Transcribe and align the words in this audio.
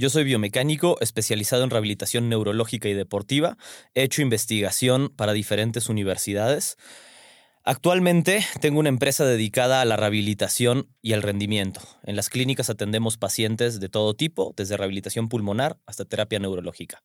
Yo 0.00 0.08
soy 0.08 0.24
biomecánico 0.24 0.96
especializado 1.02 1.62
en 1.62 1.68
rehabilitación 1.68 2.30
neurológica 2.30 2.88
y 2.88 2.94
deportiva. 2.94 3.58
He 3.92 4.02
hecho 4.02 4.22
investigación 4.22 5.10
para 5.14 5.34
diferentes 5.34 5.90
universidades. 5.90 6.78
Actualmente 7.64 8.42
tengo 8.62 8.80
una 8.80 8.88
empresa 8.88 9.26
dedicada 9.26 9.82
a 9.82 9.84
la 9.84 9.98
rehabilitación 9.98 10.88
y 11.02 11.12
al 11.12 11.20
rendimiento. 11.20 11.82
En 12.04 12.16
las 12.16 12.30
clínicas 12.30 12.70
atendemos 12.70 13.18
pacientes 13.18 13.78
de 13.78 13.90
todo 13.90 14.14
tipo, 14.14 14.54
desde 14.56 14.78
rehabilitación 14.78 15.28
pulmonar 15.28 15.78
hasta 15.84 16.06
terapia 16.06 16.38
neurológica. 16.38 17.02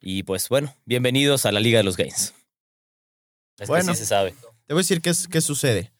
Y 0.00 0.22
pues 0.22 0.48
bueno, 0.48 0.72
bienvenidos 0.84 1.46
a 1.46 1.50
la 1.50 1.58
Liga 1.58 1.78
de 1.78 1.82
los 1.84 1.96
Gains. 1.96 2.32
Es 3.58 3.66
Bueno. 3.66 3.86
que 3.90 3.94
sí 3.96 4.02
se 4.04 4.06
sabe. 4.06 4.36
Te 4.68 4.72
voy 4.74 4.82
a 4.82 4.84
decir 4.84 5.00
qué, 5.02 5.10
es- 5.10 5.26
qué 5.26 5.40
sucede. 5.40 5.92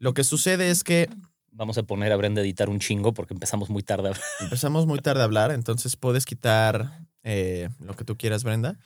Lo 0.00 0.14
que 0.14 0.24
sucede 0.24 0.70
es 0.70 0.82
que 0.82 1.08
Vamos 1.56 1.78
a 1.78 1.84
poner 1.84 2.12
a 2.12 2.16
Brenda 2.16 2.40
a 2.40 2.44
editar 2.44 2.68
un 2.68 2.80
chingo 2.80 3.14
porque 3.14 3.32
empezamos 3.32 3.70
muy 3.70 3.84
tarde. 3.84 4.10
empezamos 4.40 4.86
muy 4.86 4.98
tarde 4.98 5.20
a 5.20 5.24
hablar, 5.24 5.52
entonces 5.52 5.94
puedes 5.94 6.26
quitar 6.26 7.06
eh, 7.22 7.68
lo 7.78 7.94
que 7.94 8.04
tú 8.04 8.16
quieras, 8.16 8.42
Brenda. 8.42 8.76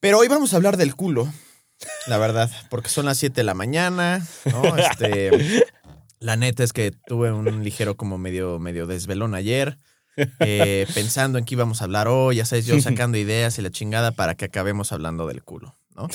Pero 0.00 0.18
hoy 0.18 0.28
vamos 0.28 0.54
a 0.54 0.56
hablar 0.56 0.78
del 0.78 0.96
culo, 0.96 1.30
la 2.06 2.16
verdad, 2.16 2.50
porque 2.70 2.88
son 2.88 3.04
las 3.04 3.18
7 3.18 3.34
de 3.34 3.44
la 3.44 3.52
mañana, 3.52 4.26
¿no? 4.50 4.76
Este, 4.78 5.66
la 6.20 6.36
neta 6.36 6.64
es 6.64 6.72
que 6.72 6.90
tuve 6.90 7.30
un 7.32 7.62
ligero 7.62 7.98
como 7.98 8.16
medio, 8.16 8.58
medio 8.58 8.86
desvelón 8.86 9.34
ayer, 9.34 9.76
eh, 10.16 10.86
pensando 10.94 11.38
en 11.38 11.44
qué 11.44 11.54
íbamos 11.54 11.82
a 11.82 11.84
hablar 11.84 12.08
hoy, 12.08 12.36
ya 12.36 12.46
sabes, 12.46 12.64
yo 12.64 12.80
sacando 12.80 13.18
ideas 13.18 13.58
y 13.58 13.62
la 13.62 13.70
chingada 13.70 14.12
para 14.12 14.36
que 14.36 14.46
acabemos 14.46 14.90
hablando 14.90 15.26
del 15.26 15.42
culo, 15.42 15.76
¿no? 15.94 16.08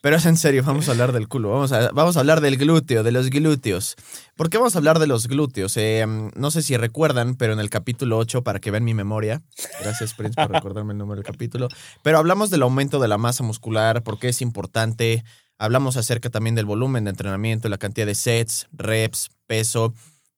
Pero 0.00 0.16
es 0.16 0.26
en 0.26 0.36
serio, 0.36 0.62
vamos 0.64 0.88
a 0.88 0.92
hablar 0.92 1.12
del 1.12 1.28
culo, 1.28 1.50
vamos 1.50 1.72
a, 1.72 1.90
vamos 1.90 2.16
a 2.16 2.20
hablar 2.20 2.40
del 2.40 2.56
glúteo, 2.56 3.02
de 3.02 3.12
los 3.12 3.30
glúteos. 3.30 3.96
¿Por 4.36 4.50
qué 4.50 4.58
vamos 4.58 4.74
a 4.74 4.78
hablar 4.78 4.98
de 4.98 5.06
los 5.06 5.28
glúteos? 5.28 5.76
Eh, 5.76 6.06
no 6.34 6.50
sé 6.50 6.62
si 6.62 6.76
recuerdan, 6.76 7.36
pero 7.36 7.52
en 7.52 7.60
el 7.60 7.70
capítulo 7.70 8.18
8, 8.18 8.42
para 8.42 8.60
que 8.60 8.70
vean 8.70 8.84
mi 8.84 8.94
memoria, 8.94 9.42
gracias 9.80 10.14
Prince 10.14 10.34
por 10.34 10.50
recordarme 10.52 10.92
el 10.92 10.98
número 10.98 11.16
del 11.16 11.30
capítulo, 11.30 11.68
pero 12.02 12.18
hablamos 12.18 12.50
del 12.50 12.62
aumento 12.62 13.00
de 13.00 13.08
la 13.08 13.18
masa 13.18 13.42
muscular, 13.42 14.02
por 14.02 14.18
qué 14.18 14.28
es 14.28 14.40
importante, 14.40 15.24
hablamos 15.58 15.96
acerca 15.96 16.30
también 16.30 16.54
del 16.54 16.66
volumen 16.66 17.04
de 17.04 17.10
entrenamiento, 17.10 17.68
la 17.68 17.78
cantidad 17.78 18.06
de 18.06 18.14
sets, 18.14 18.68
reps, 18.72 19.30
peso, 19.46 19.92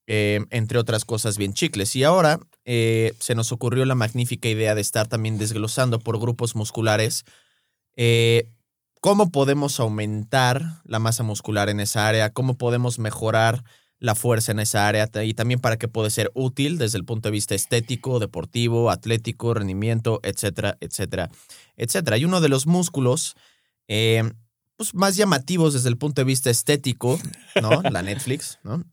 eh, 0.06 0.45
entre 0.51 0.78
otras 0.78 1.05
cosas 1.05 1.39
bien 1.39 1.53
chicles. 1.53 1.95
Y 1.95 2.03
ahora 2.03 2.41
eh, 2.64 3.14
se 3.20 3.34
nos 3.34 3.53
ocurrió 3.53 3.84
la 3.84 3.95
magnífica 3.95 4.48
idea 4.48 4.75
de 4.75 4.81
estar 4.81 5.06
también 5.06 5.39
desglosando 5.39 6.01
por 6.01 6.19
grupos 6.19 6.56
musculares 6.56 7.25
eh, 7.96 8.50
cómo 9.00 9.30
podemos 9.30 9.80
aumentar 9.80 10.83
la 10.84 10.98
masa 10.98 11.22
muscular 11.22 11.69
en 11.69 11.80
esa 11.80 12.06
área, 12.06 12.33
cómo 12.33 12.58
podemos 12.58 12.98
mejorar 12.98 13.64
la 13.98 14.14
fuerza 14.14 14.52
en 14.52 14.60
esa 14.60 14.88
área 14.88 15.10
y 15.22 15.34
también 15.34 15.61
para 15.61 15.77
que 15.77 15.86
puede 15.86 16.11
ser 16.11 16.30
útil 16.34 16.78
desde 16.78 16.96
el 16.96 17.05
punto 17.05 17.28
de 17.28 17.33
vista 17.33 17.55
estético, 17.55 18.18
deportivo, 18.18 18.90
atlético, 18.90 19.52
rendimiento, 19.52 20.20
etcétera, 20.23 20.78
etcétera, 20.80 21.30
etcétera. 21.77 22.17
Y 22.17 22.24
uno 22.24 22.40
de 22.40 22.48
los 22.48 22.67
músculos 22.67 23.36
eh, 23.89 24.22
pues, 24.77 24.95
más 24.95 25.17
llamativos 25.17 25.74
desde 25.74 25.90
el 25.90 25.98
punto 25.98 26.22
de 26.22 26.24
vista 26.24 26.48
estético, 26.48 27.20
¿no? 27.61 27.83
La 27.83 28.02
Netflix, 28.02 28.58
¿no? 28.62 28.84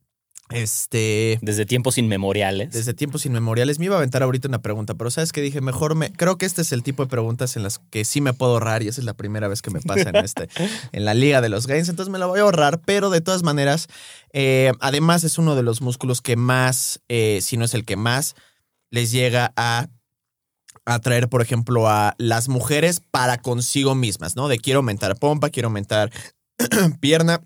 Este, 0.50 1.40
Desde 1.42 1.66
tiempos 1.66 1.98
inmemoriales. 1.98 2.72
desde 2.72 2.94
tiempos 2.94 3.26
inmemoriales. 3.26 3.80
Me 3.80 3.86
iba 3.86 3.96
a 3.96 3.98
aventar 3.98 4.24
ahorita 4.24 4.48
una 4.48 4.62
pregunta, 4.62 4.96
pero 4.96 5.12
sabes 5.12 5.34
que 5.34 5.42
dije, 5.42 5.60
mejor 5.60 5.96
me. 5.96 6.12
Creo 6.14 6.38
que 6.38 6.46
este 6.46 6.62
es 6.62 6.72
el 6.72 6.84
tipo 6.84 7.04
de 7.04 7.10
preguntas 7.10 7.58
en 7.58 7.64
las 7.64 7.80
que 7.90 8.06
sí 8.06 8.22
me 8.22 8.34
puedo 8.34 8.54
ahorrar, 8.54 8.82
y 8.82 8.88
esa 8.88 9.02
es 9.02 9.06
la 9.06 9.14
primera 9.14 9.48
vez 9.50 9.62
que 9.62 9.72
me 9.72 9.82
pasa 9.82 10.10
en 10.10 10.16
este, 10.16 10.48
en 10.94 11.06
la 11.06 11.14
liga 11.14 11.42
de 11.42 11.50
los 11.50 11.68
gains. 11.68 11.90
Entonces 11.90 12.12
me 12.12 12.18
la 12.20 12.28
voy 12.28 12.40
a 12.40 12.44
ahorrar, 12.44 12.80
pero 12.86 13.10
de 13.10 13.20
todas 13.22 13.44
maneras, 13.44 13.88
eh, 14.32 14.72
además 14.80 15.24
es 15.26 15.38
uno 15.38 15.56
de 15.56 15.64
los 15.64 15.82
músculos 15.82 16.22
que 16.22 16.38
más, 16.38 17.02
eh, 17.10 17.40
si 17.42 17.58
no 17.58 17.66
es 17.66 17.74
el 17.74 17.84
que 17.84 17.98
más, 17.98 18.36
les 18.90 19.12
llega 19.12 19.52
a 19.58 19.88
atraer, 20.86 21.28
por 21.28 21.42
ejemplo, 21.42 21.90
a 21.90 22.16
las 22.18 22.48
mujeres 22.48 23.02
para 23.12 23.42
consigo 23.42 23.96
mismas, 23.96 24.38
¿no? 24.38 24.48
De 24.48 24.58
quiero 24.60 24.80
aumentar 24.80 25.18
pompa, 25.18 25.50
quiero 25.50 25.68
aumentar 25.68 26.10
pierna. 27.02 27.42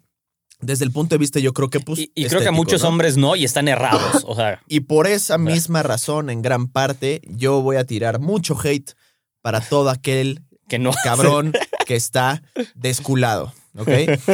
Desde 0.61 0.85
el 0.85 0.91
punto 0.91 1.15
de 1.15 1.19
vista, 1.19 1.39
yo 1.39 1.53
creo 1.53 1.69
que 1.69 1.79
pues. 1.79 1.99
y 1.99 2.11
y 2.15 2.25
creo 2.25 2.41
que 2.41 2.51
muchos 2.51 2.83
¿no? 2.83 2.89
hombres 2.89 3.17
no 3.17 3.35
y 3.35 3.43
están 3.45 3.67
errados. 3.67 4.23
O 4.27 4.35
sea, 4.35 4.61
Y 4.67 4.81
por 4.81 5.07
esa 5.07 5.37
misma 5.37 5.83
razón, 5.83 6.29
en 6.29 6.41
gran 6.41 6.67
parte, 6.67 7.21
yo 7.27 7.61
voy 7.61 7.77
a 7.77 7.83
tirar 7.85 8.19
mucho 8.19 8.57
hate 8.63 8.91
para 9.41 9.61
todo 9.61 9.89
aquel 9.89 10.41
que 10.69 10.79
no. 10.79 10.91
cabrón 11.03 11.53
que 11.85 11.95
está 11.95 12.43
desculado. 12.75 13.53
¿Ok? 13.77 13.87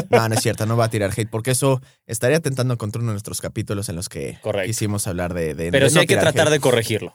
No, 0.10 0.28
no 0.30 0.34
es 0.36 0.42
cierto, 0.42 0.66
no 0.66 0.76
va 0.78 0.86
a 0.86 0.90
tirar 0.90 1.12
hate, 1.16 1.30
porque 1.30 1.52
eso 1.52 1.80
estaría 2.08 2.38
atentando 2.38 2.76
contra 2.78 3.00
uno 3.02 3.12
de 3.12 3.14
nuestros 3.14 3.40
capítulos 3.40 3.88
en 3.88 3.96
los 3.96 4.10
que 4.10 4.40
Correcto. 4.42 4.68
quisimos 4.68 5.06
hablar 5.08 5.34
de. 5.36 5.54
de- 5.54 5.72
Pero 5.72 5.86
de 5.86 5.90
sí 5.92 5.96
no 5.96 6.02
hay 6.02 6.08
que 6.08 6.18
tratar 6.18 6.48
hate. 6.48 6.54
de 6.54 6.60
corregirlo. 6.60 7.14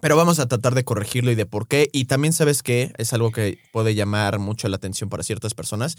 Pero 0.00 0.16
vamos 0.16 0.38
a 0.38 0.46
tratar 0.48 0.74
de 0.74 0.84
corregirlo 0.84 1.30
y 1.30 1.34
de 1.34 1.46
por 1.46 1.66
qué. 1.68 1.88
Y 1.92 2.06
también, 2.06 2.32
¿sabes 2.32 2.62
qué? 2.62 2.92
Es 2.98 3.12
algo 3.12 3.30
que 3.30 3.58
puede 3.72 3.94
llamar 3.94 4.38
mucho 4.38 4.68
la 4.68 4.76
atención 4.76 5.08
para 5.10 5.22
ciertas 5.22 5.52
personas. 5.54 5.96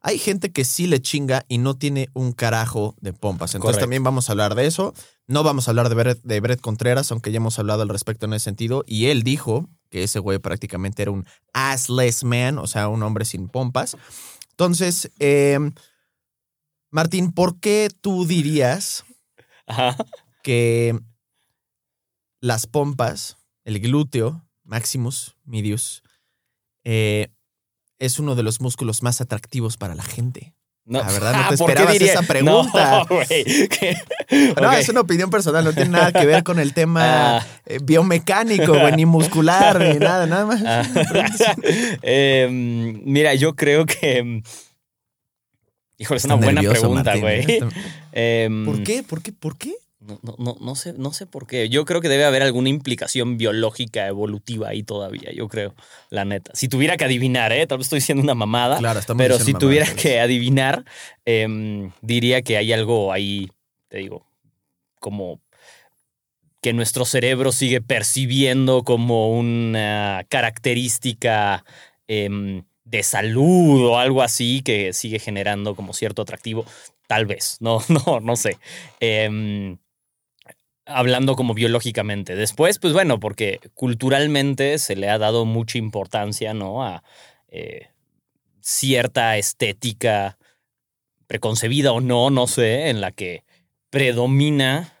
Hay 0.00 0.18
gente 0.18 0.52
que 0.52 0.64
sí 0.64 0.86
le 0.86 1.02
chinga 1.02 1.44
y 1.48 1.58
no 1.58 1.76
tiene 1.76 2.08
un 2.14 2.32
carajo 2.32 2.94
de 3.00 3.12
pompas. 3.12 3.54
Entonces 3.54 3.76
Correcto. 3.76 3.84
también 3.84 4.04
vamos 4.04 4.28
a 4.28 4.32
hablar 4.32 4.54
de 4.54 4.66
eso. 4.66 4.94
No 5.26 5.42
vamos 5.42 5.66
a 5.66 5.72
hablar 5.72 5.88
de 5.88 5.94
Brett, 5.96 6.22
de 6.22 6.40
Brett 6.40 6.60
Contreras, 6.60 7.10
aunque 7.10 7.32
ya 7.32 7.38
hemos 7.38 7.58
hablado 7.58 7.82
al 7.82 7.88
respecto 7.88 8.26
en 8.26 8.32
ese 8.32 8.44
sentido. 8.44 8.84
Y 8.86 9.06
él 9.06 9.22
dijo 9.24 9.68
que 9.90 10.04
ese 10.04 10.20
güey 10.20 10.38
prácticamente 10.38 11.02
era 11.02 11.10
un 11.10 11.26
assless 11.52 12.22
man, 12.22 12.58
o 12.58 12.66
sea, 12.66 12.88
un 12.88 13.02
hombre 13.02 13.24
sin 13.24 13.48
pompas. 13.48 13.96
Entonces, 14.50 15.10
eh, 15.18 15.58
Martín, 16.90 17.32
¿por 17.32 17.58
qué 17.58 17.90
tú 18.00 18.24
dirías 18.24 19.04
Ajá. 19.66 19.96
que 20.42 20.98
las 22.40 22.66
pompas, 22.66 23.36
el 23.64 23.80
glúteo, 23.80 24.46
maximus, 24.64 25.36
medius, 25.44 26.02
eh, 26.84 27.28
es 27.98 28.18
uno 28.18 28.34
de 28.34 28.42
los 28.42 28.60
músculos 28.60 29.02
más 29.02 29.20
atractivos 29.20 29.76
para 29.76 29.94
la 29.94 30.02
gente. 30.02 30.54
No. 30.84 31.00
La 31.00 31.12
verdad, 31.12 31.32
no 31.34 31.38
Ah, 31.40 31.48
te 31.50 31.56
¿por 31.58 31.66
qué 31.66 31.72
esperabas 31.74 32.00
esa 32.00 32.22
pregunta. 32.22 33.04
No. 33.10 33.16
No, 34.60 34.68
Ok. 34.68 34.74
es 34.78 34.88
una 34.88 35.00
opinión 35.00 35.28
personal, 35.30 35.62
no 35.64 35.72
tiene 35.74 35.90
nada 35.90 36.12
que 36.12 36.24
ver 36.24 36.42
con 36.44 36.58
el 36.58 36.72
tema 36.72 37.38
Ah. 37.38 37.46
eh, 37.66 37.78
biomecánico, 37.82 38.72
güey, 38.72 38.94
ni 38.96 39.04
muscular, 39.04 39.78
ni 39.80 39.98
nada, 39.98 40.26
nada 40.26 40.46
más. 40.46 40.62
Ah. 40.64 40.82
Em, 42.02 43.00
mira, 43.04 43.34
yo 43.34 43.54
creo 43.54 43.84
que. 43.86 44.42
Híjole, 45.98 46.18
es 46.18 46.24
una 46.24 46.34
buena 46.36 46.52
nervioso, 46.62 46.80
pregunta, 46.82 47.16
güey. 47.16 47.40
¿eh? 47.50 47.60
Em, 48.12 48.64
¿Por 48.64 48.82
qué? 48.82 49.02
¿Por 49.02 49.20
qué? 49.22 49.32
¿Por 49.32 49.58
qué? 49.58 49.74
No, 50.08 50.18
no, 50.22 50.36
no, 50.38 50.56
no 50.58 50.74
sé, 50.74 50.94
no 50.94 51.12
sé 51.12 51.26
por 51.26 51.46
qué. 51.46 51.68
Yo 51.68 51.84
creo 51.84 52.00
que 52.00 52.08
debe 52.08 52.24
haber 52.24 52.42
alguna 52.42 52.70
implicación 52.70 53.36
biológica, 53.36 54.06
evolutiva 54.06 54.70
ahí 54.70 54.82
todavía, 54.82 55.30
yo 55.34 55.48
creo, 55.48 55.74
la 56.08 56.24
neta. 56.24 56.50
Si 56.54 56.66
tuviera 56.66 56.96
que 56.96 57.04
adivinar, 57.04 57.52
¿eh? 57.52 57.66
Tal 57.66 57.76
vez 57.76 57.88
estoy 57.88 57.98
diciendo 57.98 58.22
una 58.22 58.34
mamada. 58.34 58.78
Claro, 58.78 58.98
estamos 58.98 59.22
Pero 59.22 59.38
si 59.38 59.52
tuviera 59.52 59.86
que 59.94 60.18
adivinar, 60.18 60.86
em, 61.26 61.92
diría 62.00 62.40
que 62.40 62.56
hay 62.56 62.72
algo 62.72 63.12
ahí, 63.12 63.50
te 63.88 63.98
digo, 63.98 64.26
como 64.98 65.42
que 66.62 66.72
nuestro 66.72 67.04
cerebro 67.04 67.52
sigue 67.52 67.82
percibiendo 67.82 68.84
como 68.84 69.38
una 69.38 70.24
característica 70.30 71.66
em, 72.06 72.64
de 72.84 73.02
salud 73.02 73.84
o 73.84 73.98
algo 73.98 74.22
así 74.22 74.62
que 74.62 74.94
sigue 74.94 75.18
generando 75.18 75.74
como 75.74 75.92
cierto 75.92 76.22
atractivo. 76.22 76.64
Tal 77.06 77.26
vez, 77.26 77.58
no, 77.60 77.82
no, 78.06 78.20
no 78.20 78.36
sé. 78.36 78.56
Em, 79.00 79.76
hablando 80.88 81.36
como 81.36 81.54
biológicamente. 81.54 82.34
Después, 82.34 82.78
pues 82.78 82.92
bueno, 82.92 83.20
porque 83.20 83.60
culturalmente 83.74 84.78
se 84.78 84.96
le 84.96 85.08
ha 85.10 85.18
dado 85.18 85.44
mucha 85.44 85.78
importancia, 85.78 86.54
¿no? 86.54 86.82
A 86.84 87.02
eh, 87.48 87.88
cierta 88.60 89.36
estética 89.36 90.38
preconcebida 91.26 91.92
o 91.92 92.00
no, 92.00 92.30
no 92.30 92.46
sé, 92.46 92.88
en 92.88 93.00
la 93.00 93.12
que 93.12 93.44
predomina 93.90 94.94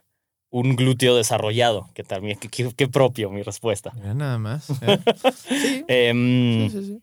un 0.50 0.76
glúteo 0.76 1.16
desarrollado, 1.16 1.90
que 1.94 2.04
también, 2.04 2.38
que, 2.38 2.48
que- 2.48 2.88
propio 2.88 3.30
mi 3.30 3.42
respuesta. 3.42 3.92
Nada 3.96 4.38
más. 4.38 4.66
Sí, 5.48 5.84
Em, 5.88 6.70
sí, 6.70 6.80
sí, 6.80 6.86
sí. 6.86 7.02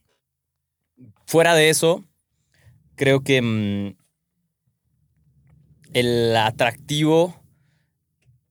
Fuera 1.25 1.55
de 1.55 1.69
eso, 1.69 2.03
creo 2.95 3.21
que 3.21 3.41
mm, 3.41 3.95
el 5.93 6.35
atractivo 6.35 7.35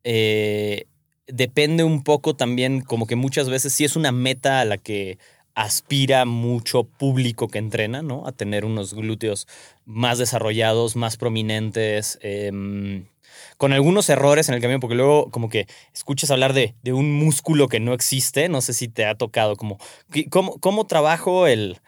eh, 0.05 0.87
depende 1.27 1.85
un 1.85 2.05
poco 2.05 2.37
también, 2.37 2.81
como 2.81 3.06
que 3.06 3.17
muchas 3.17 3.49
veces 3.49 3.75
sí 3.75 3.85
es 3.85 3.97
una 3.97 4.12
meta 4.12 4.61
a 4.61 4.65
la 4.65 4.79
que 4.79 5.19
aspira 5.55 6.25
mucho 6.25 6.85
público 6.85 7.49
que 7.49 7.59
entrena, 7.59 8.03
¿no? 8.03 8.27
A 8.27 8.33
tener 8.33 8.65
unos 8.65 8.93
glúteos 8.93 9.47
más 9.85 10.19
desarrollados, 10.19 10.97
más 10.97 11.17
prominentes, 11.17 12.19
em, 12.23 13.06
con 13.56 13.73
algunos 13.73 14.09
errores 14.11 14.49
en 14.49 14.56
el 14.56 14.61
camino, 14.61 14.81
porque 14.81 14.97
luego 14.97 15.31
como 15.31 15.49
que 15.49 15.67
escuchas 15.95 16.31
hablar 16.31 16.53
de, 16.53 16.75
de 16.83 16.93
un 16.93 17.12
músculo 17.12 17.69
que 17.69 17.81
no 17.81 17.95
existe, 17.95 18.49
no 18.49 18.61
sé 18.61 18.73
si 18.73 18.89
te 18.89 19.06
ha 19.06 19.15
tocado, 19.15 19.56
como, 19.56 19.79
¿cómo, 20.31 20.59
cómo 20.59 20.87
trabajo 20.87 21.47
el... 21.47 21.79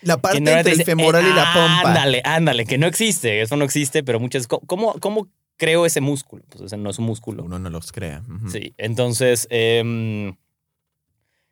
La 0.00 0.18
parte 0.18 0.38
entre 0.38 0.60
el 0.60 0.84
femoral 0.84 1.24
y 1.26 1.34
la 1.34 1.52
pompa. 1.52 1.88
Ándale, 1.88 2.22
ándale, 2.24 2.66
que 2.66 2.78
no 2.78 2.86
existe, 2.86 3.40
eso 3.40 3.56
no 3.56 3.64
existe, 3.64 4.04
pero 4.04 4.20
muchas... 4.20 4.46
¿Cómo, 4.46 4.94
cómo 5.00 5.28
creo 5.58 5.84
ese 5.84 6.00
músculo? 6.00 6.42
Pues 6.48 6.62
ese 6.64 6.76
no 6.78 6.88
es 6.88 6.98
un 6.98 7.04
músculo. 7.04 7.44
Uno 7.44 7.58
no 7.58 7.68
los 7.68 7.92
crea. 7.92 8.22
Sí, 8.50 8.72
entonces... 8.78 9.46
em, 9.50 10.34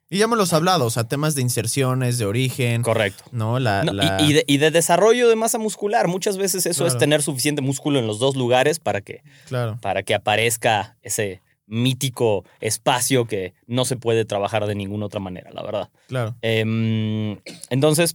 Y 0.08 0.18
ya 0.18 0.28
me 0.28 0.36
los 0.36 0.52
hablado, 0.52 0.86
o 0.86 0.90
sea, 0.90 1.04
temas 1.04 1.34
de 1.34 1.42
inserciones, 1.42 2.16
de 2.18 2.24
origen, 2.26 2.82
correcto. 2.82 3.24
¿no? 3.32 3.58
La, 3.58 3.82
No, 3.82 3.92
y- 3.92 3.96
la- 3.96 4.22
y, 4.22 4.32
de, 4.32 4.44
y 4.46 4.58
de 4.58 4.70
desarrollo 4.70 5.28
de 5.28 5.34
masa 5.36 5.58
muscular. 5.58 6.06
Muchas 6.06 6.38
veces 6.38 6.64
eso 6.66 6.86
es 6.86 6.96
tener 6.96 7.22
suficiente 7.22 7.60
músculo 7.60 7.98
en 7.98 8.06
los 8.06 8.18
dos 8.20 8.36
lugares 8.36 8.78
para 8.78 9.00
que, 9.00 9.22
Claro. 9.48 9.78
para 9.82 10.04
que 10.04 10.14
aparezca 10.14 10.96
ese 11.02 11.42
mítico 11.66 12.44
espacio 12.60 13.26
que 13.26 13.52
no 13.66 13.84
se 13.84 13.96
puede 13.96 14.24
trabajar 14.24 14.66
de 14.66 14.76
ninguna 14.76 15.06
otra 15.06 15.18
manera, 15.18 15.50
la 15.52 15.64
verdad. 15.64 15.90
Claro. 16.06 16.36
Em, 16.40 17.38
entonces, 17.70 18.14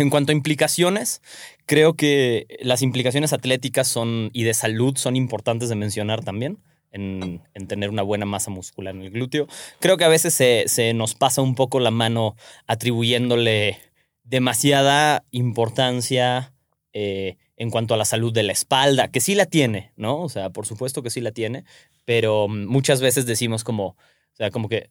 en 0.00 0.10
cuanto 0.10 0.32
a 0.32 0.34
implicaciones, 0.34 1.22
creo 1.66 1.94
que 1.94 2.46
las 2.60 2.82
implicaciones 2.82 3.32
atléticas 3.32 3.88
son, 3.88 4.30
y 4.32 4.44
de 4.44 4.54
salud 4.54 4.96
son 4.96 5.16
importantes 5.16 5.68
de 5.68 5.74
mencionar 5.76 6.24
también. 6.24 6.58
En, 6.92 7.40
en 7.54 7.68
tener 7.68 7.88
una 7.88 8.02
buena 8.02 8.26
masa 8.26 8.50
muscular 8.50 8.96
en 8.96 9.02
el 9.02 9.10
glúteo. 9.12 9.46
Creo 9.78 9.96
que 9.96 10.02
a 10.02 10.08
veces 10.08 10.34
se, 10.34 10.92
nos 10.92 11.14
pasa 11.14 11.40
un 11.40 11.54
poco 11.54 11.78
la 11.78 11.92
mano 11.92 12.34
atribuyéndole 12.66 13.78
demasiada 14.24 15.22
importancia 15.30 16.52
eh, 16.92 17.36
en 17.56 17.70
cuanto 17.70 17.94
a 17.94 17.96
la 17.96 18.04
salud 18.04 18.32
de 18.32 18.42
la 18.42 18.50
espalda, 18.50 19.06
que 19.06 19.20
sí 19.20 19.36
la 19.36 19.46
tiene, 19.46 19.92
¿no? 19.94 20.20
O 20.20 20.28
sea, 20.28 20.50
por 20.50 20.66
supuesto 20.66 21.00
que 21.04 21.10
sí 21.10 21.20
la 21.20 21.30
tiene, 21.30 21.64
pero 22.04 22.48
muchas 22.48 23.00
veces 23.00 23.24
decimos 23.24 23.62
como, 23.62 23.86
o 23.86 23.96
sea, 24.32 24.50
como 24.50 24.68
que 24.68 24.90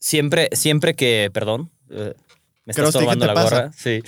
siempre, 0.00 0.48
siempre 0.50 0.94
que, 0.94 1.30
perdón, 1.32 1.70
eh, 1.90 2.14
me 2.68 2.72
está 2.72 2.82
Krusty, 2.82 2.98
¿qué 2.98 3.04
estorbando 3.04 3.24
te 3.24 3.28
la 3.28 3.34
pasa? 3.34 3.56
gorra, 3.56 3.72
sí. 3.74 4.02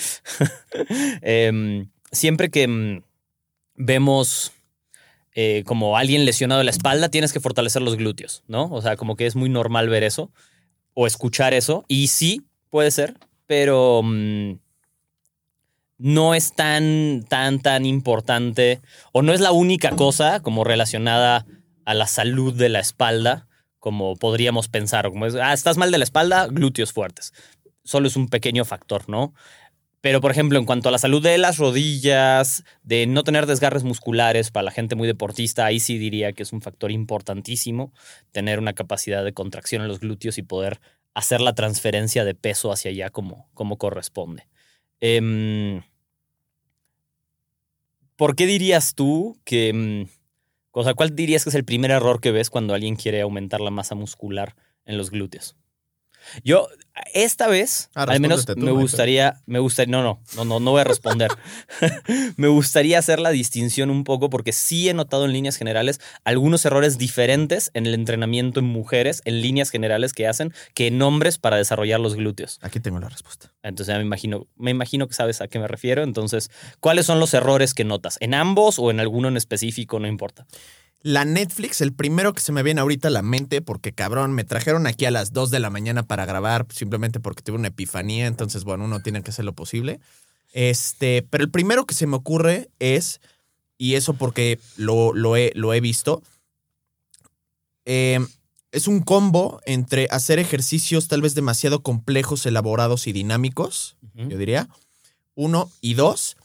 Em, 1.22 1.88
siempre 2.12 2.50
que 2.50 2.68
mm, 2.68 3.02
vemos 3.74 4.52
eh, 5.32 5.62
como 5.64 5.96
alguien 5.96 6.26
lesionado 6.26 6.62
la 6.62 6.70
espalda, 6.70 7.08
tienes 7.08 7.32
que 7.32 7.40
fortalecer 7.40 7.80
los 7.80 7.96
glúteos, 7.96 8.44
¿no? 8.48 8.70
O 8.70 8.82
sea, 8.82 8.96
como 8.96 9.16
que 9.16 9.24
es 9.24 9.34
muy 9.34 9.48
normal 9.48 9.88
ver 9.88 10.02
eso 10.02 10.30
o 10.92 11.06
escuchar 11.06 11.54
eso. 11.54 11.86
Y 11.88 12.08
sí, 12.08 12.42
puede 12.68 12.90
ser, 12.90 13.16
pero 13.46 14.02
mm, 14.04 14.58
no 15.96 16.34
es 16.34 16.52
tan, 16.52 17.24
tan, 17.30 17.60
tan 17.60 17.86
importante 17.86 18.82
o 19.12 19.22
no 19.22 19.32
es 19.32 19.40
la 19.40 19.52
única 19.52 19.96
cosa 19.96 20.40
como 20.40 20.64
relacionada 20.64 21.46
a 21.86 21.94
la 21.94 22.06
salud 22.06 22.52
de 22.52 22.68
la 22.68 22.80
espalda 22.80 23.46
como 23.80 24.14
podríamos 24.14 24.68
pensar. 24.68 25.10
Como 25.10 25.26
es, 25.26 25.34
ah, 25.34 25.52
estás 25.52 25.76
mal 25.76 25.90
de 25.90 25.98
la 25.98 26.04
espalda, 26.04 26.46
glúteos 26.46 26.92
fuertes. 26.92 27.32
Solo 27.90 28.06
es 28.06 28.14
un 28.14 28.28
pequeño 28.28 28.64
factor, 28.64 29.08
¿no? 29.08 29.34
Pero, 30.00 30.20
por 30.20 30.30
ejemplo, 30.30 30.60
en 30.60 30.64
cuanto 30.64 30.88
a 30.88 30.92
la 30.92 30.98
salud 30.98 31.20
de 31.20 31.38
las 31.38 31.58
rodillas, 31.58 32.62
de 32.84 33.08
no 33.08 33.24
tener 33.24 33.46
desgarres 33.46 33.82
musculares 33.82 34.52
para 34.52 34.62
la 34.62 34.70
gente 34.70 34.94
muy 34.94 35.08
deportista, 35.08 35.66
ahí 35.66 35.80
sí 35.80 35.98
diría 35.98 36.32
que 36.32 36.44
es 36.44 36.52
un 36.52 36.62
factor 36.62 36.92
importantísimo 36.92 37.92
tener 38.30 38.60
una 38.60 38.74
capacidad 38.74 39.24
de 39.24 39.32
contracción 39.32 39.82
en 39.82 39.88
los 39.88 39.98
glúteos 39.98 40.38
y 40.38 40.42
poder 40.42 40.80
hacer 41.14 41.40
la 41.40 41.56
transferencia 41.56 42.24
de 42.24 42.36
peso 42.36 42.70
hacia 42.70 42.92
allá 42.92 43.10
como, 43.10 43.50
como 43.54 43.76
corresponde. 43.76 44.46
Em, 45.00 45.82
¿Por 48.14 48.36
qué 48.36 48.46
dirías 48.46 48.94
tú 48.94 49.36
que... 49.44 49.72
mm, 49.72 50.08
O 50.70 50.84
sea, 50.84 50.94
¿cuál 50.94 51.16
dirías 51.16 51.42
que 51.42 51.50
es 51.50 51.56
el 51.56 51.64
primer 51.64 51.90
error 51.90 52.20
que 52.20 52.30
ves 52.30 52.50
cuando 52.50 52.72
alguien 52.72 52.94
quiere 52.94 53.20
aumentar 53.20 53.60
la 53.60 53.72
masa 53.72 53.96
muscular 53.96 54.54
en 54.84 54.96
los 54.96 55.10
glúteos? 55.10 55.56
Yo, 56.44 56.68
esta 57.14 57.48
vez, 57.48 57.90
Ah, 57.94 58.04
al 58.08 58.20
menos 58.20 58.44
tú, 58.44 58.54
me 58.56 58.72
gustaría, 58.72 59.40
me 59.46 59.58
gustaría, 59.58 59.90
no, 59.92 60.02
no, 60.02 60.20
no, 60.36 60.44
no, 60.44 60.60
no 60.60 60.70
voy 60.70 60.80
a 60.80 60.84
responder. 60.84 61.30
me 62.36 62.48
gustaría 62.48 62.98
hacer 62.98 63.20
la 63.20 63.30
distinción 63.30 63.90
un 63.90 64.04
poco 64.04 64.30
porque 64.30 64.52
sí 64.52 64.88
he 64.88 64.94
notado 64.94 65.24
en 65.24 65.32
líneas 65.32 65.56
generales 65.56 66.00
algunos 66.24 66.64
errores 66.64 66.98
diferentes 66.98 67.70
en 67.74 67.86
el 67.86 67.94
entrenamiento 67.94 68.60
en 68.60 68.66
mujeres, 68.66 69.22
en 69.24 69.40
líneas 69.40 69.70
generales 69.70 70.12
que 70.12 70.26
hacen, 70.26 70.52
que 70.74 70.88
en 70.88 71.00
hombres 71.02 71.38
para 71.38 71.56
desarrollar 71.56 72.00
los 72.00 72.14
glúteos. 72.14 72.58
Aquí 72.62 72.80
tengo 72.80 72.98
la 73.00 73.08
respuesta. 73.08 73.52
Entonces 73.62 73.92
ya 73.92 73.98
me 73.98 74.04
imagino, 74.04 74.46
me 74.56 74.70
imagino 74.70 75.06
que 75.08 75.14
sabes 75.14 75.40
a 75.40 75.48
qué 75.48 75.58
me 75.58 75.68
refiero. 75.68 76.02
Entonces, 76.02 76.50
¿cuáles 76.80 77.06
son 77.06 77.20
los 77.20 77.34
errores 77.34 77.74
que 77.74 77.84
notas? 77.84 78.16
¿En 78.20 78.34
ambos 78.34 78.78
o 78.78 78.90
en 78.90 79.00
alguno 79.00 79.28
en 79.28 79.36
específico? 79.36 79.98
No 79.98 80.06
importa. 80.06 80.46
La 81.02 81.24
Netflix, 81.24 81.80
el 81.80 81.94
primero 81.94 82.34
que 82.34 82.42
se 82.42 82.52
me 82.52 82.62
viene 82.62 82.80
ahorita 82.80 83.08
a 83.08 83.10
la 83.10 83.22
mente, 83.22 83.62
porque 83.62 83.92
cabrón, 83.92 84.32
me 84.32 84.44
trajeron 84.44 84.86
aquí 84.86 85.06
a 85.06 85.10
las 85.10 85.32
2 85.32 85.50
de 85.50 85.60
la 85.60 85.70
mañana 85.70 86.02
para 86.02 86.26
grabar, 86.26 86.66
simplemente 86.70 87.20
porque 87.20 87.42
tuve 87.42 87.56
una 87.56 87.68
epifanía, 87.68 88.26
entonces, 88.26 88.64
bueno, 88.64 88.84
uno 88.84 89.00
tiene 89.00 89.22
que 89.22 89.30
hacer 89.30 89.46
lo 89.46 89.54
posible. 89.54 90.00
Este, 90.52 91.26
pero 91.30 91.44
el 91.44 91.50
primero 91.50 91.86
que 91.86 91.94
se 91.94 92.06
me 92.06 92.16
ocurre 92.16 92.68
es, 92.80 93.20
y 93.78 93.94
eso 93.94 94.14
porque 94.14 94.58
lo, 94.76 95.14
lo, 95.14 95.36
he, 95.36 95.52
lo 95.54 95.72
he 95.72 95.80
visto, 95.80 96.22
eh, 97.86 98.20
es 98.72 98.86
un 98.86 99.00
combo 99.00 99.60
entre 99.66 100.06
hacer 100.10 100.38
ejercicios 100.38 101.08
tal 101.08 101.22
vez 101.22 101.34
demasiado 101.34 101.82
complejos, 101.82 102.46
elaborados 102.46 103.06
y 103.06 103.12
dinámicos, 103.12 103.96
yo 104.14 104.38
diría. 104.38 104.68
Uno 105.34 105.70
y 105.80 105.94
dos, 105.94 106.36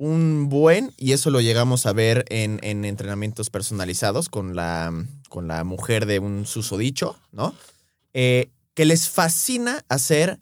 un 0.00 0.48
buen, 0.48 0.94
y 0.96 1.12
eso 1.12 1.28
lo 1.28 1.42
llegamos 1.42 1.84
a 1.84 1.92
ver 1.92 2.24
en, 2.30 2.58
en 2.62 2.86
entrenamientos 2.86 3.50
personalizados 3.50 4.30
con 4.30 4.56
la, 4.56 4.90
con 5.28 5.46
la 5.46 5.62
mujer 5.62 6.06
de 6.06 6.18
un 6.18 6.46
susodicho, 6.46 7.18
¿no? 7.32 7.54
Eh, 8.14 8.48
que 8.72 8.86
les 8.86 9.10
fascina 9.10 9.84
hacer 9.90 10.40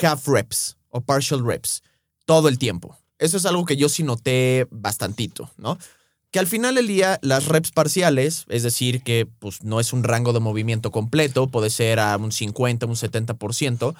half 0.00 0.28
reps 0.28 0.76
o 0.90 1.00
partial 1.00 1.44
reps 1.44 1.82
todo 2.26 2.46
el 2.46 2.60
tiempo. 2.60 2.96
Eso 3.18 3.38
es 3.38 3.44
algo 3.44 3.64
que 3.64 3.76
yo 3.76 3.88
sí 3.88 4.04
noté 4.04 4.68
bastantito, 4.70 5.50
¿no? 5.56 5.76
Que 6.30 6.38
al 6.38 6.46
final 6.46 6.76
del 6.76 6.86
día, 6.86 7.18
las 7.22 7.46
reps 7.46 7.72
parciales, 7.72 8.44
es 8.48 8.62
decir, 8.62 9.02
que 9.02 9.26
pues, 9.26 9.64
no 9.64 9.80
es 9.80 9.92
un 9.92 10.04
rango 10.04 10.32
de 10.32 10.38
movimiento 10.38 10.92
completo, 10.92 11.48
puede 11.48 11.70
ser 11.70 11.98
a 11.98 12.16
un 12.18 12.30
50, 12.30 12.86
un 12.86 12.94
70%, 12.94 13.96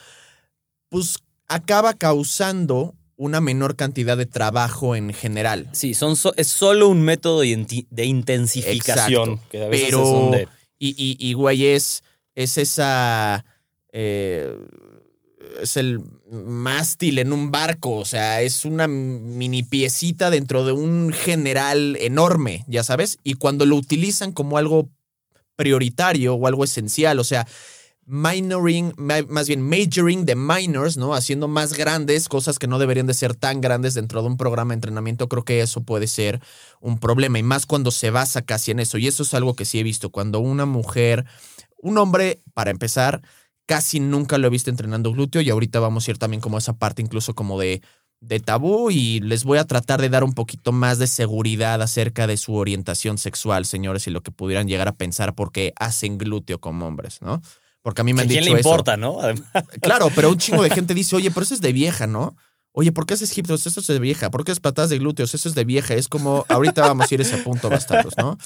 pues 0.91 1.19
acaba 1.49 1.95
causando 1.95 2.95
una 3.17 3.41
menor 3.41 3.77
cantidad 3.77 4.17
de 4.17 4.27
trabajo 4.27 4.97
en 4.97 5.13
general. 5.13 5.69
Sí, 5.73 5.95
son 5.95 6.17
so- 6.17 6.35
es 6.37 6.49
solo 6.49 6.89
un 6.89 7.03
método 7.03 7.41
de, 7.41 8.05
intensificación. 8.05 9.31
Exacto. 9.31 9.49
Que 9.51 9.65
a 9.65 9.69
veces 9.69 9.87
Pero- 9.87 10.03
es 10.03 10.09
donde- 10.11 10.49
Y, 10.79 10.89
y, 10.91 11.17
y, 11.19 11.33
güey, 11.35 11.67
es, 11.67 12.03
es 12.35 12.59
esa. 12.59 13.45
eh, 13.93 14.57
es 15.63 15.77
el 15.77 16.01
mástil 16.33 17.21
en 17.21 17.33
un 17.33 17.53
barco, 17.53 17.95
o 17.97 18.05
sea, 18.05 18.43
es 18.43 18.65
una 18.65 18.89
mini 18.89 19.63
piecita 19.63 20.31
dentro 20.31 20.65
de 20.67 20.73
un 20.73 21.13
general 21.13 21.97
enorme, 22.01 22.65
ya 22.67 22.83
sabes, 22.83 23.19
y 23.23 23.35
cuando 23.35 23.65
lo 23.65 23.77
utilizan 23.77 24.33
como 24.33 24.59
algo 24.59 24.91
prioritario 25.55 26.35
o 26.35 26.47
algo 26.49 26.65
esencial, 26.65 27.21
o 27.21 27.25
sea, 27.25 27.47
minoring, 28.07 28.93
más 28.97 29.49
bien 29.49 29.63
majoring 29.63 30.25
de 30.25 30.35
minors, 30.37 30.97
¿no? 30.97 31.15
Haciendo 31.15 31.49
más 31.49 31.75
grandes 31.75 32.29
cosas 32.29 32.59
que 32.59 32.67
no 32.67 32.79
deberían 32.79 33.07
de 33.07 33.15
ser 33.15 33.35
tan 33.35 33.61
grandes 33.61 33.95
dentro 33.95 34.23
de 34.23 34.29
un 34.29 34.37
programa 34.37 34.73
de 34.73 34.77
entrenamiento, 34.77 35.29
creo 35.29 35.45
que 35.45 35.61
eso 35.61 35.83
puede 35.83 36.07
ser 36.07 36.41
un 36.81 36.99
problema 36.99 37.39
y 37.39 37.43
más 37.43 37.67
cuando 37.67 37.91
se 37.91 38.11
basa 38.11 38.43
casi 38.43 38.71
en 38.71 38.81
eso. 38.81 38.99
Y 38.99 39.07
eso 39.07 39.23
es 39.23 39.35
algo 39.35 39.55
que 39.55 39.65
sí 39.65 39.79
he 39.79 39.83
visto, 39.83 40.11
cuando 40.11 40.41
una 40.41 40.67
mujer, 40.67 41.25
un 41.79 41.99
hombre, 41.99 42.43
para 42.53 42.71
empezar, 42.71 43.23
casi 43.67 44.01
nunca 44.01 44.39
lo 44.39 44.47
he 44.47 44.51
visto 44.51 44.71
entrenando 44.71 45.13
glúteo 45.13 45.41
y 45.41 45.51
ahorita 45.51 45.81
vamos 45.81 46.07
a 46.07 46.11
ir 46.11 46.19
también 46.19 46.41
como 46.41 46.57
a 46.57 46.61
esa 46.61 46.77
parte 46.77 47.03
incluso 47.03 47.35
como 47.35 47.59
de, 47.59 47.83
de 48.21 48.41
tabú 48.41 48.91
y 48.91 49.21
les 49.21 49.45
voy 49.45 49.59
a 49.59 49.65
tratar 49.65 50.01
de 50.01 50.09
dar 50.09 50.25
un 50.25 50.35
poquito 50.35 50.73
más 50.73 50.99
de 50.99 51.07
seguridad 51.07 51.81
acerca 51.83 52.27
de 52.27 52.37
su 52.37 52.55
orientación 52.55 53.19
sexual, 53.19 53.65
señores, 53.65 54.07
y 54.07 54.11
lo 54.11 54.23
que 54.23 54.31
pudieran 54.31 54.69
llegar 54.69 54.89
a 54.89 54.97
pensar 54.97 55.35
porque 55.35 55.73
hacen 55.79 56.19
glúteo 56.19 56.61
como 56.61 56.87
hombres, 56.87 57.21
¿no? 57.23 57.43
Porque 57.85 58.01
a 58.01 58.05
mí 58.05 58.15
me 58.15 58.21
¿A 58.21 58.23
han 58.23 58.29
quién 58.29 58.41
dicho 58.43 58.55
le 58.55 58.61
eso. 58.61 58.69
importa, 58.71 58.97
no? 58.97 59.21
Además, 59.21 59.45
Claro, 59.83 60.09
pero 60.15 60.31
un 60.31 60.39
chingo 60.39 60.63
de 60.63 60.71
gente 60.75 60.95
dice, 60.95 61.15
oye, 61.17 61.31
pero 61.31 61.45
eso 61.45 61.53
es 61.53 61.61
de 61.61 61.73
vieja, 61.75 62.07
¿no? 62.07 62.35
Oye, 62.73 62.91
¿por 62.93 63.05
qué 63.07 63.13
haces 63.15 63.31
thrust? 63.31 63.67
Eso 63.69 63.79
es 63.79 63.87
de 63.87 63.99
vieja. 64.01 64.31
¿Por 64.31 64.43
qué 64.45 64.51
es 64.53 64.59
patadas 64.59 64.91
de 64.91 64.99
glúteos? 64.99 65.33
Eso 65.35 65.49
es 65.49 65.55
de 65.55 65.65
vieja. 65.65 65.93
Es 65.95 66.09
como, 66.09 66.45
ahorita 66.49 66.81
vamos 66.81 67.09
a 67.09 67.15
ir 67.15 67.21
ese 67.21 67.37
punto, 67.39 67.69
bastardos, 67.71 68.15
¿no? 68.17 68.37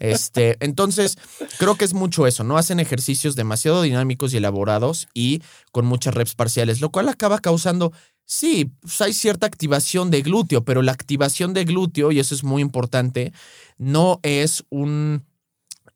Este, 0.00 0.56
entonces, 0.58 1.18
creo 1.58 1.76
que 1.76 1.84
es 1.84 1.92
mucho 1.94 2.26
eso, 2.26 2.42
¿no? 2.42 2.56
Hacen 2.58 2.80
ejercicios 2.80 3.36
demasiado 3.36 3.82
dinámicos 3.82 4.32
y 4.34 4.38
elaborados 4.38 5.06
y 5.14 5.40
con 5.72 5.84
muchas 5.86 6.14
reps 6.14 6.34
parciales, 6.34 6.80
lo 6.80 6.90
cual 6.90 7.08
acaba 7.08 7.38
causando, 7.38 7.92
sí, 8.24 8.72
pues 8.80 9.00
hay 9.02 9.12
cierta 9.12 9.46
activación 9.46 10.10
de 10.10 10.22
glúteo, 10.22 10.64
pero 10.64 10.82
la 10.82 10.90
activación 10.92 11.54
de 11.54 11.64
glúteo, 11.64 12.10
y 12.10 12.18
eso 12.18 12.34
es 12.34 12.42
muy 12.42 12.62
importante, 12.62 13.32
no 13.78 14.18
es 14.24 14.64
un... 14.68 15.22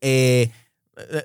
eh, 0.01 0.53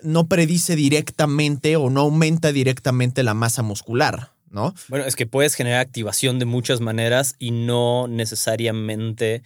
no 0.03 0.27
predice 0.27 0.75
directamente 0.75 1.75
o 1.75 1.89
no 1.89 2.01
aumenta 2.01 2.51
directamente 2.51 3.23
la 3.23 3.33
masa 3.33 3.61
muscular, 3.61 4.31
¿no? 4.49 4.73
Bueno, 4.87 5.05
es 5.05 5.15
que 5.15 5.25
puedes 5.25 5.55
generar 5.55 5.81
activación 5.81 6.39
de 6.39 6.45
muchas 6.45 6.79
maneras 6.79 7.35
y 7.39 7.51
no 7.51 8.07
necesariamente 8.07 9.43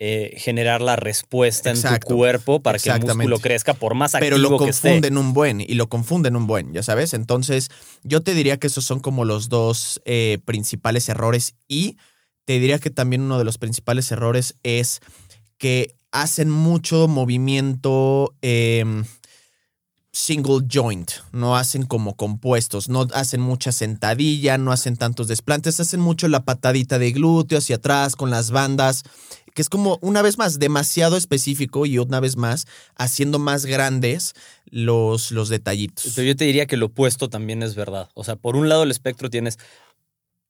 eh, 0.00 0.36
generar 0.36 0.80
la 0.80 0.94
respuesta 0.94 1.70
en 1.70 1.82
tu 1.82 2.14
cuerpo 2.14 2.60
para 2.60 2.78
que 2.78 2.88
el 2.88 3.00
músculo 3.00 3.40
crezca 3.40 3.74
por 3.74 3.96
más 3.96 4.14
activo 4.14 4.36
Pero 4.36 4.38
lo 4.38 4.56
confunden 4.56 5.18
un 5.18 5.32
buen 5.32 5.60
y 5.60 5.74
lo 5.74 5.88
confunden 5.88 6.36
un 6.36 6.46
buen, 6.46 6.72
ya 6.72 6.84
sabes. 6.84 7.14
Entonces, 7.14 7.68
yo 8.04 8.22
te 8.22 8.32
diría 8.34 8.58
que 8.58 8.68
esos 8.68 8.84
son 8.84 9.00
como 9.00 9.24
los 9.24 9.48
dos 9.48 10.00
eh, 10.04 10.38
principales 10.44 11.08
errores 11.08 11.56
y 11.66 11.96
te 12.44 12.60
diría 12.60 12.78
que 12.78 12.90
también 12.90 13.22
uno 13.22 13.38
de 13.38 13.44
los 13.44 13.58
principales 13.58 14.12
errores 14.12 14.54
es 14.62 15.00
que 15.56 15.96
hacen 16.12 16.48
mucho 16.48 17.08
movimiento 17.08 18.36
em, 18.40 19.04
single 20.18 20.66
joint, 20.68 21.12
no 21.30 21.56
hacen 21.56 21.84
como 21.84 22.16
compuestos, 22.16 22.88
no 22.88 23.06
hacen 23.14 23.40
mucha 23.40 23.70
sentadilla, 23.70 24.58
no 24.58 24.72
hacen 24.72 24.96
tantos 24.96 25.28
desplantes, 25.28 25.78
hacen 25.78 26.00
mucho 26.00 26.26
la 26.26 26.44
patadita 26.44 26.98
de 26.98 27.12
glúteo 27.12 27.58
hacia 27.58 27.76
atrás 27.76 28.16
con 28.16 28.28
las 28.28 28.50
bandas, 28.50 29.04
que 29.54 29.62
es 29.62 29.68
como 29.68 29.98
una 30.02 30.20
vez 30.20 30.36
más 30.36 30.58
demasiado 30.58 31.16
específico 31.16 31.86
y 31.86 31.98
una 31.98 32.18
vez 32.18 32.36
más 32.36 32.66
haciendo 32.96 33.38
más 33.38 33.64
grandes 33.64 34.34
los, 34.66 35.30
los 35.30 35.48
detallitos. 35.50 36.12
Pero 36.16 36.26
yo 36.26 36.34
te 36.34 36.46
diría 36.46 36.66
que 36.66 36.76
lo 36.76 36.86
opuesto 36.86 37.30
también 37.30 37.62
es 37.62 37.76
verdad. 37.76 38.10
O 38.14 38.24
sea, 38.24 38.34
por 38.34 38.56
un 38.56 38.68
lado 38.68 38.82
el 38.82 38.90
espectro 38.90 39.30
tienes 39.30 39.56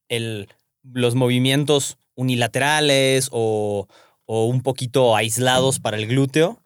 el, 0.08 0.48
los 0.82 1.14
movimientos 1.14 1.98
unilaterales 2.14 3.28
o, 3.32 3.86
o 4.24 4.46
un 4.46 4.62
poquito 4.62 5.14
aislados 5.14 5.78
para 5.78 5.98
el 5.98 6.06
glúteo. 6.06 6.58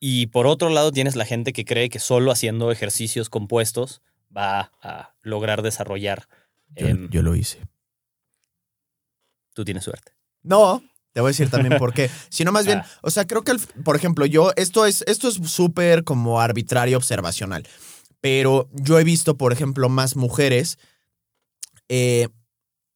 Y 0.00 0.26
por 0.28 0.46
otro 0.46 0.68
lado 0.70 0.92
tienes 0.92 1.16
la 1.16 1.24
gente 1.24 1.52
que 1.52 1.64
cree 1.64 1.88
que 1.90 1.98
solo 1.98 2.30
haciendo 2.30 2.70
ejercicios 2.70 3.28
compuestos 3.30 4.00
va 4.36 4.72
a 4.82 5.14
lograr 5.22 5.62
desarrollar. 5.62 6.28
Yo, 6.76 6.86
em, 6.86 7.08
yo 7.10 7.22
lo 7.22 7.34
hice. 7.34 7.60
tú 9.54 9.64
tienes 9.64 9.82
suerte. 9.84 10.12
No, 10.42 10.82
te 11.12 11.20
voy 11.20 11.28
a 11.28 11.32
decir 11.32 11.50
también 11.50 11.78
por 11.78 11.92
qué. 11.92 12.08
Sino 12.30 12.52
más 12.52 12.64
bien, 12.66 12.78
Ah. 12.78 12.86
o 13.02 13.10
sea, 13.10 13.26
creo 13.26 13.42
que, 13.42 13.50
el- 13.52 13.60
por 13.82 13.96
ejemplo, 13.96 14.24
yo, 14.24 14.52
esto 14.56 14.86
es 14.86 15.02
esto 15.08 15.28
es 15.28 15.34
súper 15.50 16.04
como 16.04 16.40
arbitrario 16.40 16.96
observacional, 16.96 17.66
pero 18.20 18.68
yo 18.72 18.98
he 19.00 19.04
visto, 19.04 19.36
por 19.36 19.52
ejemplo, 19.52 19.88
más 19.88 20.14
mujeres, 20.14 20.78
eh, 21.88 22.28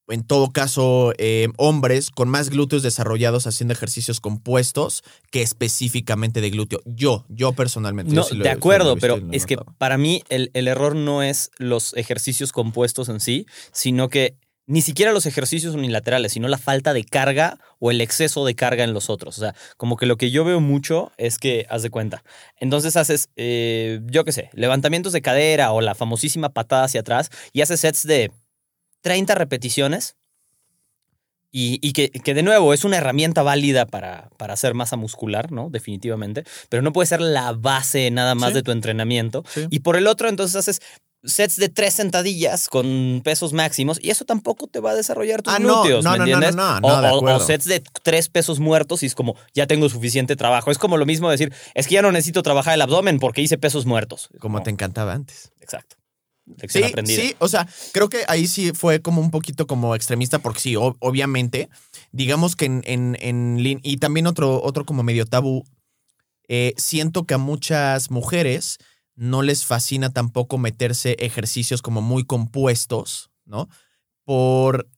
en 0.09 0.25
todo 0.25 0.53
caso, 0.53 1.13
eh, 1.19 1.49
hombres 1.57 2.11
con 2.11 2.29
más 2.29 2.51
glúteos 2.51 2.83
desarrollados 2.83 3.47
haciendo 3.47 3.73
ejercicios 3.73 4.21
compuestos 4.21 5.03
que 5.31 5.43
específicamente 5.43 6.41
de 6.41 6.51
glúteo. 6.51 6.81
Yo, 6.85 7.25
yo 7.29 7.53
personalmente. 7.53 8.15
No, 8.15 8.23
yo 8.23 8.29
sí 8.29 8.37
lo 8.37 8.45
de 8.45 8.51
sí 8.51 8.57
acuerdo, 8.57 8.97
pero 8.97 9.21
es 9.33 9.47
que 9.47 9.57
para 9.79 9.99
mí 9.99 10.23
el, 10.29 10.51
el 10.55 10.69
error 10.69 10.97
no 10.97 11.23
es 11.23 11.51
los 11.59 11.95
ejercicios 11.95 12.53
compuestos 12.53 13.09
en 13.09 13.21
sí, 13.21 13.47
sino 13.73 14.09
que 14.09 14.37
ni 14.67 14.81
siquiera 14.81 15.13
los 15.13 15.27
ejercicios 15.27 15.75
unilaterales, 15.75 16.33
sino 16.33 16.49
la 16.49 16.59
falta 16.59 16.93
de 16.93 17.05
carga 17.05 17.59
o 17.79 17.91
el 17.91 18.01
exceso 18.01 18.45
de 18.45 18.55
carga 18.55 18.85
en 18.85 18.93
los 18.93 19.11
otros. 19.11 19.37
O 19.39 19.41
sea, 19.41 19.55
como 19.77 19.97
que 19.97 20.07
lo 20.07 20.17
que 20.17 20.31
yo 20.31 20.45
veo 20.45 20.61
mucho 20.61 21.13
es 21.17 21.39
que, 21.39 21.67
haz 21.69 21.83
de 21.83 21.91
cuenta, 21.91 22.23
entonces 22.59 22.97
haces, 22.97 23.29
eh, 23.37 24.01
yo 24.05 24.25
qué 24.25 24.33
sé, 24.33 24.51
levantamientos 24.53 25.13
de 25.13 25.23
cadera 25.23 25.73
o 25.73 25.81
la 25.81 25.95
famosísima 25.95 26.51
patada 26.51 26.85
hacia 26.85 27.01
atrás 27.01 27.31
y 27.53 27.63
haces 27.63 27.81
sets 27.81 28.07
de 28.07 28.31
30 29.03 29.35
repeticiones. 29.35 30.17
Y, 31.55 31.79
y 31.87 31.93
que, 31.93 32.09
que, 32.11 32.33
de 32.33 32.43
nuevo 32.43 32.73
es 32.73 32.83
una 32.83 32.97
herramienta 32.97 33.43
válida 33.43 33.85
para, 33.85 34.31
para 34.39 34.55
hacer 34.55 34.73
masa 34.73 34.97
muscular, 34.97 35.53
¿no? 35.53 35.69
Definitivamente. 35.69 36.45
Pero 36.71 36.83
no 36.83 36.95
puede 36.95 37.07
ser 37.07 37.21
la 37.21 37.53
base 37.53 38.11
nada 38.11 38.35
más 38.35 38.51
Sí. 38.51 38.55
de 38.55 38.63
tu 38.63 38.71
entrenamiento. 38.71 39.45
Sí. 39.53 39.67
Y 39.69 39.81
por 39.81 39.97
el 39.97 40.07
otro, 40.07 40.31
entonces 40.31 40.57
haces 40.57 40.81
sets 41.25 41.57
de 41.57 41.69
tres 41.69 41.93
sentadillas 41.93 42.69
con 42.69 43.21
pesos 43.23 43.53
máximos 43.53 43.99
y 44.03 44.09
eso 44.11 44.25
tampoco 44.25 44.67
te 44.67 44.81
va 44.81 44.93
a 44.93 44.95
desarrollar 44.95 45.43
tus 45.43 45.53
Ah, 45.53 45.59
no, 45.59 45.83
glúteos, 45.83 46.03
no, 46.05 46.13
¿me 46.13 46.19
no, 46.19 46.25
entiendes? 46.25 46.57
no, 46.57 46.79
o, 46.79 47.35
o- 47.37 47.41
sets 47.41 47.67
de 47.67 47.81
tres 48.03 48.29
pesos 48.31 48.59
muertos 48.59 49.03
y 49.03 49.07
es 49.07 49.15
como, 49.15 49.37
ya 49.55 49.67
tengo 49.67 49.89
suficiente 49.91 50.37
trabajo. 50.37 50.71
Es 50.71 50.79
como 50.79 50.97
lo 50.97 51.05
mismo 51.05 51.31
decir, 51.31 51.53
es 51.75 51.87
que 51.87 51.95
ya 51.97 52.03
no 52.03 52.11
necesito 52.13 52.43
trabajar 52.43 52.73
el 52.75 52.81
abdomen 52.83 53.19
porque 53.21 53.43
hice 53.43 53.59
pesos 53.59 53.85
muertos. 53.85 54.31
Como 54.41 54.63
te 54.63 54.71
encantaba 54.71 55.13
antes. 55.13 55.53
Exacto. 55.61 55.97
Lección 56.47 56.85
Sí, 56.85 56.89
aprendida. 56.91 57.23
sí, 57.23 57.35
o 57.39 57.49
sea, 57.49 57.69
creo 57.93 58.09
que 58.09 58.25
ahí 58.29 58.47
sí 58.47 58.73
fue 58.73 59.01
como 59.01 59.21
un 59.21 59.31
poquito 59.31 59.67
como 59.67 59.95
extremista, 59.95 60.41
porque 60.41 60.61
sí, 60.61 60.77
o- 60.77 60.97
obviamente, 61.01 61.69
digamos 62.11 62.57
que 62.57 62.65
en, 62.67 62.83
en, 62.85 63.17
en 63.21 63.59
y 63.61 63.97
también 63.99 64.27
otro, 64.27 64.63
otro 64.63 64.85
como 64.85 65.03
medio 65.03 65.25
tabú, 65.27 65.65
eh, 66.49 66.75
siento 66.77 67.25
que 67.25 67.35
a 67.35 67.39
muchas 67.39 68.11
mujeres 68.11 68.79
no 69.15 69.43
les 69.43 69.65
fascina 69.65 70.11
tampoco 70.11 70.59
meterse 70.59 71.17
ejercicios 71.21 71.83
como 71.83 72.01
muy 72.03 72.25
compuestos, 72.25 73.31
¿no? 73.45 73.69
Por 74.25 74.89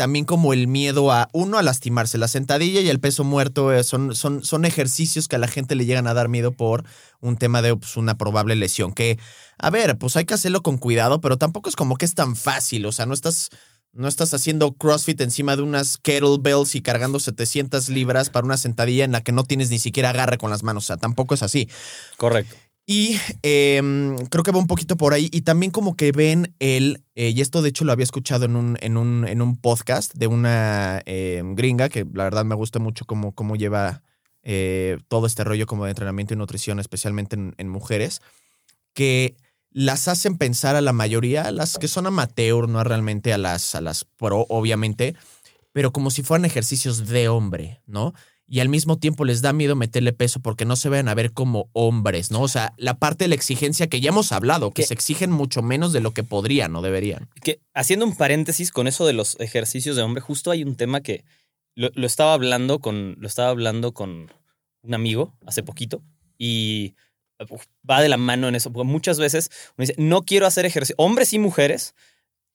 también 0.00 0.24
como 0.24 0.54
el 0.54 0.66
miedo 0.66 1.12
a, 1.12 1.28
uno, 1.34 1.58
a 1.58 1.62
lastimarse. 1.62 2.16
La 2.16 2.26
sentadilla 2.26 2.80
y 2.80 2.88
el 2.88 3.00
peso 3.00 3.22
muerto 3.22 3.70
eh, 3.70 3.84
son, 3.84 4.14
son, 4.14 4.42
son 4.42 4.64
ejercicios 4.64 5.28
que 5.28 5.36
a 5.36 5.38
la 5.38 5.46
gente 5.46 5.74
le 5.74 5.84
llegan 5.84 6.06
a 6.06 6.14
dar 6.14 6.30
miedo 6.30 6.52
por 6.52 6.86
un 7.20 7.36
tema 7.36 7.60
de 7.60 7.76
pues, 7.76 7.98
una 7.98 8.16
probable 8.16 8.56
lesión, 8.56 8.94
que 8.94 9.18
a 9.58 9.68
ver, 9.68 9.98
pues 9.98 10.16
hay 10.16 10.24
que 10.24 10.32
hacerlo 10.32 10.62
con 10.62 10.78
cuidado, 10.78 11.20
pero 11.20 11.36
tampoco 11.36 11.68
es 11.68 11.76
como 11.76 11.96
que 11.96 12.06
es 12.06 12.14
tan 12.14 12.34
fácil. 12.34 12.86
O 12.86 12.92
sea, 12.92 13.04
no 13.04 13.12
estás, 13.12 13.50
no 13.92 14.08
estás 14.08 14.32
haciendo 14.32 14.72
CrossFit 14.72 15.20
encima 15.20 15.54
de 15.54 15.64
unas 15.64 15.98
kettlebells 15.98 16.76
y 16.76 16.80
cargando 16.80 17.20
700 17.20 17.90
libras 17.90 18.30
para 18.30 18.46
una 18.46 18.56
sentadilla 18.56 19.04
en 19.04 19.12
la 19.12 19.20
que 19.20 19.32
no 19.32 19.44
tienes 19.44 19.68
ni 19.68 19.78
siquiera 19.78 20.08
agarre 20.08 20.38
con 20.38 20.48
las 20.48 20.62
manos. 20.62 20.84
O 20.84 20.86
sea, 20.86 20.96
tampoco 20.96 21.34
es 21.34 21.42
así. 21.42 21.68
Correcto. 22.16 22.56
Y 22.92 23.20
eh, 23.44 23.80
creo 24.30 24.42
que 24.42 24.50
va 24.50 24.58
un 24.58 24.66
poquito 24.66 24.96
por 24.96 25.14
ahí. 25.14 25.28
Y 25.30 25.42
también 25.42 25.70
como 25.70 25.94
que 25.94 26.10
ven 26.10 26.56
el, 26.58 27.04
eh, 27.14 27.28
y 27.28 27.40
esto 27.40 27.62
de 27.62 27.68
hecho 27.68 27.84
lo 27.84 27.92
había 27.92 28.02
escuchado 28.02 28.46
en 28.46 28.56
un, 28.56 28.76
en 28.80 28.96
un, 28.96 29.28
en 29.28 29.42
un 29.42 29.56
podcast 29.56 30.12
de 30.14 30.26
una 30.26 31.00
eh, 31.06 31.40
gringa, 31.54 31.88
que 31.88 32.04
la 32.12 32.24
verdad 32.24 32.44
me 32.44 32.56
gusta 32.56 32.80
mucho 32.80 33.04
cómo, 33.04 33.32
cómo 33.32 33.54
lleva 33.54 34.02
eh, 34.42 34.98
todo 35.06 35.28
este 35.28 35.44
rollo 35.44 35.66
como 35.66 35.84
de 35.84 35.90
entrenamiento 35.90 36.34
y 36.34 36.36
nutrición, 36.36 36.80
especialmente 36.80 37.36
en, 37.36 37.68
mujeres, 37.68 38.22
que 38.92 39.36
las 39.70 40.08
hacen 40.08 40.36
pensar 40.36 40.74
a 40.74 40.80
la 40.80 40.92
mayoría, 40.92 41.52
las 41.52 41.78
que 41.78 41.86
son 41.86 42.08
amateur, 42.08 42.68
no 42.68 42.82
realmente 42.82 43.32
a 43.32 43.38
las, 43.38 43.76
a 43.76 43.80
las 43.80 44.04
pro, 44.04 44.46
obviamente, 44.48 45.14
pero 45.70 45.92
como 45.92 46.10
si 46.10 46.24
fueran 46.24 46.44
ejercicios 46.44 47.06
de 47.06 47.28
hombre, 47.28 47.82
¿no? 47.86 48.14
Y 48.52 48.58
al 48.58 48.68
mismo 48.68 48.98
tiempo 48.98 49.24
les 49.24 49.42
da 49.42 49.52
miedo 49.52 49.76
meterle 49.76 50.12
peso 50.12 50.40
porque 50.40 50.64
no 50.64 50.74
se 50.74 50.88
vayan 50.88 51.08
a 51.08 51.14
ver 51.14 51.32
como 51.32 51.70
hombres, 51.72 52.32
¿no? 52.32 52.42
O 52.42 52.48
sea, 52.48 52.72
la 52.76 52.98
parte 52.98 53.24
de 53.24 53.28
la 53.28 53.36
exigencia 53.36 53.86
que 53.86 54.00
ya 54.00 54.08
hemos 54.08 54.32
hablado, 54.32 54.72
que 54.72 54.82
se 54.82 54.92
exigen 54.92 55.30
mucho 55.30 55.62
menos 55.62 55.92
de 55.92 56.00
lo 56.00 56.10
que 56.10 56.24
podrían 56.24 56.74
o 56.74 56.82
deberían. 56.82 57.28
que 57.42 57.60
haciendo 57.74 58.04
un 58.04 58.16
paréntesis 58.16 58.72
con 58.72 58.88
eso 58.88 59.06
de 59.06 59.12
los 59.12 59.38
ejercicios 59.38 59.94
de 59.94 60.02
hombre, 60.02 60.20
justo 60.20 60.50
hay 60.50 60.64
un 60.64 60.74
tema 60.74 61.00
que 61.00 61.22
lo, 61.76 61.90
lo 61.94 62.06
estaba 62.08 62.34
hablando 62.34 62.80
con 62.80 63.14
lo 63.20 63.28
estaba 63.28 63.50
hablando 63.50 63.94
con 63.94 64.32
un 64.82 64.94
amigo 64.94 65.32
hace 65.46 65.62
poquito 65.62 66.02
y 66.36 66.96
va 67.88 68.02
de 68.02 68.08
la 68.08 68.16
mano 68.16 68.48
en 68.48 68.56
eso. 68.56 68.72
Porque 68.72 68.90
muchas 68.90 69.20
veces 69.20 69.50
uno 69.76 69.86
dice, 69.86 69.94
no 69.96 70.22
quiero 70.22 70.46
hacer 70.46 70.66
ejercicio, 70.66 70.96
hombres 70.98 71.32
y 71.32 71.38
mujeres, 71.38 71.94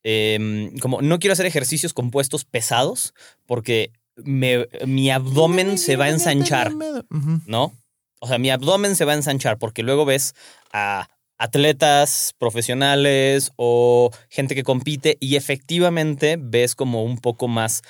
eh, 0.04 0.72
como 0.82 1.02
no 1.02 1.20
quiero 1.20 1.32
hacer 1.32 1.46
ejercicios 1.46 1.94
compuestos 1.94 2.46
pesados 2.46 3.14
porque 3.46 3.92
mi 4.24 5.12
abdomen 5.12 5.78
se 5.78 5.96
va 5.96 6.06
a 6.06 6.10
ensanchar. 6.10 6.72
¿no? 7.46 7.74
O 8.20 8.28
sea, 8.28 8.38
mi 8.38 8.50
abdomen 8.50 8.96
se 8.96 9.06
va 9.06 9.14
a 9.14 9.16
ensanchar 9.16 9.58
porque 9.58 9.84
luego 9.84 10.06
ves 10.06 10.34
a 10.72 11.10
atletas 11.38 12.34
profesionales 12.38 13.52
o 13.58 14.10
gente 14.30 14.56
que 14.56 14.64
compite 14.64 15.18
y 15.20 15.36
efectivamente 15.36 16.38
ves 16.40 16.76
como 16.76 17.04
un 17.04 17.18
poco 17.18 17.48
más 17.48 17.82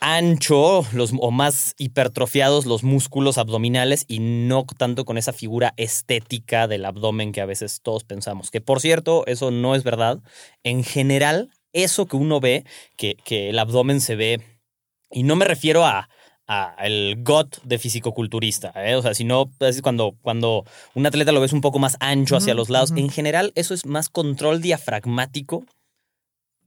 ancho 0.00 0.84
los, 0.92 1.12
o 1.18 1.30
más 1.30 1.74
hipertrofiados 1.78 2.66
los 2.66 2.82
músculos 2.82 3.38
abdominales 3.38 4.04
y 4.06 4.18
no 4.18 4.66
tanto 4.76 5.04
con 5.04 5.16
esa 5.16 5.32
figura 5.32 5.72
estética 5.76 6.68
del 6.68 6.84
abdomen 6.84 7.32
que 7.32 7.40
a 7.40 7.46
veces 7.46 7.80
todos 7.82 8.04
pensamos. 8.04 8.50
Que 8.50 8.60
por 8.60 8.80
cierto, 8.80 9.24
eso 9.26 9.50
no 9.50 9.74
es 9.74 9.84
verdad. 9.84 10.20
En 10.62 10.84
general, 10.84 11.50
eso 11.72 12.06
que 12.06 12.16
uno 12.16 12.40
ve, 12.40 12.64
que, 12.96 13.16
que 13.24 13.50
el 13.50 13.58
abdomen 13.58 14.00
se 14.00 14.16
ve, 14.16 14.57
y 15.10 15.22
no 15.22 15.36
me 15.36 15.44
refiero 15.44 15.84
a, 15.84 16.08
a 16.46 16.74
el 16.80 17.22
GOT 17.22 17.62
de 17.62 17.78
fisicoculturista, 17.78 18.72
¿eh? 18.76 18.96
o 18.96 19.02
sea, 19.02 19.14
sino 19.14 19.50
es 19.60 19.82
cuando, 19.82 20.16
cuando 20.22 20.64
un 20.94 21.06
atleta 21.06 21.32
lo 21.32 21.40
ves 21.40 21.52
un 21.52 21.60
poco 21.60 21.78
más 21.78 21.96
ancho 22.00 22.36
hacia 22.36 22.54
los 22.54 22.70
lados. 22.70 22.92
En 22.96 23.10
general, 23.10 23.52
eso 23.54 23.74
es 23.74 23.86
más 23.86 24.08
control 24.08 24.62
diafragmático 24.62 25.64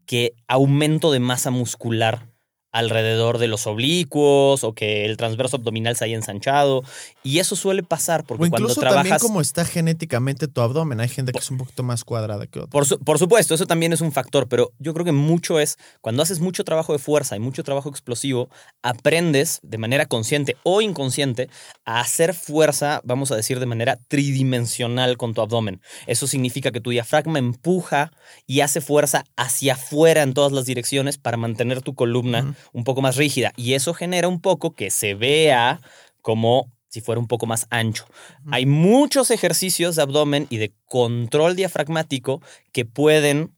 que 0.05 0.33
aumento 0.47 1.11
de 1.11 1.19
masa 1.19 1.51
muscular 1.51 2.30
alrededor 2.71 3.37
de 3.37 3.47
los 3.47 3.67
oblicuos 3.67 4.63
o 4.63 4.73
que 4.73 5.05
el 5.05 5.17
transverso 5.17 5.57
abdominal 5.57 5.95
se 5.95 6.05
haya 6.05 6.15
ensanchado. 6.15 6.83
Y 7.23 7.39
eso 7.39 7.55
suele 7.55 7.83
pasar 7.83 8.23
porque 8.23 8.45
O 8.45 8.49
cuando 8.49 8.67
incluso 8.67 8.81
también 8.81 9.03
trabajas... 9.03 9.21
como 9.21 9.41
está 9.41 9.65
genéticamente 9.65 10.47
tu 10.47 10.61
abdomen. 10.61 10.99
Hay 11.01 11.09
gente 11.09 11.31
que 11.31 11.39
es 11.39 11.51
un 11.51 11.57
poquito 11.57 11.83
más 11.83 12.03
cuadrada 12.03 12.47
que 12.47 12.59
otra. 12.59 12.69
Por, 12.71 12.85
su- 12.85 12.99
por 12.99 13.19
supuesto, 13.19 13.53
eso 13.53 13.65
también 13.65 13.93
es 13.93 14.01
un 14.01 14.11
factor, 14.11 14.47
pero 14.47 14.71
yo 14.79 14.93
creo 14.93 15.05
que 15.05 15.11
mucho 15.11 15.59
es, 15.59 15.77
cuando 16.01 16.23
haces 16.23 16.39
mucho 16.39 16.63
trabajo 16.63 16.93
de 16.93 16.99
fuerza 16.99 17.35
y 17.35 17.39
mucho 17.39 17.63
trabajo 17.63 17.89
explosivo, 17.89 18.49
aprendes 18.81 19.59
de 19.63 19.77
manera 19.77 20.05
consciente 20.05 20.55
o 20.63 20.81
inconsciente 20.81 21.49
a 21.85 21.99
hacer 21.99 22.33
fuerza, 22.33 23.01
vamos 23.03 23.31
a 23.31 23.35
decir, 23.35 23.59
de 23.59 23.65
manera 23.65 23.97
tridimensional 24.07 25.17
con 25.17 25.33
tu 25.33 25.41
abdomen. 25.41 25.81
Eso 26.07 26.27
significa 26.27 26.71
que 26.71 26.81
tu 26.81 26.89
diafragma 26.91 27.39
empuja 27.39 28.11
y 28.47 28.61
hace 28.61 28.81
fuerza 28.81 29.25
hacia 29.35 29.73
afuera 29.73 30.23
en 30.23 30.33
todas 30.33 30.51
las 30.51 30.65
direcciones 30.65 31.17
para 31.17 31.37
mantener 31.37 31.81
tu 31.81 31.93
columna. 31.95 32.55
Un 32.73 32.83
poco 32.83 33.01
más 33.01 33.15
rígida. 33.15 33.53
Y 33.55 33.73
eso 33.73 33.93
genera 33.93 34.27
un 34.27 34.41
poco 34.41 34.73
que 34.73 34.91
se 34.91 35.13
vea 35.13 35.81
como 36.21 36.71
si 36.87 36.99
fuera 37.01 37.19
un 37.19 37.27
poco 37.27 37.45
más 37.45 37.67
ancho. 37.69 38.05
Hay 38.51 38.65
muchos 38.65 39.31
ejercicios 39.31 39.95
de 39.95 40.01
abdomen 40.01 40.47
y 40.49 40.57
de 40.57 40.73
control 40.85 41.55
diafragmático 41.55 42.41
que 42.73 42.83
pueden 42.83 43.55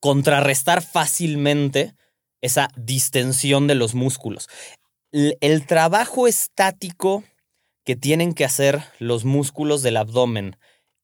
contrarrestar 0.00 0.82
fácilmente 0.82 1.94
esa 2.40 2.68
distensión 2.76 3.66
de 3.68 3.76
los 3.76 3.94
músculos. 3.94 4.48
El 5.12 5.66
trabajo 5.66 6.26
estático 6.26 7.24
que 7.84 7.96
tienen 7.96 8.34
que 8.34 8.44
hacer 8.44 8.82
los 8.98 9.24
músculos 9.24 9.82
del 9.82 9.96
abdomen 9.96 10.56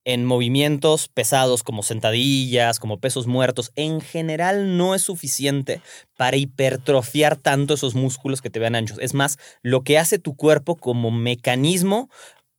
en 0.04 0.24
movimientos 0.24 1.08
pesados 1.08 1.62
como 1.62 1.82
sentadillas, 1.82 2.78
como 2.78 3.00
pesos 3.00 3.26
muertos, 3.26 3.72
en 3.74 4.00
general 4.00 4.76
no 4.76 4.94
es 4.94 5.02
suficiente 5.02 5.80
para 6.16 6.36
hipertrofiar 6.36 7.36
tanto 7.36 7.74
esos 7.74 7.94
músculos 7.94 8.42
que 8.42 8.50
te 8.50 8.58
vean 8.58 8.74
anchos. 8.74 8.98
Es 9.00 9.14
más, 9.14 9.38
lo 9.62 9.82
que 9.82 9.98
hace 9.98 10.18
tu 10.18 10.36
cuerpo 10.36 10.76
como 10.76 11.10
mecanismo 11.10 12.10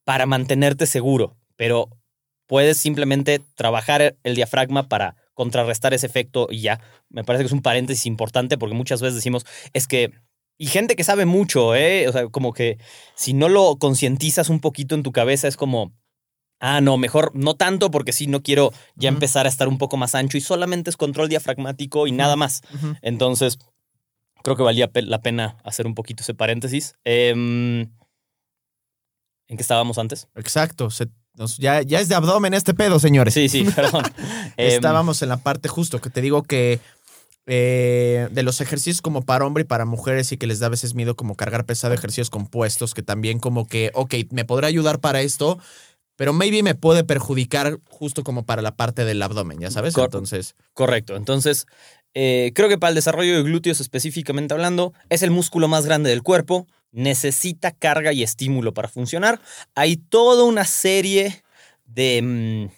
para 0.04 0.26
mantenerte 0.26 0.86
seguro, 0.86 1.36
pero 1.56 1.90
puedes 2.48 2.78
simplemente 2.78 3.42
trabajar 3.56 4.16
el 4.24 4.36
diafragma 4.36 4.88
para 4.88 5.16
contrarrestar 5.34 5.94
ese 5.94 6.08
efecto 6.08 6.48
y 6.50 6.62
ya. 6.62 6.80
Me 7.10 7.24
parece 7.24 7.44
que 7.44 7.48
es 7.48 7.54
un 7.54 7.62
paréntesis 7.62 8.06
importante 8.06 8.58
porque 8.58 8.76
muchas 8.76 9.02
veces 9.02 9.16
decimos, 9.16 9.46
es 9.74 9.88
que... 9.88 10.12
Y 10.58 10.68
gente 10.68 10.96
que 10.96 11.04
sabe 11.04 11.26
mucho, 11.26 11.76
¿eh? 11.76 12.08
O 12.08 12.14
sea, 12.14 12.30
como 12.30 12.54
que 12.54 12.78
si 13.14 13.34
no 13.34 13.50
lo 13.50 13.76
concientizas 13.78 14.50
un 14.50 14.62
poquito 14.62 14.96
en 14.96 15.04
tu 15.04 15.12
cabeza 15.12 15.50
es 15.50 15.58
como, 15.58 15.92
ah, 16.60 16.82
no, 16.82 16.98
mejor 16.98 17.32
no 17.36 17.56
tanto 17.56 17.92
porque 17.92 18.12
sí, 18.14 18.28
no 18.28 18.42
quiero 18.44 18.72
ya 18.96 19.10
empezar 19.10 19.46
a 19.46 19.50
estar 19.50 19.68
un 19.68 19.78
poco 19.78 19.98
más 19.98 20.16
ancho 20.16 20.38
y 20.38 20.42
solamente 20.42 20.90
es 20.90 20.98
control 20.98 21.30
diafragmático 21.30 22.08
y 22.08 22.12
nada 22.12 22.36
más. 22.36 22.62
Entonces, 23.02 23.58
creo 24.44 24.56
que 24.56 24.64
valía 24.64 24.90
la 24.94 25.22
pena 25.22 25.58
hacer 25.64 25.88
un 25.88 25.96
poquito 25.96 26.24
ese 26.24 26.34
paréntesis. 26.34 26.96
Em, 27.04 27.90
¿En 29.48 29.58
qué 29.58 29.62
estábamos 29.62 29.98
antes? 29.98 30.28
Exacto. 30.36 30.90
se- 30.90 31.08
nos- 31.36 31.58
ya, 31.58 31.82
ya 31.82 32.00
es 32.00 32.08
de 32.10 32.16
abdomen 32.16 32.54
este 32.54 32.74
pedo, 32.74 32.98
señores. 32.98 33.34
Sí, 33.34 33.50
sí, 33.50 33.66
perdón. 33.76 34.04
Em, 34.58 34.68
Estábamos 34.74 35.22
en 35.22 35.30
la 35.30 35.38
parte 35.38 35.68
justo 35.70 36.00
que 36.00 36.10
te 36.10 36.22
digo 36.22 36.44
que 36.44 36.80
eh, 37.48 38.28
de 38.32 38.42
los 38.44 38.60
ejercicios 38.62 39.02
como 39.04 39.22
para 39.24 39.46
hombre 39.46 39.62
y 39.62 39.66
para 39.66 39.86
mujeres 39.86 40.32
y 40.32 40.38
que 40.38 40.48
les 40.48 40.60
da 40.60 40.68
a 40.68 40.70
veces 40.70 40.96
miedo 40.96 41.16
como 41.16 41.36
cargar 41.36 41.66
pesado 41.66 41.94
ejercicios 41.94 42.30
compuestos 42.32 42.94
que 42.96 43.04
también 43.04 43.38
como 43.40 43.68
que, 43.68 43.92
ok, 43.94 44.16
me 44.32 44.46
podrá 44.46 44.68
ayudar 44.68 45.00
para 45.00 45.22
esto, 45.22 45.60
pero 46.16 46.34
maybe 46.34 46.64
me 46.64 46.76
puede 46.76 47.04
perjudicar 47.04 47.78
justo 47.90 48.24
como 48.24 48.46
para 48.46 48.62
la 48.62 48.76
parte 48.76 49.06
del 49.06 49.22
abdomen, 49.22 49.60
ya 49.60 49.72
sabes. 49.72 49.94
Cor- 49.94 50.06
Entonces, 50.06 50.56
Correcto. 50.74 51.16
Entonces, 51.16 51.66
eh, 52.14 52.52
creo 52.56 52.70
que 52.70 52.78
para 52.78 52.90
el 52.90 52.96
desarrollo 52.96 53.36
de 53.36 53.44
glúteos 53.44 53.80
específicamente 53.82 54.54
hablando, 54.54 54.94
es 55.10 55.22
el 55.24 55.32
músculo 55.32 55.68
más 55.68 55.86
grande 55.86 56.10
del 56.10 56.24
cuerpo, 56.24 56.68
necesita 56.92 57.72
carga 57.72 58.14
y 58.14 58.24
estímulo 58.24 58.74
para 58.74 58.88
funcionar. 58.88 59.42
Hay 59.76 59.98
toda 59.98 60.46
una 60.46 60.64
serie 60.64 61.44
de 61.86 62.22
mm, 62.22 62.72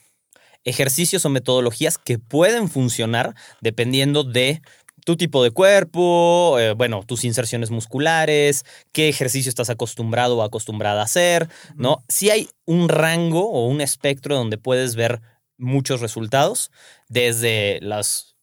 ejercicios 0.63 1.23
o 1.25 1.29
metodologías 1.29 1.97
que 1.97 2.19
pueden 2.19 2.69
funcionar 2.69 3.35
dependiendo 3.61 4.23
de 4.23 4.61
tu 5.07 5.15
tipo 5.15 5.41
de 5.41 5.51
cuerpo, 5.51 6.59
eh, 6.59 6.73
bueno, 6.73 7.01
tus 7.01 7.23
inserciones 7.23 7.71
musculares, 7.71 8.65
qué 8.91 9.07
ejercicio 9.07 9.47
estás 9.47 9.69
acostumbrado 9.69 10.35
o 10.35 10.41
acostumbrada 10.41 10.99
a 10.99 11.05
hacer, 11.05 11.47
¿no? 11.77 12.03
Si 12.09 12.29
hay 12.29 12.49
un 12.65 12.89
rango 12.89 13.49
o 13.49 13.67
un 13.67 13.79
espectro 13.79 14.35
donde 14.35 14.57
puedes 14.57 14.97
ver 14.97 15.21
muchos 15.57 16.01
resultados, 16.01 16.71
desde 17.07 17.79
las 17.81 18.35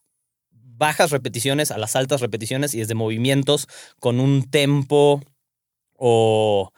bajas 0.51 1.11
repeticiones 1.11 1.71
a 1.71 1.77
las 1.77 1.97
altas 1.97 2.23
repeticiones 2.23 2.73
y 2.73 2.79
desde 2.79 2.95
movimientos 2.95 3.69
con 4.01 4.19
un 4.19 4.49
tempo 4.51 5.23
o, 5.99 6.73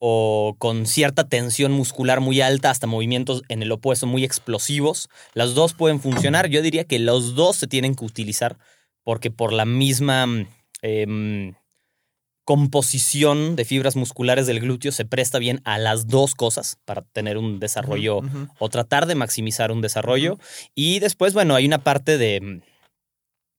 o 0.00 0.56
con 0.58 0.84
cierta 0.84 1.28
tensión 1.28 1.70
muscular 1.70 2.18
muy 2.18 2.40
alta 2.40 2.70
hasta 2.70 2.88
movimientos 2.88 3.44
en 3.48 3.62
el 3.62 3.70
opuesto 3.70 4.08
muy 4.08 4.24
explosivos. 4.24 5.08
Las 5.34 5.54
dos 5.54 5.74
pueden 5.74 6.00
funcionar. 6.00 6.48
Yo 6.48 6.60
diría 6.60 6.82
que 6.82 6.98
los 6.98 7.36
dos 7.36 7.54
se 7.54 7.68
tienen 7.68 7.94
que 7.94 8.04
utilizar 8.04 8.58
porque 9.08 9.30
por 9.30 9.54
la 9.54 9.64
misma 9.64 10.26
em, 10.82 11.54
composición 12.44 13.56
de 13.56 13.64
fibras 13.64 13.96
musculares 13.96 14.46
del 14.46 14.60
glúteo 14.60 14.92
se 14.92 15.06
presta 15.06 15.38
bien 15.38 15.62
a 15.64 15.78
las 15.78 16.08
dos 16.08 16.34
cosas 16.34 16.76
para 16.84 17.00
tener 17.00 17.38
un 17.38 17.58
desarrollo 17.58 18.20
o 18.58 18.68
tratar 18.68 19.06
de 19.06 19.14
maximizar 19.14 19.72
un 19.72 19.80
desarrollo. 19.80 20.38
Y 20.74 20.98
después, 20.98 21.32
bueno, 21.32 21.54
hay 21.54 21.64
una 21.64 21.82
parte 21.82 22.18
de, 22.18 22.60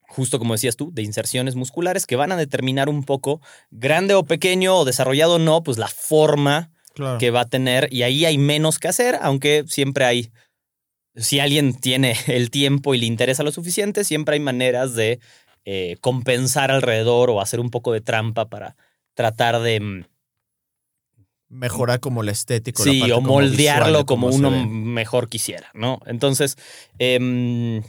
justo 0.01 0.38
como 0.38 0.53
decías 0.53 0.75
tú, 0.75 0.91
de 0.93 1.01
inserciones 1.01 1.55
musculares 1.55 2.05
que 2.05 2.15
van 2.15 2.31
a 2.31 2.38
determinar 2.38 2.88
un 2.88 3.03
poco, 3.03 3.41
grande 3.71 4.13
o 4.13 4.25
pequeño 4.25 4.75
o 4.75 4.85
desarrollado 4.85 5.38
o 5.38 5.39
no, 5.39 5.63
pues 5.63 5.79
la 5.79 5.88
forma 5.88 6.69
Claro. 6.93 7.17
que 7.17 7.31
va 7.31 7.41
a 7.41 7.49
tener. 7.49 7.88
Y 7.91 8.03
ahí 8.03 8.25
hay 8.25 8.38
menos 8.38 8.77
que 8.77 8.88
hacer, 8.88 9.17
aunque 9.21 9.63
siempre 9.67 10.05
hay, 10.05 10.31
si 11.19 11.39
alguien 11.39 11.73
tiene 11.73 12.15
el 12.27 12.49
tiempo 12.49 12.95
y 12.95 12.99
le 12.99 13.05
interesa 13.05 13.43
lo 13.43 13.51
suficiente, 13.51 14.03
siempre 14.03 14.34
hay 14.36 14.39
maneras 14.39 14.95
de 14.95 15.19
eh, 15.65 15.97
compensar 16.01 16.71
alrededor 16.71 17.29
o 17.29 17.41
hacer 17.41 17.60
un 17.60 17.69
poco 17.69 17.91
de 17.93 18.01
trampa 18.01 18.49
para 18.49 18.75
tratar 19.13 19.60
de... 19.62 19.79
mm, 19.79 20.05
Mejorar 21.49 21.99
como 21.99 22.21
la 22.21 22.32
estética. 22.32 22.84
la 22.86 22.91
Sí, 22.91 22.99
parte 22.99 23.13
o 23.13 23.15
como 23.17 23.34
moldearlo 23.34 23.86
visual 23.88 24.05
como 24.05 24.27
uno 24.27 24.51
mejor 24.67 25.29
quisiera, 25.29 25.71
¿no? 25.73 25.99
Entonces, 26.05 26.58
em, 26.99 27.82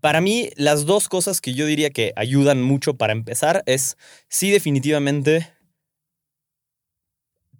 para 0.00 0.20
mí, 0.20 0.50
las 0.56 0.84
dos 0.84 1.08
cosas 1.08 1.40
que 1.40 1.54
yo 1.54 1.64
diría 1.66 1.90
que 1.90 2.12
ayudan 2.14 2.62
mucho 2.62 2.94
para 2.94 3.12
empezar 3.14 3.62
es, 3.66 3.96
sí, 4.28 4.50
definitivamente, 4.50 5.50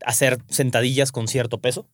hacer 0.04 0.38
sentadillas 0.48 1.10
con 1.10 1.26
cierto 1.28 1.58
peso. 1.60 1.88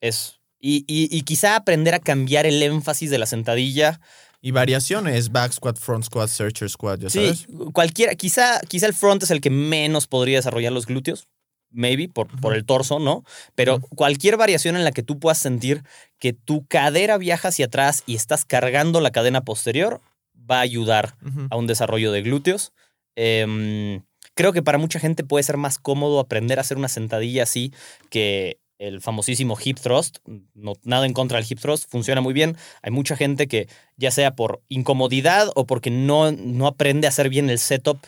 Es, 0.00 0.39
y, 0.60 0.84
y- 0.86 1.08
y 1.16 1.22
quizá 1.22 1.56
aprender 1.56 1.94
a 1.94 1.98
cambiar 1.98 2.46
el 2.46 2.62
énfasis 2.62 3.10
de 3.10 3.18
la 3.18 3.26
sentadilla. 3.26 4.00
Y 4.42 4.52
variaciones, 4.52 5.32
back 5.32 5.52
squat, 5.52 5.78
front 5.78 6.04
squat, 6.04 6.28
searcher 6.28 6.68
squat, 6.70 7.00
ya 7.00 7.10
Sí, 7.10 7.18
sabes. 7.34 7.46
cualquiera, 7.72 8.14
quizá, 8.14 8.60
quizá 8.68 8.86
el 8.86 8.94
front 8.94 9.22
es 9.22 9.30
el 9.30 9.40
que 9.40 9.50
menos 9.50 10.06
podría 10.06 10.38
desarrollar 10.38 10.72
los 10.72 10.86
glúteos, 10.86 11.26
maybe, 11.70 12.08
por, 12.08 12.26
por 12.40 12.54
el 12.54 12.64
torso, 12.64 12.98
¿no? 12.98 13.22
Pero 13.54 13.80
cualquier 13.80 14.36
variación 14.36 14.76
en 14.76 14.84
la 14.84 14.92
que 14.92 15.02
tú 15.02 15.18
puedas 15.18 15.38
sentir 15.38 15.82
que 16.18 16.32
tu 16.32 16.66
cadera 16.66 17.18
viaja 17.18 17.48
hacia 17.48 17.66
atrás 17.66 18.02
y 18.06 18.14
estás 18.16 18.44
cargando 18.44 19.00
la 19.00 19.10
cadena 19.10 19.42
posterior, 19.44 20.00
va 20.50 20.58
a 20.58 20.60
ayudar 20.62 21.16
a 21.50 21.56
un 21.56 21.66
desarrollo 21.66 22.10
de 22.10 22.22
glúteos. 22.22 22.72
Em, 23.16 24.02
creo 24.34 24.52
que 24.52 24.62
para 24.62 24.78
mucha 24.78 24.98
gente 25.00 25.22
puede 25.24 25.42
ser 25.44 25.56
más 25.58 25.78
cómodo 25.78 26.18
aprender 26.20 26.58
a 26.58 26.62
hacer 26.62 26.76
una 26.78 26.88
sentadilla 26.88 27.42
así 27.42 27.72
que 28.08 28.58
el 28.80 29.00
famosísimo 29.02 29.56
hip 29.62 29.78
thrust. 29.78 30.18
No, 30.54 30.72
nada 30.82 31.06
en 31.06 31.12
contra 31.12 31.38
del 31.38 31.46
hip 31.48 31.60
thrust, 31.60 31.88
funciona 31.88 32.20
muy 32.22 32.32
bien. 32.32 32.56
Hay 32.82 32.90
mucha 32.90 33.14
gente 33.14 33.46
que, 33.46 33.68
ya 33.96 34.10
sea 34.10 34.34
por 34.34 34.62
incomodidad 34.68 35.50
o 35.54 35.66
porque 35.66 35.90
no, 35.90 36.32
no 36.32 36.66
aprende 36.66 37.06
a 37.06 37.10
hacer 37.10 37.28
bien 37.28 37.50
el 37.50 37.58
setup, 37.58 37.98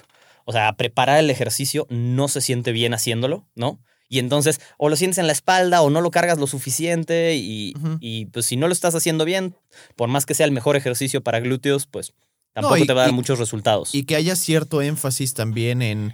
o 0.44 0.52
sea, 0.52 0.68
a 0.68 0.76
preparar 0.76 1.18
el 1.20 1.30
ejercicio, 1.30 1.86
no 1.90 2.26
se 2.26 2.40
siente 2.40 2.72
bien 2.72 2.94
haciéndolo, 2.94 3.46
¿no? 3.54 3.78
Y 4.08 4.18
entonces 4.18 4.60
o 4.78 4.88
lo 4.88 4.96
sientes 4.96 5.18
en 5.18 5.26
la 5.26 5.32
espalda 5.32 5.82
o 5.82 5.90
no 5.90 6.00
lo 6.00 6.10
cargas 6.10 6.38
lo 6.38 6.46
suficiente 6.46 7.36
y, 7.36 7.74
y, 8.00 8.26
pues 8.26 8.46
si 8.46 8.56
no 8.56 8.66
lo 8.66 8.72
estás 8.72 8.94
haciendo 8.94 9.24
bien, 9.24 9.54
por 9.96 10.08
más 10.08 10.26
que 10.26 10.34
sea 10.34 10.46
el 10.46 10.52
mejor 10.52 10.76
ejercicio 10.76 11.22
para 11.22 11.40
glúteos, 11.40 11.86
pues 11.86 12.12
tampoco 12.52 12.78
y- 12.78 12.86
te 12.86 12.92
va 12.92 13.02
a 13.02 13.04
dar 13.04 13.12
y- 13.12 13.16
muchos 13.16 13.38
resultados. 13.38 13.94
Y 13.94 14.04
que 14.04 14.16
haya 14.16 14.36
cierto 14.36 14.82
énfasis 14.82 15.32
también 15.34 15.80
en, 15.80 16.12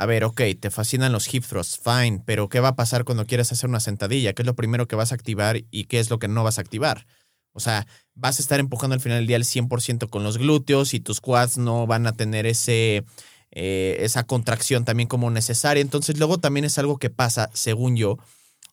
a 0.00 0.06
ver, 0.06 0.24
ok, 0.24 0.40
te 0.58 0.70
fascinan 0.70 1.12
los 1.12 1.32
hip 1.32 1.44
thrusts, 1.46 1.78
fine, 1.78 2.22
pero 2.24 2.48
¿qué 2.48 2.58
va 2.60 2.68
a 2.68 2.74
pasar 2.74 3.04
cuando 3.04 3.26
quieras 3.26 3.52
hacer 3.52 3.68
una 3.68 3.80
sentadilla? 3.80 4.32
¿Qué 4.32 4.40
es 4.40 4.46
lo 4.46 4.56
primero 4.56 4.88
que 4.88 4.96
vas 4.96 5.12
a 5.12 5.14
activar 5.14 5.60
y 5.70 5.84
qué 5.84 5.98
es 5.98 6.08
lo 6.08 6.18
que 6.18 6.26
no 6.26 6.42
vas 6.42 6.56
a 6.56 6.62
activar? 6.62 7.06
O 7.52 7.60
sea, 7.60 7.86
vas 8.14 8.38
a 8.38 8.42
estar 8.42 8.60
empujando 8.60 8.94
al 8.94 9.02
final 9.02 9.18
del 9.18 9.26
día 9.26 9.36
el 9.36 9.44
100% 9.44 10.08
con 10.08 10.24
los 10.24 10.38
glúteos 10.38 10.94
y 10.94 11.00
tus 11.00 11.20
quads 11.20 11.58
no 11.58 11.86
van 11.86 12.06
a 12.06 12.12
tener 12.12 12.46
ese, 12.46 13.04
eh, 13.50 13.98
esa 14.00 14.24
contracción 14.24 14.86
también 14.86 15.06
como 15.06 15.30
necesaria. 15.30 15.82
Entonces 15.82 16.16
luego 16.16 16.38
también 16.38 16.64
es 16.64 16.78
algo 16.78 16.96
que 16.96 17.10
pasa, 17.10 17.50
según 17.52 17.94
yo, 17.96 18.16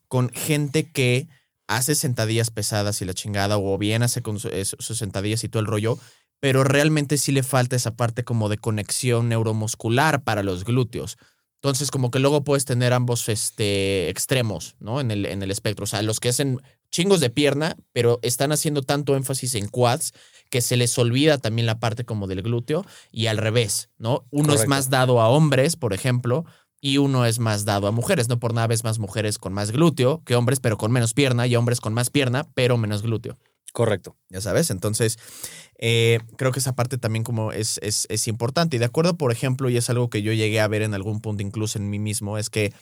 con 0.07 0.29
gente 0.29 0.89
que 0.89 1.27
hace 1.67 1.95
sentadillas 1.95 2.51
pesadas 2.51 3.01
y 3.01 3.05
la 3.05 3.13
chingada, 3.13 3.57
o 3.57 3.77
bien 3.77 4.01
hace 4.01 4.21
eh, 4.51 4.63
sus 4.63 4.97
sentadillas 4.97 5.43
y 5.43 5.49
todo 5.49 5.59
el 5.59 5.67
rollo, 5.67 5.99
pero 6.39 6.63
realmente 6.63 7.17
sí 7.17 7.31
le 7.31 7.43
falta 7.43 7.75
esa 7.75 7.95
parte 7.95 8.23
como 8.23 8.49
de 8.49 8.57
conexión 8.57 9.29
neuromuscular 9.29 10.23
para 10.23 10.43
los 10.43 10.63
glúteos. 10.63 11.17
Entonces, 11.55 11.89
como 11.89 12.11
que 12.11 12.19
luego 12.19 12.43
puedes 12.43 12.65
tener 12.65 12.93
ambos 12.93 13.29
este, 13.29 14.09
extremos, 14.09 14.75
¿no? 14.79 15.01
En 15.01 15.09
el, 15.09 15.25
en 15.25 15.41
el 15.41 15.49
espectro. 15.49 15.85
O 15.85 15.87
sea, 15.87 16.03
los 16.03 16.19
que 16.19 16.29
hacen 16.29 16.61
chingos 16.91 17.19
de 17.19 17.31
pierna, 17.31 17.75
pero 17.93 18.19
están 18.21 18.51
haciendo 18.51 18.83
tanto 18.83 19.15
énfasis 19.15 19.55
en 19.55 19.67
quads 19.67 20.13
que 20.49 20.61
se 20.61 20.77
les 20.77 20.97
olvida 20.97 21.39
también 21.39 21.65
la 21.65 21.79
parte 21.79 22.05
como 22.05 22.27
del 22.27 22.43
glúteo 22.43 22.85
y 23.11 23.27
al 23.27 23.37
revés, 23.37 23.89
¿no? 23.97 24.25
Uno 24.29 24.53
es 24.53 24.67
más 24.67 24.89
dado 24.89 25.19
a 25.19 25.29
hombres, 25.29 25.75
por 25.75 25.93
ejemplo, 25.93 26.45
y 26.79 26.99
uno 26.99 27.25
es 27.25 27.39
más 27.39 27.65
dado 27.65 27.87
a 27.87 27.91
mujeres. 27.91 28.29
No 28.29 28.39
por 28.39 28.53
nada 28.53 28.67
ves 28.67 28.83
más 28.83 28.99
mujeres 28.99 29.39
con 29.39 29.51
más 29.51 29.71
glúteo 29.71 30.21
que 30.25 30.35
hombres, 30.35 30.59
pero 30.59 30.77
con 30.77 30.91
menos 30.91 31.13
pierna, 31.13 31.47
y 31.47 31.55
hombres 31.55 31.81
con 31.81 31.93
más 31.93 32.09
pierna, 32.09 32.47
pero 32.53 32.77
menos 32.77 33.01
glúteo. 33.01 33.37
Correcto. 33.73 34.15
Ya 34.29 34.41
sabes, 34.41 34.71
entonces 34.71 35.19
eh, 35.77 36.19
creo 36.37 36.51
que 36.51 36.59
esa 36.59 36.75
parte 36.75 36.97
también 36.97 37.23
como 37.23 37.51
es, 37.51 37.79
es, 37.83 38.07
es 38.09 38.27
importante. 38.27 38.77
Y 38.77 38.79
de 38.79 38.85
acuerdo, 38.85 39.17
por 39.17 39.31
ejemplo, 39.31 39.69
y 39.69 39.77
es 39.77 39.89
algo 39.89 40.09
que 40.09 40.21
yo 40.21 40.33
llegué 40.33 40.59
a 40.61 40.67
ver 40.67 40.81
en 40.81 40.93
algún 40.93 41.21
punto 41.21 41.43
incluso 41.43 41.77
en 41.77 41.89
mí 41.89 41.99
mismo, 41.99 42.37
es 42.37 42.49
que 42.49 42.73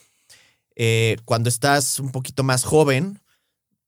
eh, 0.76 1.17
cuando 1.26 1.50
estás 1.50 2.00
un 2.00 2.12
poquito 2.12 2.43
más 2.43 2.63
joven, 2.65 3.21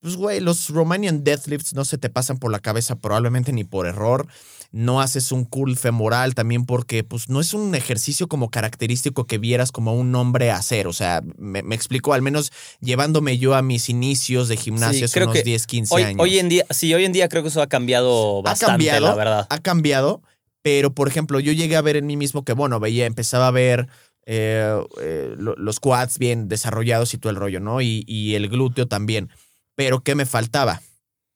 pues 0.02 0.16
güey, 0.16 0.40
los 0.40 0.70
Romanian 0.70 1.24
deadlifts 1.24 1.74
no 1.74 1.84
se 1.86 1.98
te 1.98 2.10
pasan 2.10 2.38
por 2.38 2.52
la 2.52 2.60
cabeza 2.60 2.96
probablemente 2.98 3.52
ni 3.54 3.64
por 3.64 3.88
error. 3.88 4.28
No 4.72 5.00
haces 5.02 5.32
un 5.32 5.46
curl 5.46 5.78
femoral 5.78 6.36
también 6.36 6.66
porque 6.66 7.04
pues 7.04 7.30
no 7.30 7.40
es 7.40 7.54
un 7.54 7.74
ejercicio 7.74 8.28
como 8.28 8.50
característico 8.52 9.26
que 9.26 9.38
vieras 9.38 9.72
como 9.72 9.94
un 9.96 10.14
hombre 10.14 10.52
hacer. 10.52 10.88
O 10.88 10.94
sea, 10.94 11.22
me, 11.38 11.64
me 11.64 11.74
explico, 11.74 12.14
al 12.14 12.22
menos 12.22 12.52
llevándome 12.82 13.38
yo 13.38 13.56
a 13.56 13.62
mis 13.62 13.88
inicios 13.90 14.50
de 14.50 14.58
gimnasio 14.58 15.06
hace 15.06 15.14
creo 15.14 15.28
unos 15.28 15.38
que 15.38 15.44
10, 15.44 15.66
15 15.68 15.96
Hoy, 15.96 16.04
años. 16.04 16.22
hoy 16.22 16.38
en 16.40 16.50
día, 16.50 16.66
sí, 16.70 16.94
hoy 16.94 17.06
en 17.06 17.14
día 17.14 17.30
creo 17.30 17.44
que 17.44 17.50
eso 17.50 17.62
ha 17.62 17.68
cambiado 17.68 18.42
bastante, 18.42 18.72
cambiado, 18.74 19.08
la 19.08 19.16
verdad. 19.16 19.48
ha 19.50 19.60
cambiado, 19.60 20.22
pero 20.62 20.94
por 20.94 21.08
ejemplo, 21.08 21.40
yo 21.40 21.54
llegué 21.54 21.76
a 21.78 21.82
ver 21.82 21.96
en 21.96 22.06
mí 22.06 22.18
mismo 22.18 22.44
que, 22.44 22.52
bueno, 22.54 22.80
veía, 22.82 23.06
empezaba 23.06 23.48
a 23.48 23.52
ver 23.52 23.88
eh, 24.26 24.78
eh, 25.02 25.34
lo- 25.38 25.56
los 25.56 25.80
quads 25.80 26.20
bien 26.20 26.50
desarrollados 26.50 27.14
y 27.14 27.18
todo 27.18 27.30
el 27.30 27.38
rollo, 27.38 27.62
¿no? 27.62 27.80
Y, 27.82 28.04
y 28.06 28.36
el 28.36 28.50
glúteo 28.50 28.86
también. 28.88 29.30
Pero 29.78 30.02
¿qué 30.02 30.16
me 30.16 30.26
faltaba? 30.26 30.82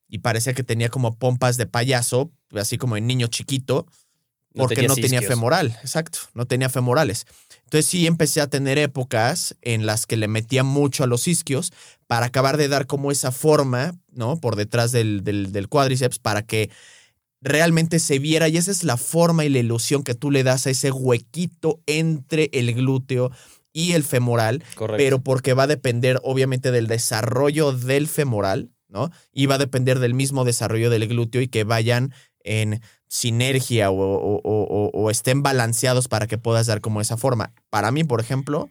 Y 0.10 0.18
parecía 0.18 0.54
que 0.54 0.64
tenía 0.64 0.90
como 0.90 1.16
pompas 1.16 1.58
de 1.58 1.68
payaso, 1.68 2.32
así 2.54 2.80
como 2.80 2.98
en 2.98 3.06
niño 3.06 3.28
chiquito, 3.28 3.86
No 4.56 4.64
porque 4.64 4.88
no 4.88 4.96
tenía 4.96 5.22
femoral, 5.22 5.78
exacto, 5.82 6.18
no 6.34 6.48
tenía 6.48 6.68
femorales. 6.68 7.28
Entonces 7.66 7.86
sí 7.86 8.08
empecé 8.08 8.42
a 8.42 8.48
tener 8.48 8.80
épocas 8.80 9.56
en 9.62 9.86
las 9.86 10.08
que 10.08 10.18
le 10.18 10.28
metía 10.28 10.64
mucho 10.64 11.04
a 11.04 11.08
los 11.08 11.28
isquios 11.28 11.72
para 12.08 12.26
acabar 12.26 12.58
de 12.58 12.68
dar 12.68 12.88
como 12.88 13.12
esa 13.12 13.32
forma, 13.32 13.94
¿no? 14.12 14.38
Por 14.38 14.56
detrás 14.56 14.92
del, 14.92 15.24
del, 15.24 15.52
del 15.52 15.70
cuádriceps 15.70 16.18
para 16.18 16.42
que 16.42 16.72
realmente 17.42 18.00
se 18.00 18.18
viera 18.18 18.50
y 18.50 18.58
esa 18.58 18.72
es 18.72 18.84
la 18.84 18.98
forma 18.98 19.46
y 19.46 19.50
la 19.50 19.60
ilusión 19.60 20.04
que 20.04 20.16
tú 20.16 20.32
le 20.32 20.44
das 20.44 20.66
a 20.66 20.72
ese 20.72 20.90
huequito 20.92 21.80
entre 21.86 22.50
el 22.54 22.74
glúteo 22.74 23.32
y 23.74 23.94
el 23.94 24.04
femoral, 24.04 24.64
Correcto. 24.76 24.98
pero 25.04 25.22
porque 25.22 25.54
va 25.54 25.64
a 25.64 25.68
depender 25.68 26.20
obviamente 26.24 26.72
del 26.72 26.88
desarrollo 26.88 27.72
del 27.72 28.08
femoral, 28.08 28.72
¿no? 28.90 29.10
Y 29.32 29.46
va 29.46 29.56
a 29.56 29.60
depender 29.60 30.00
del 30.00 30.14
mismo 30.14 30.44
desarrollo 30.44 30.90
del 30.90 31.08
glúteo 31.08 31.42
y 31.42 31.48
que 31.48 31.64
vayan 31.64 32.14
en 32.44 32.82
sinergia 33.08 33.92
o, 33.92 33.96
o- 33.96 34.90
o- 34.94 35.10
estén 35.12 35.44
balanceados 35.44 36.08
para 36.08 36.28
que 36.28 36.38
puedas 36.38 36.68
dar 36.68 36.82
como 36.82 37.02
esa 37.02 37.18
forma. 37.18 37.54
Para 37.70 37.92
mí, 37.92 38.04
por 38.04 38.20
ejemplo, 38.20 38.70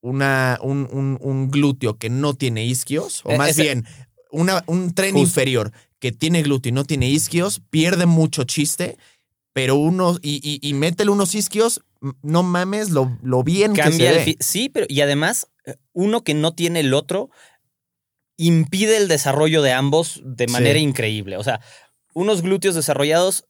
una, 0.00 0.58
un, 0.62 0.88
un- 0.90 1.18
un 1.20 1.48
glúteo 1.50 1.96
que 1.98 2.10
no 2.10 2.34
tiene 2.34 2.64
isquios, 2.64 3.22
o 3.24 3.30
Eh, 3.32 3.38
más 3.38 3.50
ese- 3.50 3.62
bien 3.62 3.86
una, 4.30 4.64
un 4.66 4.94
tren 4.94 5.12
Justo. 5.12 5.26
inferior 5.28 5.72
que 6.00 6.10
tiene 6.12 6.42
glúteo 6.42 6.70
y 6.70 6.72
no 6.72 6.84
tiene 6.84 7.08
isquios, 7.08 7.60
pierde 7.70 8.06
mucho 8.06 8.44
chiste, 8.44 8.96
pero 9.52 9.76
uno, 9.76 10.16
y, 10.22 10.40
y, 10.42 10.66
y 10.66 10.72
métele 10.74 11.10
unos 11.10 11.34
isquios, 11.34 11.82
no 12.22 12.42
mames 12.42 12.90
lo, 12.90 13.16
lo 13.22 13.42
bien 13.44 13.72
que 13.74 13.82
Cambia 13.82 14.10
se 14.12 14.16
ve. 14.18 14.24
fi- 14.24 14.36
Sí, 14.40 14.68
pero 14.68 14.86
y 14.88 15.00
además, 15.00 15.48
eh, 15.66 15.76
uno 15.92 16.22
que 16.24 16.34
no 16.34 16.52
tiene 16.54 16.80
el 16.80 16.94
otro 16.94 17.30
impide 18.36 18.96
el 18.96 19.08
desarrollo 19.08 19.62
de 19.62 19.72
ambos 19.72 20.20
de 20.24 20.46
Sí. 20.48 20.52
manera 20.52 20.78
increíble. 20.78 21.36
O 21.36 21.44
sea, 21.44 21.60
unos 22.14 22.42
glúteos 22.42 22.74
desarrollados 22.74 23.44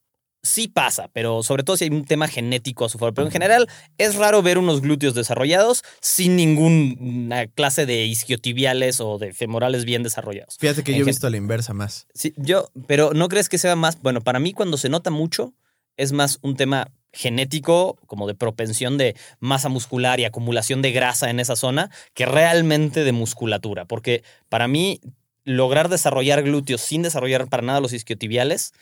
sí 0.45 0.67
pasa, 0.67 1.09
pero 1.12 1.45
sobre 1.45 1.62
todo 1.62 1.77
si 1.77 1.85
hay 1.85 1.91
un 1.91 2.05
tema 2.05 2.27
genético 2.27 2.85
a 2.85 2.88
su 2.88 2.99
favor. 2.99 3.15
Pero 3.15 3.27
en 3.29 3.33
general 3.33 3.69
es 3.97 4.17
raro 4.17 4.43
ver 4.43 4.59
unos 4.59 4.81
glúteos 4.81 5.15
desarrollados 5.15 5.85
sin 6.01 6.35
ninguna 6.35 7.47
clase 7.47 7.87
de 7.87 8.05
isquiotibiales 8.07 9.01
o 9.01 9.19
de 9.19 9.33
femorales 9.33 9.85
bien 9.85 10.03
desarrollados. 10.03 10.57
Fíjate 10.59 10.83
que 10.83 10.93
En 10.93 10.99
yo 10.99 11.03
he 11.05 11.07
visto 11.07 11.31
la 11.31 11.37
inversa 11.37 11.75
más. 11.75 12.09
Sí, 12.12 12.35
yo, 12.37 12.69
pero 12.88 13.12
¿no 13.15 13.29
crees 13.29 13.49
que 13.49 13.57
sea 13.59 13.77
más? 13.77 14.03
Bueno, 14.03 14.21
para 14.21 14.41
mí 14.41 14.53
cuando 14.53 14.77
se 14.79 14.88
nota 14.88 15.11
mucho 15.11 15.55
es 15.97 16.11
más 16.12 16.41
un 16.43 16.57
tema 16.57 16.91
genético, 17.12 17.98
como 18.07 18.27
de 18.27 18.35
propensión 18.35 18.98
de 18.98 19.16
masa 19.38 19.68
muscular 19.68 20.20
y 20.20 20.25
acumulación 20.25 20.83
de 20.83 20.92
grasa 20.92 21.31
en 21.31 21.40
esa 21.40 21.57
zona, 21.57 21.90
que 22.14 22.27
realmente 22.27 23.05
de 23.05 23.12
musculatura. 23.12 23.85
Porque 23.85 24.25
para 24.48 24.68
mí, 24.68 25.01
lograr 25.44 25.88
desarrollar 25.88 26.42
glúteos 26.42 26.81
sin 26.81 27.03
desarrollar 27.03 27.48
para 27.48 27.62
nada 27.62 27.81
los 27.81 27.92
isquiotibiales 27.92 28.72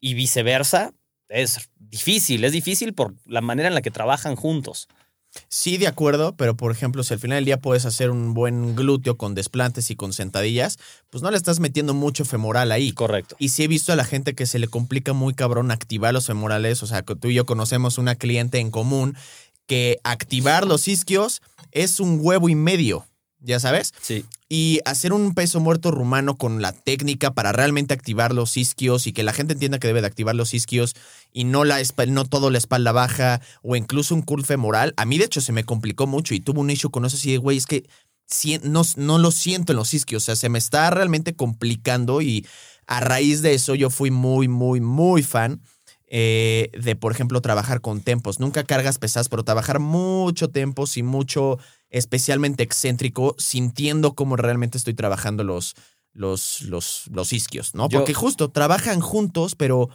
y 0.00 0.14
viceversa 0.14 0.92
es 1.28 1.70
difícil. 1.78 2.44
Es 2.44 2.52
difícil 2.52 2.94
por 2.94 3.14
la 3.26 3.40
manera 3.40 3.68
en 3.68 3.74
la 3.74 3.82
que 3.82 3.90
trabajan 3.90 4.36
juntos. 4.36 4.88
Sí, 5.48 5.76
de 5.76 5.86
acuerdo, 5.86 6.36
pero 6.36 6.56
por 6.56 6.72
ejemplo, 6.72 7.02
si 7.02 7.14
al 7.14 7.20
final 7.20 7.36
del 7.38 7.44
día 7.44 7.60
puedes 7.60 7.86
hacer 7.86 8.10
un 8.10 8.34
buen 8.34 8.74
glúteo 8.74 9.16
con 9.16 9.34
desplantes 9.34 9.90
y 9.90 9.96
con 9.96 10.12
sentadillas, 10.12 10.78
pues 11.10 11.22
no 11.22 11.30
le 11.30 11.36
estás 11.36 11.60
metiendo 11.60 11.94
mucho 11.94 12.24
femoral 12.24 12.72
ahí. 12.72 12.92
Correcto. 12.92 13.36
Y 13.38 13.50
sí 13.50 13.64
he 13.64 13.68
visto 13.68 13.92
a 13.92 13.96
la 13.96 14.04
gente 14.04 14.34
que 14.34 14.46
se 14.46 14.58
le 14.58 14.68
complica 14.68 15.12
muy 15.12 15.34
cabrón 15.34 15.70
activar 15.70 16.14
los 16.14 16.26
femorales. 16.26 16.82
O 16.82 16.86
sea, 16.86 17.02
que 17.02 17.16
tú 17.16 17.28
y 17.28 17.34
yo 17.34 17.46
conocemos 17.46 17.98
una 17.98 18.14
cliente 18.14 18.58
en 18.58 18.70
común 18.70 19.16
que 19.66 19.98
activar 20.04 20.66
los 20.66 20.88
isquios 20.88 21.40
es 21.72 22.00
un 22.00 22.18
huevo 22.20 22.48
y 22.48 22.54
medio, 22.54 23.06
ya 23.44 23.60
sabes. 23.60 23.92
Sí. 24.00 24.24
Y 24.48 24.80
hacer 24.84 25.12
un 25.12 25.34
peso 25.34 25.60
muerto 25.60 25.90
rumano 25.90 26.36
con 26.36 26.62
la 26.62 26.72
técnica 26.72 27.32
para 27.32 27.52
realmente 27.52 27.94
activar 27.94 28.34
los 28.34 28.56
isquios 28.56 29.06
y 29.06 29.12
que 29.12 29.22
la 29.22 29.32
gente 29.32 29.52
entienda 29.52 29.78
que 29.78 29.86
debe 29.86 30.00
de 30.00 30.06
activar 30.06 30.34
los 30.34 30.54
isquios 30.54 30.94
y 31.32 31.44
no, 31.44 31.64
la 31.64 31.80
no 32.08 32.24
todo 32.24 32.50
la 32.50 32.58
espalda 32.58 32.92
baja 32.92 33.40
o 33.62 33.76
incluso 33.76 34.14
un 34.14 34.22
curl 34.22 34.44
femoral. 34.44 34.94
A 34.96 35.04
mí, 35.04 35.18
de 35.18 35.26
hecho, 35.26 35.40
se 35.40 35.52
me 35.52 35.64
complicó 35.64 36.06
mucho 36.06 36.34
y 36.34 36.40
tuve 36.40 36.60
un 36.60 36.70
issue 36.70 36.90
con 36.90 37.04
eso 37.04 37.16
así 37.16 37.32
de, 37.32 37.38
güey, 37.38 37.58
es 37.58 37.66
que 37.66 37.84
no, 38.62 38.82
no 38.96 39.18
lo 39.18 39.30
siento 39.30 39.72
en 39.72 39.76
los 39.76 39.94
isquios. 39.94 40.22
O 40.22 40.26
sea, 40.26 40.36
se 40.36 40.48
me 40.48 40.58
está 40.58 40.90
realmente 40.90 41.34
complicando 41.34 42.22
y 42.22 42.46
a 42.86 43.00
raíz 43.00 43.42
de 43.42 43.54
eso 43.54 43.74
yo 43.74 43.90
fui 43.90 44.10
muy, 44.10 44.48
muy, 44.48 44.80
muy 44.80 45.22
fan 45.22 45.60
eh, 46.16 46.70
de, 46.78 46.96
por 46.96 47.12
ejemplo, 47.12 47.40
trabajar 47.40 47.80
con 47.80 48.00
tempos. 48.00 48.38
Nunca 48.38 48.64
cargas 48.64 48.98
pesadas, 48.98 49.28
pero 49.28 49.42
trabajar 49.42 49.80
mucho 49.80 50.48
tempos 50.48 50.96
y 50.96 51.02
mucho, 51.02 51.58
especialmente 51.94 52.64
excéntrico, 52.64 53.36
sintiendo 53.38 54.14
cómo 54.14 54.34
realmente 54.36 54.76
estoy 54.78 54.94
trabajando 54.94 55.44
los, 55.44 55.74
los, 56.12 56.62
los, 56.62 57.04
los 57.12 57.32
isquios, 57.32 57.74
¿no? 57.74 57.88
Yo- 57.88 58.00
Porque 58.00 58.14
justo 58.14 58.50
trabajan 58.50 59.00
juntos, 59.00 59.54
pero 59.54 59.88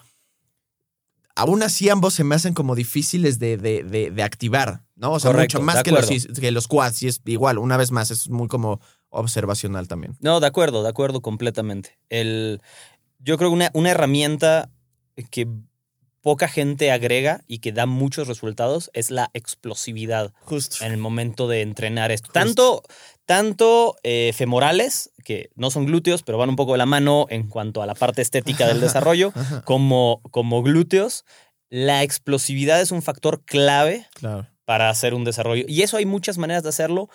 aún 1.36 1.62
así 1.62 1.90
ambos 1.90 2.14
se 2.14 2.24
me 2.24 2.36
hacen 2.36 2.54
como 2.54 2.74
difíciles 2.76 3.38
de, 3.40 3.58
de, 3.58 3.84
de, 3.84 4.12
de 4.12 4.24
activar, 4.24 4.84
¿no? 4.96 5.12
O 5.12 5.20
sea, 5.20 5.32
Correcto, 5.32 5.58
mucho 5.60 5.66
más 5.66 5.84
que 5.84 5.92
los, 5.92 6.08
que 6.40 6.52
los 6.52 6.68
quads. 6.68 7.04
Y 7.04 7.08
es 7.08 7.22
igual, 7.26 7.58
una 7.58 7.76
vez 7.78 7.92
más, 7.92 8.12
es 8.12 8.30
muy 8.30 8.48
como 8.48 8.80
observacional 9.10 9.88
también. 9.88 10.16
No, 10.22 10.40
de 10.40 10.48
acuerdo, 10.48 10.84
de 10.84 10.90
acuerdo 10.90 11.22
completamente. 11.22 11.98
El, 12.10 12.62
yo 13.20 13.38
creo 13.38 13.50
que 13.50 13.56
una, 13.56 13.72
una 13.74 13.92
herramienta 13.92 14.70
que 15.32 15.48
poca 16.30 16.48
gente 16.48 16.92
agrega 16.92 17.42
y 17.48 17.58
que 17.58 17.72
da 17.72 17.88
muchos 17.88 18.28
resultados 18.28 18.92
es 18.94 19.10
la 19.10 19.32
explosividad 19.34 20.32
Justo. 20.42 20.86
en 20.86 20.92
el 20.92 21.00
momento 21.00 21.48
de 21.48 21.63
entrenar 21.63 22.12
esto. 22.12 22.32
Tanto, 22.32 22.84
tanto 23.26 23.96
eh, 24.04 24.32
femorales, 24.36 25.12
que 25.26 25.50
no 25.56 25.72
son 25.72 25.88
glúteos, 25.88 26.22
pero 26.22 26.38
van 26.38 26.50
un 26.50 26.56
poco 26.56 26.74
de 26.74 26.78
la 26.78 26.86
mano 26.86 27.26
en 27.32 27.50
cuanto 27.50 27.82
a 27.82 27.88
la 27.88 27.96
parte 27.96 28.22
estética 28.22 28.68
del 28.68 28.80
desarrollo, 28.80 29.34
como, 29.65 30.22
como 30.30 30.62
glúteos. 30.62 31.26
La 31.68 32.04
explosividad 32.04 32.80
es 32.80 32.92
un 32.92 33.02
factor 33.02 33.44
clave 33.44 34.06
claro. 34.13 34.48
para 34.65 34.92
hacer 34.92 35.15
un 35.15 35.24
desarrollo. 35.24 35.65
Y 35.68 35.82
eso 35.82 35.98
hay 35.98 36.06
muchas 36.06 36.38
maneras 36.38 36.62
de 36.62 36.70
hacerlo 36.70 37.10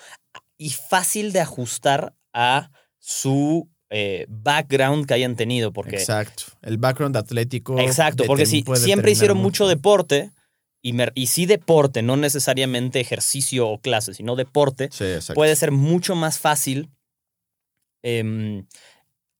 y 0.58 0.70
fácil 0.70 1.32
de 1.32 1.38
ajustar 1.38 2.16
a 2.32 2.72
su 2.98 3.70
eh, 3.96 4.26
background 4.28 5.06
que 5.06 5.14
hayan 5.14 5.36
tenido. 5.36 5.72
Porque, 5.72 5.94
Exacto. 5.96 6.44
El 6.62 6.78
background 6.78 7.16
atlético. 7.16 7.78
exacto, 7.78 8.24
porque 8.26 8.44
si 8.44 8.64
siempre 8.76 9.12
hicieron 9.12 9.38
mucho 9.38 9.68
deporte, 9.68 10.32
y, 10.82 10.92
me- 10.94 11.12
y 11.14 11.28
sí 11.28 11.46
deporte, 11.46 12.02
no 12.02 12.16
necesariamente 12.16 12.98
ejercicio 12.98 13.68
o 13.68 13.78
clase, 13.78 14.12
sino 14.12 14.34
deporte, 14.34 14.88
Sí, 14.92 15.04
puede 15.34 15.54
ser 15.54 15.70
mucho 15.70 16.16
más 16.16 16.40
fácil 16.40 16.90
em, 18.02 18.66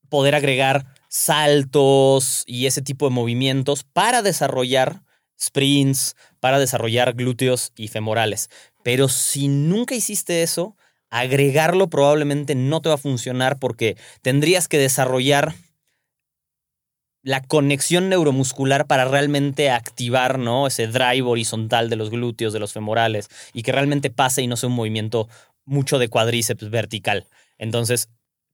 poder 0.09 0.35
agregar 0.37 0.87
saltos 1.09 2.45
y 2.47 2.67
ese 2.67 2.81
tipo 2.81 3.07
de 3.09 3.15
movimientos 3.15 3.83
para 3.85 4.23
desarrollar 4.23 5.03
sprints, 5.39 6.15
para 6.41 6.59
desarrollar 6.61 7.15
glúteos 7.15 7.73
y 7.77 7.89
femorales. 7.89 8.49
Pero 8.85 9.09
si 9.09 9.49
nunca 9.49 9.95
hiciste 9.97 10.43
eso, 10.43 10.77
agregarlo 11.15 11.89
probablemente 11.89 12.57
no 12.57 12.81
te 12.83 12.89
va 12.89 12.97
a 12.97 12.99
funcionar 12.99 13.61
porque 13.61 13.97
tendrías 14.21 14.67
que 14.67 14.79
desarrollar 14.79 15.55
la 17.23 17.41
conexión 17.41 18.09
neuromuscular 18.09 18.89
para 18.89 19.05
realmente 19.05 19.71
activar, 19.71 20.41
¿no? 20.41 20.67
Ese 20.67 20.89
drive 20.89 21.23
horizontal 21.23 21.89
de 21.89 21.95
los 21.95 22.11
glúteos, 22.11 22.53
de 22.53 22.59
los 22.59 22.73
femorales, 22.73 23.29
y 23.53 23.63
que 23.63 23.71
realmente 23.71 24.11
pase 24.11 24.43
y 24.43 24.49
no 24.49 24.57
sea 24.57 24.69
un 24.69 24.75
movimiento 24.75 25.29
mucho 25.65 26.01
de 26.01 26.09
cuádriceps 26.09 26.69
vertical. 26.69 27.29
Entonces, 27.59 28.09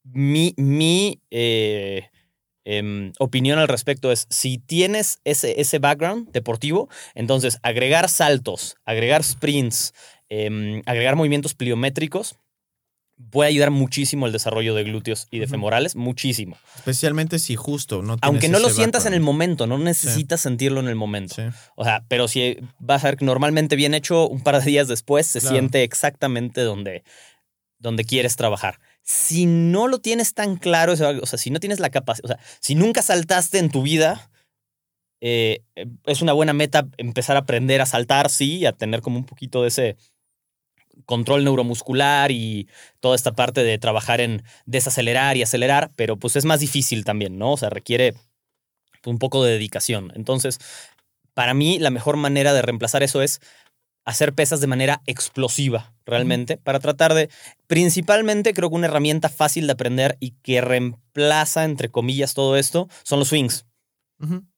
mi, 0.04 0.52
mi 0.58 1.18
eh, 1.30 2.10
em, 2.66 3.12
opinión 3.18 3.58
al 3.58 3.68
respecto 3.68 4.12
es, 4.12 4.26
si 4.28 4.58
tienes 4.58 5.18
ese, 5.24 5.62
ese 5.62 5.78
background 5.78 6.30
deportivo, 6.30 6.90
entonces 7.14 7.58
agregar 7.62 8.10
saltos, 8.10 8.76
agregar 8.84 9.24
sprints, 9.24 9.94
em, 10.28 10.82
agregar 10.84 11.16
movimientos 11.16 11.54
pliométricos, 11.54 12.36
puede 13.30 13.50
ayudar 13.50 13.70
muchísimo 13.70 14.26
el 14.26 14.32
desarrollo 14.32 14.74
de 14.74 14.84
glúteos 14.84 15.28
y 15.30 15.38
de 15.38 15.46
femorales, 15.46 15.96
muchísimo. 15.96 16.56
Especialmente 16.76 17.38
si 17.38 17.56
justo 17.56 18.02
no 18.02 18.16
Aunque 18.22 18.48
no 18.48 18.58
lo 18.58 18.70
sientas 18.70 19.06
en 19.06 19.14
el 19.14 19.20
momento, 19.20 19.66
no 19.66 19.78
necesitas 19.78 20.40
sentirlo 20.40 20.80
en 20.80 20.88
el 20.88 20.94
momento. 20.96 21.34
Sí. 21.34 21.42
O 21.76 21.84
sea, 21.84 22.04
pero 22.08 22.28
si 22.28 22.58
vas 22.78 23.04
a 23.04 23.08
ver 23.08 23.16
que 23.16 23.24
normalmente 23.24 23.76
bien 23.76 23.94
hecho, 23.94 24.28
un 24.28 24.40
par 24.42 24.58
de 24.58 24.64
días 24.64 24.88
después 24.88 25.26
se 25.26 25.40
Claro. 25.40 25.56
siente 25.56 25.82
exactamente 25.82 26.62
donde, 26.62 27.04
donde 27.78 28.04
quieres 28.04 28.36
trabajar. 28.36 28.80
Si 29.02 29.46
no 29.46 29.88
lo 29.88 29.98
tienes 29.98 30.34
tan 30.34 30.56
claro, 30.56 30.92
o 30.92 30.96
sea, 30.96 31.38
si 31.38 31.50
no 31.50 31.60
tienes 31.60 31.80
la 31.80 31.90
capacidad, 31.90 32.24
o 32.24 32.28
sea, 32.28 32.38
si 32.60 32.74
nunca 32.74 33.02
saltaste 33.02 33.58
en 33.58 33.70
tu 33.70 33.82
vida, 33.82 34.30
eh, 35.20 35.62
es 36.06 36.22
una 36.22 36.32
buena 36.32 36.52
meta 36.52 36.88
empezar 36.96 37.36
a 37.36 37.40
aprender 37.40 37.80
a 37.80 37.86
saltar, 37.86 38.30
sí, 38.30 38.64
a 38.66 38.72
tener 38.72 39.02
como 39.02 39.18
un 39.18 39.24
poquito 39.24 39.62
de 39.62 39.68
ese 39.68 39.96
control 41.10 41.44
neuromuscular 41.44 42.30
y 42.30 42.68
toda 43.00 43.16
esta 43.16 43.32
parte 43.32 43.64
de 43.64 43.78
trabajar 43.78 44.22
en 44.22 44.44
desacelerar 44.64 45.36
y 45.36 45.42
acelerar, 45.42 45.90
pero 45.96 46.16
pues 46.16 46.36
es 46.36 46.44
más 46.46 46.60
difícil 46.60 47.04
también, 47.04 47.36
¿no? 47.36 47.52
O 47.52 47.56
sea, 47.58 47.68
requiere 47.68 48.14
un 49.04 49.18
poco 49.18 49.44
de 49.44 49.52
dedicación. 49.52 50.12
Entonces, 50.14 50.58
para 51.34 51.52
mí 51.54 51.78
la 51.80 51.90
mejor 51.90 52.16
manera 52.16 52.54
de 52.54 52.62
reemplazar 52.62 53.02
eso 53.02 53.22
es 53.22 53.40
hacer 54.04 54.34
pesas 54.34 54.60
de 54.60 54.68
manera 54.68 55.02
explosiva, 55.06 55.92
realmente, 56.06 56.56
para 56.56 56.80
tratar 56.80 57.14
de, 57.14 57.28
principalmente 57.66 58.54
creo 58.54 58.70
que 58.70 58.76
una 58.76 58.86
herramienta 58.88 59.28
fácil 59.28 59.66
de 59.66 59.74
aprender 59.74 60.16
y 60.20 60.32
que 60.42 60.60
reemplaza, 60.60 61.64
entre 61.64 61.90
comillas, 61.90 62.34
todo 62.34 62.56
esto, 62.56 62.88
son 63.04 63.18
los 63.18 63.28
swings. 63.28 63.66
Ujú. 64.20 64.49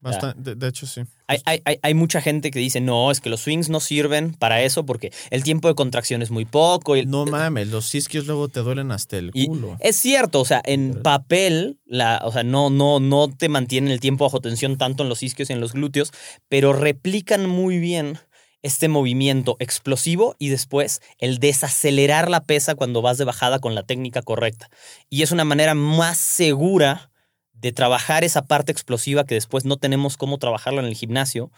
Bastan- 0.00 0.34
de, 0.36 0.54
de 0.54 0.68
hecho, 0.68 0.86
sí. 0.86 1.00
Hay, 1.26 1.40
hay- 1.44 1.78
hay- 1.82 1.94
mucha 1.94 2.20
gente 2.20 2.50
que 2.52 2.60
dice, 2.60 2.80
no, 2.80 3.10
es 3.10 3.20
que 3.20 3.28
los 3.30 3.40
swings 3.40 3.68
no 3.68 3.80
sirven 3.80 4.32
para 4.32 4.62
eso 4.62 4.86
porque 4.86 5.12
el 5.30 5.42
tiempo 5.42 5.66
de 5.66 5.74
contracción 5.74 6.22
es 6.22 6.30
muy 6.30 6.44
poco. 6.44 6.96
y- 6.96 7.04
No 7.04 7.26
mames, 7.26 7.68
los 7.68 7.92
isquios 7.94 8.26
luego 8.26 8.48
te 8.48 8.60
duelen 8.60 8.92
hasta 8.92 9.16
el 9.18 9.30
Y 9.34 9.46
culo. 9.48 9.76
es 9.80 9.96
cierto, 9.96 10.40
o 10.40 10.44
sea, 10.44 10.62
en 10.64 10.90
Pero- 10.90 11.02
papel, 11.02 11.78
la, 11.84 12.20
o 12.24 12.30
sea, 12.30 12.44
no, 12.44 12.70
no, 12.70 13.00
no 13.00 13.28
te 13.28 13.48
mantienen 13.48 13.90
el 13.92 13.98
tiempo 14.00 14.24
bajo 14.24 14.40
tensión 14.40 14.78
tanto 14.78 15.02
en 15.02 15.08
los 15.08 15.22
isquios 15.24 15.50
y 15.50 15.52
en 15.52 15.60
los 15.60 15.72
glúteos, 15.72 16.12
pero 16.48 16.72
replican 16.72 17.46
muy 17.46 17.78
bien 17.78 18.18
este 18.62 18.88
movimiento 18.88 19.56
explosivo 19.60 20.34
y 20.38 20.48
después 20.48 21.00
el 21.18 21.38
desacelerar 21.38 22.28
la 22.30 22.40
pesa 22.44 22.74
cuando 22.74 23.02
vas 23.02 23.18
de 23.18 23.24
bajada 23.24 23.58
con 23.58 23.74
la 23.74 23.82
técnica 23.84 24.22
correcta. 24.22 24.68
Y 25.10 25.22
es 25.22 25.32
una 25.32 25.44
manera 25.44 25.74
más 25.74 26.18
segura 26.18 27.10
de 27.60 27.72
trabajar 27.72 28.24
esa 28.24 28.46
parte 28.46 28.72
explosiva 28.72 29.24
que 29.24 29.34
después 29.34 29.64
no 29.64 29.76
tenemos 29.76 30.16
cómo 30.16 30.38
trabajarla 30.38 30.80
en 30.80 30.86
el 30.86 30.94
gimnasio 30.94 31.50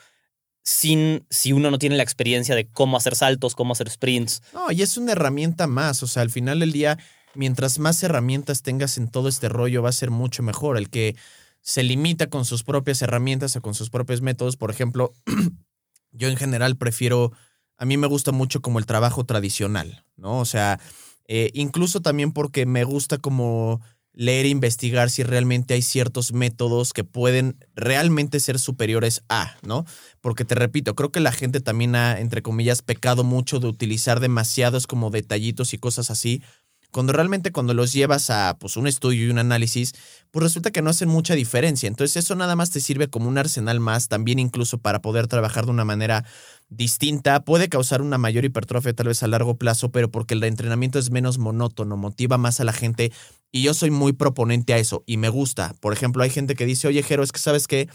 sin 0.62 1.26
si 1.30 1.52
uno 1.52 1.70
no 1.70 1.78
tiene 1.78 1.96
la 1.96 2.02
experiencia 2.02 2.54
de 2.54 2.66
cómo 2.66 2.96
hacer 2.96 3.16
saltos, 3.16 3.54
cómo 3.54 3.72
hacer 3.72 3.90
sprints. 3.90 4.42
No, 4.52 4.70
y 4.70 4.82
es 4.82 4.96
una 4.96 5.12
herramienta 5.12 5.66
más. 5.66 6.02
O 6.02 6.06
sea, 6.06 6.22
al 6.22 6.30
final 6.30 6.60
del 6.60 6.72
día, 6.72 6.98
mientras 7.34 7.78
más 7.78 8.02
herramientas 8.02 8.62
tengas 8.62 8.98
en 8.98 9.08
todo 9.08 9.28
este 9.28 9.48
rollo, 9.48 9.82
va 9.82 9.88
a 9.88 9.92
ser 9.92 10.10
mucho 10.10 10.42
mejor. 10.42 10.76
El 10.76 10.90
que 10.90 11.16
se 11.62 11.82
limita 11.82 12.28
con 12.28 12.44
sus 12.44 12.62
propias 12.62 13.02
herramientas 13.02 13.56
o 13.56 13.62
con 13.62 13.74
sus 13.74 13.90
propios 13.90 14.20
métodos, 14.20 14.56
por 14.56 14.70
ejemplo, 14.70 15.12
yo 16.12 16.28
en 16.28 16.36
general 16.36 16.76
prefiero, 16.76 17.32
a 17.76 17.84
mí 17.84 17.96
me 17.96 18.06
gusta 18.06 18.32
mucho 18.32 18.60
como 18.60 18.78
el 18.78 18.86
trabajo 18.86 19.24
tradicional, 19.24 20.04
¿no? 20.16 20.38
O 20.38 20.44
sea, 20.44 20.78
eh, 21.26 21.50
incluso 21.54 22.00
también 22.00 22.32
porque 22.32 22.66
me 22.66 22.84
gusta 22.84 23.18
como 23.18 23.80
leer 24.12 24.46
e 24.46 24.48
investigar 24.50 25.10
si 25.10 25.22
realmente 25.22 25.74
hay 25.74 25.82
ciertos 25.82 26.32
métodos 26.32 26.92
que 26.92 27.04
pueden 27.04 27.56
realmente 27.74 28.40
ser 28.40 28.58
superiores 28.58 29.22
a, 29.28 29.56
¿no? 29.62 29.84
Porque 30.20 30.44
te 30.44 30.54
repito, 30.54 30.94
creo 30.94 31.12
que 31.12 31.20
la 31.20 31.32
gente 31.32 31.60
también 31.60 31.94
ha, 31.94 32.18
entre 32.20 32.42
comillas, 32.42 32.82
pecado 32.82 33.24
mucho 33.24 33.60
de 33.60 33.68
utilizar 33.68 34.20
demasiados 34.20 34.86
como 34.86 35.10
detallitos 35.10 35.72
y 35.74 35.78
cosas 35.78 36.10
así, 36.10 36.42
cuando 36.90 37.12
realmente 37.12 37.52
cuando 37.52 37.74
los 37.74 37.92
llevas 37.92 38.30
a 38.30 38.56
pues, 38.58 38.76
un 38.76 38.86
estudio 38.86 39.26
y 39.26 39.30
un 39.30 39.38
análisis, 39.38 39.94
pues 40.30 40.42
resulta 40.42 40.70
que 40.70 40.82
no 40.82 40.90
hacen 40.90 41.08
mucha 41.08 41.34
diferencia. 41.34 41.86
Entonces 41.86 42.24
eso 42.24 42.34
nada 42.34 42.56
más 42.56 42.70
te 42.70 42.80
sirve 42.80 43.08
como 43.08 43.28
un 43.28 43.38
arsenal 43.38 43.80
más, 43.80 44.08
también 44.08 44.38
incluso 44.38 44.78
para 44.78 45.00
poder 45.00 45.26
trabajar 45.26 45.64
de 45.64 45.72
una 45.72 45.84
manera 45.84 46.24
distinta. 46.68 47.44
Puede 47.44 47.68
causar 47.68 48.02
una 48.02 48.18
mayor 48.18 48.44
hipertrofia 48.44 48.92
tal 48.92 49.08
vez 49.08 49.22
a 49.22 49.28
largo 49.28 49.56
plazo, 49.56 49.90
pero 49.90 50.10
porque 50.10 50.34
el 50.34 50.44
entrenamiento 50.44 50.98
es 50.98 51.10
menos 51.10 51.38
monótono, 51.38 51.96
motiva 51.96 52.38
más 52.38 52.60
a 52.60 52.64
la 52.64 52.72
gente. 52.72 53.12
Y 53.52 53.62
yo 53.62 53.74
soy 53.74 53.90
muy 53.90 54.12
proponente 54.12 54.72
a 54.74 54.78
eso 54.78 55.02
y 55.06 55.16
me 55.16 55.28
gusta. 55.28 55.74
Por 55.80 55.92
ejemplo, 55.92 56.22
hay 56.22 56.30
gente 56.30 56.54
que 56.54 56.66
dice, 56.66 56.88
oye, 56.88 57.02
Jero, 57.02 57.22
es 57.22 57.32
que 57.32 57.40
sabes 57.40 57.66
que 57.66 57.88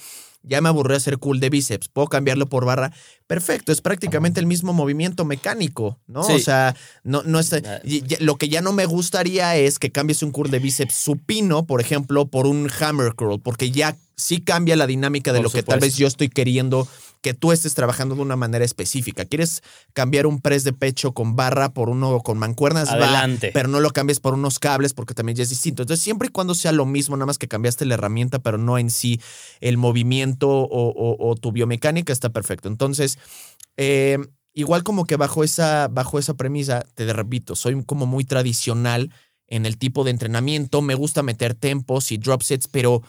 ya 0.48 0.62
me 0.62 0.70
aburrió 0.70 0.98
hacer 0.98 1.18
cool 1.18 1.40
de 1.40 1.50
bíceps, 1.50 1.90
puedo 1.90 2.08
cambiarlo 2.08 2.48
por 2.48 2.66
barra. 2.66 2.92
Perfecto, 3.28 3.72
es 3.72 3.82
prácticamente 3.82 4.40
el 4.40 4.46
mismo 4.46 4.74
movimiento 4.74 5.26
mecánico, 5.26 6.00
¿no? 6.08 6.24
Sí. 6.24 6.34
O 6.34 6.40
sea, 6.40 6.76
no, 7.04 7.24
no 7.24 7.40
está. 7.40 7.62
Ah. 7.66 7.82
Lo 8.20 8.38
que 8.38 8.50
ya 8.50 8.62
no 8.62 8.72
me 8.72 8.86
gustaría 8.86 9.56
es 9.56 9.80
que 9.80 9.92
cambies 9.92 10.24
un 10.24 10.32
curl 10.32 10.52
de 10.52 10.60
bíceps 10.60 10.96
supino, 10.96 11.66
por 11.66 11.82
ejemplo, 11.82 12.28
por 12.28 12.48
un 12.48 12.70
hammer 12.80 13.14
curl, 13.16 13.40
porque 13.42 13.72
ya 13.72 13.98
sí 14.16 14.42
cambia 14.42 14.76
la 14.76 14.88
dinámica 14.88 15.34
de 15.34 15.40
Por 15.40 15.46
lo 15.46 15.52
que 15.52 15.64
tal 15.64 15.80
vez 15.80 15.98
yo 15.98 16.08
estoy 16.08 16.30
queriendo 16.30 16.88
que 17.26 17.34
tú 17.34 17.52
estés 17.52 17.74
trabajando 17.74 18.14
de 18.14 18.22
una 18.22 18.36
manera 18.36 18.64
específica. 18.64 19.26
¿Quieres 19.26 19.64
cambiar 19.94 20.28
un 20.28 20.42
press 20.42 20.64
de 20.64 20.74
pecho 20.74 21.12
con 21.16 21.36
barra 21.36 21.74
por 21.74 21.90
uno 21.90 22.20
con 22.20 22.38
mancuernas? 22.38 22.88
Va, 22.90 22.94
Adelante. 22.94 23.50
pero 23.52 23.68
no 23.68 23.80
lo 23.80 23.90
cambies 23.90 24.20
por 24.20 24.36
unos 24.36 24.60
cables 24.60 24.94
porque 24.94 25.16
también 25.16 25.36
ya 25.36 25.42
es 25.42 25.50
distinto. 25.50 25.82
Entonces, 25.82 26.04
siempre 26.04 26.28
y 26.28 26.32
cuando 26.32 26.54
sea 26.54 26.72
lo 26.72 26.86
mismo, 26.86 27.18
nada 27.18 27.26
más 27.26 27.40
que 27.40 27.48
cambiaste 27.48 27.86
la 27.86 27.96
herramienta, 27.96 28.38
pero 28.38 28.60
no 28.60 28.78
en 28.78 28.92
sí 28.92 29.20
el 29.60 29.78
movimiento 29.78 30.48
o, 30.48 30.66
o- 30.92 31.30
o 31.32 31.36
tu 31.36 31.52
biomecánica, 31.52 32.14
está 32.14 32.30
perfecto. 32.30 32.68
Entonces, 32.70 33.18
eh, 33.78 34.20
igual 34.54 34.84
como 34.84 35.06
que 35.06 35.16
bajo 35.16 35.44
esa, 35.44 35.88
bajo 35.88 36.20
esa 36.20 36.36
premisa, 36.36 36.86
te 36.94 37.12
repito, 37.12 37.56
soy 37.56 37.84
como 37.86 38.06
muy 38.06 38.24
tradicional 38.24 39.12
en 39.48 39.66
el 39.66 39.78
tipo 39.80 40.04
de 40.04 40.12
entrenamiento, 40.12 40.84
me 40.84 40.94
gusta 40.94 41.24
meter 41.24 41.56
tempos 41.56 42.12
y 42.12 42.18
drop 42.18 42.44
sets, 42.44 42.68
pero 42.68 43.02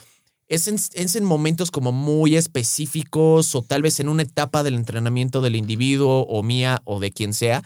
es 0.49 0.69
en, 0.69 0.77
es 0.77 1.17
en 1.17 1.25
momentos 1.25 1.71
como 1.71 1.93
muy 1.93 2.37
específicos 2.37 3.55
o 3.55 3.63
tal 3.63 3.83
vez 3.83 4.01
en 4.01 4.09
una 4.09 4.23
etapa 4.23 4.63
del 4.63 4.75
entrenamiento 4.75 5.41
del 5.41 5.57
individuo 5.57 6.27
o 6.29 6.43
mía 6.43 6.81
o 6.85 7.01
de 7.01 7.11
quien 7.13 7.35
sea. 7.35 7.63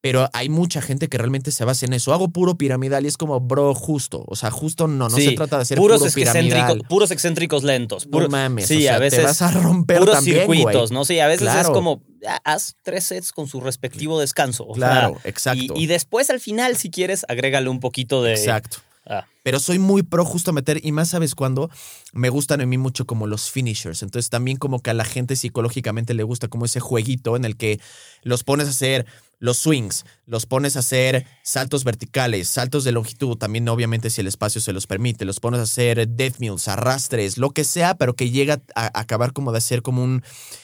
Pero 0.00 0.28
hay 0.34 0.50
mucha 0.50 0.82
gente 0.82 1.08
que 1.08 1.16
realmente 1.16 1.50
se 1.50 1.64
basa 1.64 1.86
en 1.86 1.94
eso. 1.94 2.12
Hago 2.12 2.28
puro 2.28 2.56
piramidal 2.58 3.06
y 3.06 3.08
es 3.08 3.16
como, 3.16 3.40
bro, 3.40 3.74
justo. 3.74 4.22
O 4.26 4.36
sea, 4.36 4.50
justo 4.50 4.86
no, 4.86 5.08
no 5.08 5.16
Sí, 5.16 5.24
se 5.30 5.32
trata 5.32 5.56
de 5.56 5.62
hacer 5.62 5.78
puros 5.78 5.98
puro 6.00 6.12
piramidal. 6.12 6.82
puros 6.90 7.10
excéntricos 7.10 7.64
lentos. 7.64 8.04
No 8.04 8.10
puro- 8.12 8.28
mames, 8.28 8.66
sí, 8.66 8.76
o 8.76 8.80
sea, 8.80 8.96
a 8.96 8.98
veces 8.98 9.20
te 9.20 9.24
vas 9.24 9.40
a 9.40 9.50
romper 9.50 10.00
puros 10.00 10.14
también, 10.16 10.40
circuitos. 10.40 10.90
¿no? 10.92 11.06
Sí, 11.06 11.20
a 11.20 11.26
veces 11.26 11.48
es 11.58 11.68
como, 11.70 12.02
ah, 12.28 12.38
haz 12.44 12.74
tres 12.82 13.04
sets 13.04 13.32
con 13.32 13.48
su 13.48 13.62
respectivo 13.62 14.20
descanso. 14.20 14.66
o 14.66 14.74
sea, 14.74 14.88
Claro, 14.90 15.20
y, 15.24 15.28
exacto. 15.28 15.72
y 15.74 15.86
después 15.86 16.28
al 16.28 16.38
final, 16.40 16.76
si 16.76 16.90
quieres, 16.90 17.24
agrégale 17.26 17.70
un 17.70 17.80
poquito 17.80 18.22
de... 18.22 18.34
Exacto. 18.34 18.78
Ah, 19.06 19.26
Pero 19.42 19.58
soy 19.60 19.78
muy 19.78 20.02
pro 20.02 20.24
justo 20.24 20.52
meter, 20.52 20.80
y 20.82 20.92
más 20.92 21.10
sabes 21.10 21.34
cuándo, 21.34 21.68
me 22.14 22.30
gustan 22.30 22.60
a 22.62 22.66
mí 22.66 22.78
mucho 22.78 23.04
como 23.06 23.26
los 23.26 23.50
finishers. 23.50 24.02
Entonces 24.02 24.30
también 24.30 24.56
como 24.56 24.80
que 24.80 24.90
a 24.90 24.94
la 24.94 25.04
gente 25.04 25.36
psicológicamente 25.36 26.14
le 26.14 26.22
gusta 26.22 26.48
como 26.48 26.64
ese 26.64 26.80
jueguito 26.80 27.36
en 27.36 27.44
el 27.44 27.56
que 27.56 27.80
los 28.22 28.44
pones 28.44 28.66
a 28.66 28.70
hacer 28.70 29.04
los 29.40 29.58
swings, 29.58 30.06
los 30.24 30.46
pones 30.46 30.76
a 30.76 30.78
hacer 30.78 31.26
saltos 31.42 31.84
verticales, 31.84 32.48
saltos 32.48 32.82
de 32.84 32.92
longitud, 32.92 33.36
también 33.36 33.68
obviamente 33.68 34.08
si 34.08 34.22
el 34.22 34.26
espacio 34.26 34.58
se 34.62 34.72
los 34.72 34.86
permite, 34.86 35.26
los 35.26 35.38
pones 35.40 35.60
a 35.60 35.64
hacer 35.64 36.08
death 36.08 36.36
arrastres, 36.66 37.36
lo 37.36 37.50
que 37.50 37.64
sea, 37.64 37.96
pero 37.96 38.14
que 38.14 38.30
llega 38.30 38.62
a 38.74 38.98
acabar 38.98 39.34
como 39.34 39.52
de 39.52 39.58
hacer 39.58 39.82
como 39.82 40.02
un 40.02 40.22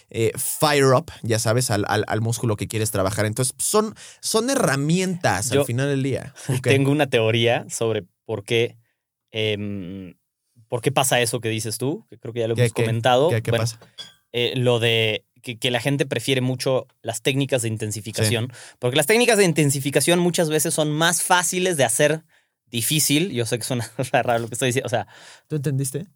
eh, 0.08 0.32
fire 0.36 0.94
up, 0.94 1.10
ya 1.22 1.38
sabes, 1.38 1.70
al, 1.70 1.84
al- 1.88 2.04
al 2.06 2.20
músculo 2.22 2.56
que 2.56 2.68
quieres 2.68 2.90
trabajar. 2.90 3.26
Entonces 3.26 3.54
son, 3.58 3.94
son 4.20 4.48
herramientas 4.48 5.50
Yo 5.50 5.60
al 5.60 5.66
final 5.66 5.88
del 5.88 6.02
día. 6.02 6.32
Tengo 6.62 6.90
una 6.90 7.08
teoría 7.08 7.66
sobre 7.68 8.06
por 8.30 8.44
qué, 8.44 8.76
em, 9.32 10.14
por 10.68 10.82
qué 10.82 10.92
pasa 10.92 11.20
eso 11.20 11.40
que 11.40 11.48
dices 11.48 11.78
tú, 11.78 12.06
que 12.08 12.16
creo 12.16 12.32
que 12.32 12.38
ya 12.40 12.46
lo 12.46 12.54
¿Qué- 12.54 12.62
hemos 12.66 12.72
qué- 12.74 12.82
comentado. 12.84 13.28
¿Qué, 13.28 13.42
qué 13.42 13.50
Bueno, 13.50 13.64
pasa? 13.64 13.80
eh, 14.30 14.52
lo 14.54 14.78
de 14.78 15.24
que, 15.42 15.58
que 15.58 15.72
la 15.72 15.80
gente 15.80 16.06
prefiere 16.06 16.40
mucho 16.40 16.86
las 17.02 17.22
técnicas 17.22 17.62
de 17.62 17.68
intensificación, 17.68 18.52
porque 18.78 18.96
las 18.96 19.06
técnicas 19.06 19.36
de 19.36 19.44
intensificación 19.46 20.20
muchas 20.20 20.48
veces 20.48 20.72
son 20.74 20.92
más 20.92 21.24
fáciles 21.24 21.76
de 21.76 21.82
hacer 21.84 22.22
difícil. 22.66 23.32
Yo 23.32 23.46
sé 23.46 23.58
que 23.58 23.64
suena 23.64 23.90
raro 24.12 24.38
lo 24.38 24.46
que 24.48 24.54
estoy 24.54 24.68
diciendo. 24.68 24.86
O 24.86 24.90
sea, 24.90 25.08
¿Tú 25.48 25.56
entendiste? 25.56 26.06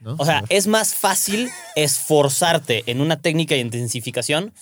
¿No? 0.00 0.14
o 0.18 0.24
sea 0.24 0.42
es 0.48 0.68
más 0.68 0.94
fácil 0.94 1.50
esforzarte 1.74 2.84
en 2.86 3.02
una 3.02 3.20
técnica 3.20 3.56
de 3.56 3.60
intensificación 3.60 4.54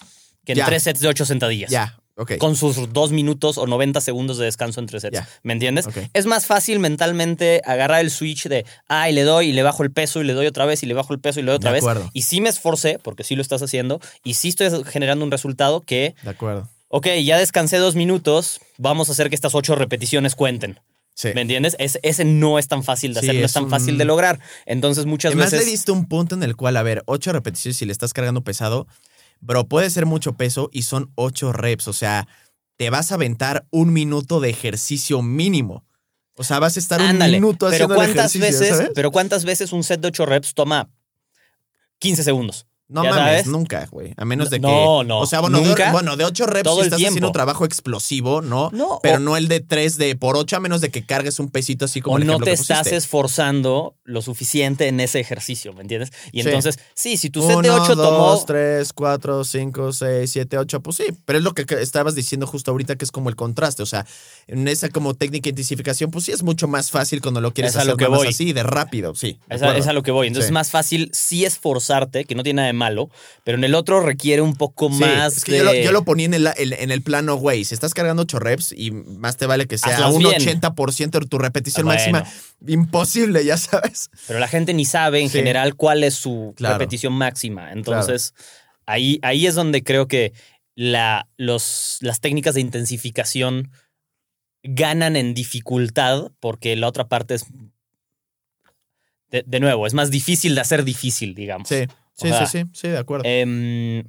que 0.45 0.53
en 0.53 0.59
Ya. 0.59 0.67
tres 0.67 0.83
sets 0.85 0.99
de 1.01 1.09
ocho 1.09 1.25
sentadillas. 1.25 1.71
Ya, 1.71 1.99
Con 2.39 2.57
sus 2.57 2.93
dos 2.95 3.13
minutos 3.13 3.59
o 3.59 3.67
90 3.67 4.01
segundos 4.01 4.39
de 4.39 4.47
descanso 4.47 4.81
entre 4.81 5.01
sets. 5.01 5.21
¿Me 5.43 5.53
entiendes? 5.53 5.87
Es 6.15 6.25
más 6.25 6.47
fácil 6.47 6.79
mentalmente 6.79 7.61
agarrar 7.67 8.01
el 8.01 8.11
switch 8.11 8.49
de, 8.49 8.65
ah, 8.89 9.11
y 9.11 9.13
le 9.13 9.23
doy 9.23 9.49
y 9.49 9.53
le 9.53 9.63
bajo 9.63 9.83
el 9.83 9.91
peso 9.91 10.23
y 10.23 10.25
le 10.25 10.33
doy 10.33 10.47
otra 10.47 10.65
vez 10.65 10.83
y 10.83 10.87
le 10.87 10.95
bajo 10.95 11.13
el 11.13 11.21
peso 11.21 11.41
y 11.41 11.43
le 11.43 11.51
doy 11.51 11.57
otra 11.57 11.71
De 11.71 11.75
vez. 11.75 11.83
acuerdo. 11.85 12.11
Y 12.15 12.23
sí 12.23 12.41
me 12.41 12.49
esforcé, 12.49 12.99
porque 12.99 13.23
sí 13.23 13.37
lo 13.37 13.43
estás 13.43 13.61
haciendo, 13.63 14.01
y 14.25 14.35
sí 14.35 14.49
estoy 14.49 14.71
generando 14.85 15.25
un 15.27 15.31
resultado 15.31 15.83
que, 15.83 16.15
De 16.23 16.31
acuerdo. 16.31 16.69
ok, 16.89 17.07
ya 17.23 17.37
descansé 17.39 17.77
dos 17.77 17.95
minutos, 17.97 18.61
vamos 18.79 19.11
a 19.11 19.13
hacer 19.13 19.29
que 19.29 19.35
estas 19.35 19.55
ocho 19.55 19.75
repeticiones 19.75 20.35
cuenten. 20.35 20.81
Sí. 21.15 21.29
¿Me 21.35 21.43
entiendes? 21.43 21.77
Es- 21.79 21.99
ese 22.03 22.25
no 22.25 22.59
es 22.59 22.69
tan 22.69 22.83
fácil 22.83 23.13
de 23.15 23.21
Sí, 23.21 23.27
hacer, 23.27 23.37
no 23.41 23.45
es 23.47 23.51
es 23.51 23.55
tan 23.55 23.65
un- 23.65 23.71
fácil 23.71 23.97
de 23.99 24.05
lograr. 24.07 24.39
Entonces 24.67 25.05
muchas 25.07 25.31
Además 25.33 25.51
veces... 25.51 25.67
le 25.67 25.71
diste 25.71 25.93
un 25.93 26.07
punto 26.09 26.35
en 26.35 26.43
el 26.43 26.57
cual, 26.57 26.77
a 26.79 26.83
ver, 26.83 27.03
ocho 27.07 27.33
repeticiones 27.33 27.77
si 27.79 27.85
le 27.87 27.93
estás 27.93 28.13
cargando 28.13 28.43
pesado, 28.43 28.87
bro, 29.41 29.67
puede 29.69 29.91
ser 29.91 30.07
mucho 30.07 30.33
peso 30.35 30.69
y 30.73 30.83
son 30.83 31.11
ocho 31.15 31.53
reps. 31.53 31.89
O 31.89 31.93
sea, 31.93 32.27
te 32.77 32.91
vas 32.91 33.11
a 33.11 33.15
aventar 33.17 33.67
un 33.71 33.93
minuto 33.93 34.41
de 34.41 34.51
ejercicio 34.51 35.23
mínimo. 35.23 35.85
O 36.37 36.45
sea, 36.45 36.59
vas 36.59 36.77
a 36.77 36.81
estar 36.81 37.01
Ándale, 37.01 37.39
un 37.39 37.43
minuto 37.43 37.67
pero 37.71 37.87
haciendo 37.87 37.95
el 37.95 37.99
cuántas 37.99 38.35
ejercicio, 38.37 38.61
veces, 38.61 38.77
¿sabes? 38.77 38.93
pero 38.95 39.11
cuántas 39.11 39.45
veces 39.45 39.73
un 39.73 39.83
set 39.83 40.01
de 40.01 40.09
8 40.09 40.27
reps 40.27 40.55
toma 40.55 40.91
15 41.99 42.23
segundos. 42.23 42.67
No 42.89 43.03
mames, 43.03 43.15
sabes. 43.17 43.47
nunca, 43.49 43.87
güey. 43.91 44.15
A 44.17 44.25
menos 44.25 44.49
de 44.49 44.59
que. 44.59 44.63
No, 44.67 45.03
no, 45.03 45.19
O 45.21 45.27
sea, 45.27 45.41
bueno, 45.41 45.59
de, 45.61 45.67
nunca. 45.67 45.91
bueno, 45.91 46.17
de 46.17 46.25
ocho 46.25 46.47
reps 46.47 46.63
Todo 46.63 46.77
si 46.83 46.87
estás 46.89 47.03
haciendo 47.03 47.33
trabajo 47.33 47.65
explosivo, 47.65 48.43
¿no? 48.43 48.71
No, 48.73 49.01
Pero 49.03 49.17
o- 49.17 49.21
no 49.21 49.37
el 49.37 49.49
de 49.49 49.59
tres 49.61 49.97
de 49.99 50.15
por 50.15 50.37
ocho, 50.37 50.57
a 50.57 50.61
menos 50.61 50.81
de 50.81 50.91
que 50.91 51.05
cargues 51.05 51.41
un 51.41 51.49
pesito 51.51 51.87
así 51.87 52.01
como 52.01 52.15
o 52.15 52.19
el 52.19 52.27
no 52.27 52.39
te 52.39 52.45
que 52.45 52.53
estás 52.53 52.87
esforzando 52.87 53.97
lo 54.05 54.23
suficiente 54.23 54.87
en 54.87 55.01
ese 55.01 55.19
ejercicio, 55.19 55.73
¿me 55.73 55.83
entiendes? 55.83 56.11
Y 56.31 56.43
Sí. 56.43 56.49
entonces, 56.49 56.79
sí, 56.95 57.17
si 57.17 57.29
tu 57.31 57.41
set 57.43 57.51
de 57.61 57.71
Uno, 57.71 57.83
8 57.83 57.97
tomó 57.97 58.29
dos, 58.29 58.47
tres, 58.47 58.93
cuatro, 58.93 59.43
cinco, 59.45 59.93
seis, 59.93 60.31
siete, 60.31 60.57
ocho. 60.57 60.81
Pues 60.81 60.97
sí, 60.99 61.05
pero 61.25 61.39
es 61.39 61.45
lo 61.45 61.55
que 61.55 61.67
estabas 61.81 62.15
diciendo 62.15 62.47
justo 62.47 62.71
ahorita 62.71 62.95
que 62.97 63.05
es 63.05 63.11
como 63.11 63.29
el 63.31 63.37
contraste. 63.37 63.83
O 63.83 63.87
sea, 63.87 64.07
en 64.47 64.69
esa 64.69 64.89
como 64.91 65.15
técnica 65.15 65.45
de 65.47 65.51
intensificación, 65.51 66.11
pues 66.13 66.25
sí 66.27 66.33
es 66.33 66.45
mucho 66.45 66.69
más 66.69 66.91
fácil 66.93 67.21
cuando 67.21 67.41
lo 67.41 67.53
quieres 67.53 67.73
Es 67.73 67.77
hacer 67.79 67.89
lo 67.91 67.97
que 67.97 68.07
voy. 68.07 68.29
así, 68.29 68.53
de 68.53 68.63
rápido, 68.63 69.15
sí. 69.17 69.39
de 69.49 69.57
Es 69.57 69.63
a, 69.63 69.65
acuerdo. 69.67 69.81
es 69.81 69.87
a 69.89 69.93
lo 69.93 70.03
que 70.05 70.11
voy. 70.13 70.29
Entonces 70.29 70.47
Sí. 70.47 70.51
es 70.51 70.55
más 70.55 70.71
fácil 70.71 71.11
sí 71.13 71.45
esforzarte, 71.45 72.25
que 72.27 72.35
no 72.37 72.43
tiene 72.45 72.59
nada 72.59 72.67
de 72.69 72.73
malo, 72.77 73.11
pero 73.43 73.59
en 73.59 73.65
el 73.65 73.75
otro 73.75 74.01
requiere 74.01 74.43
un 74.43 74.55
poco 74.55 74.89
Sí, 74.91 75.01
más 75.01 75.39
es 75.39 75.45
que 75.45 75.53
de... 75.53 75.59
yo, 75.59 75.65
lo, 75.65 75.75
yo 75.75 75.91
lo 75.93 76.05
ponía 76.05 76.27
en 76.27 76.35
el, 76.35 76.49
el- 76.57 76.75
en 76.75 76.91
el 76.93 77.03
plano, 77.03 77.35
güey. 77.37 77.65
Si 77.65 77.75
estás 77.75 77.93
cargando 77.95 78.23
8 78.23 78.39
reps 78.39 78.73
y 78.77 78.93
más 78.93 79.37
te 79.37 79.47
vale 79.47 79.67
que 79.67 79.79
sea 79.79 79.95
Hazlas 79.95 80.13
un 80.15 80.21
bien. 80.21 80.35
80% 80.35 81.19
de 81.19 81.27
tu 81.27 81.39
repetición 81.39 81.89
Ah, 81.91 81.95
bueno. 81.97 82.19
máxima, 82.21 82.41
imposible, 82.73 83.45
ya 83.45 83.57
sabes. 83.57 84.11
Pero 84.29 84.39
la 84.39 84.47
gente 84.49 84.73
ni 84.75 84.85
sabe 84.85 85.21
en 85.21 85.29
Sí. 85.31 85.39
general 85.39 85.75
cuál 85.75 86.05
es 86.05 86.15
su 86.15 86.55
Claro. 86.57 86.79
repetición 86.79 87.13
máxima. 87.15 87.73
Entonces, 87.73 88.35
ahí, 88.87 89.19
ahí 89.23 89.47
es 89.47 89.55
donde 89.57 89.83
creo 89.83 90.07
que 90.07 90.33
la, 90.75 91.29
los, 91.39 91.97
las 92.03 92.21
técnicas 92.21 92.55
de 92.55 92.61
intensificación 92.61 93.71
ganan 94.63 95.17
en 95.17 95.33
dificultad 95.33 96.33
porque 96.41 96.77
la 96.77 96.89
otra 96.89 97.09
parte 97.09 97.35
es... 97.35 97.47
De, 99.31 99.43
de 99.47 99.59
nuevo, 99.61 99.87
es 99.87 99.95
más 99.95 100.11
difícil 100.11 100.55
de 100.55 100.61
hacer 100.61 100.85
difícil, 100.85 101.35
digamos. 101.35 101.69
Sí, 101.69 101.87
sí, 102.17 102.29
sea, 102.29 102.47
sí, 102.47 102.61
sí, 102.65 102.71
sí, 102.73 102.89
de 102.89 102.99
acuerdo. 102.99 103.25
Em, 103.27 104.05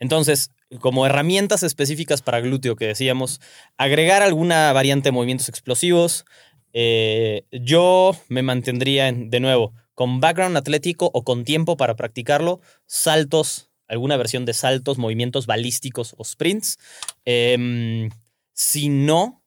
entonces, 0.00 0.50
como 0.80 1.06
herramientas 1.06 1.62
específicas 1.62 2.22
para 2.22 2.40
glúteo 2.40 2.76
que 2.76 2.86
decíamos, 2.86 3.40
agregar 3.76 4.22
alguna 4.22 4.72
variante 4.72 5.08
de 5.08 5.12
movimientos 5.12 5.48
explosivos. 5.48 6.24
Eh, 6.72 7.44
yo 7.50 8.12
me 8.28 8.42
mantendría, 8.42 9.08
en- 9.08 9.30
de 9.30 9.40
nuevo, 9.40 9.72
con 9.94 10.20
background 10.20 10.56
atlético 10.56 11.10
o 11.12 11.24
con 11.24 11.44
tiempo 11.44 11.76
para 11.76 11.96
practicarlo, 11.96 12.60
saltos, 12.86 13.70
alguna 13.88 14.16
versión 14.16 14.44
de 14.44 14.52
saltos, 14.52 14.98
movimientos 14.98 15.46
balísticos 15.46 16.14
o 16.18 16.24
sprints. 16.24 16.78
Em, 17.24 18.10
si 18.52 18.90
no, 18.90 19.42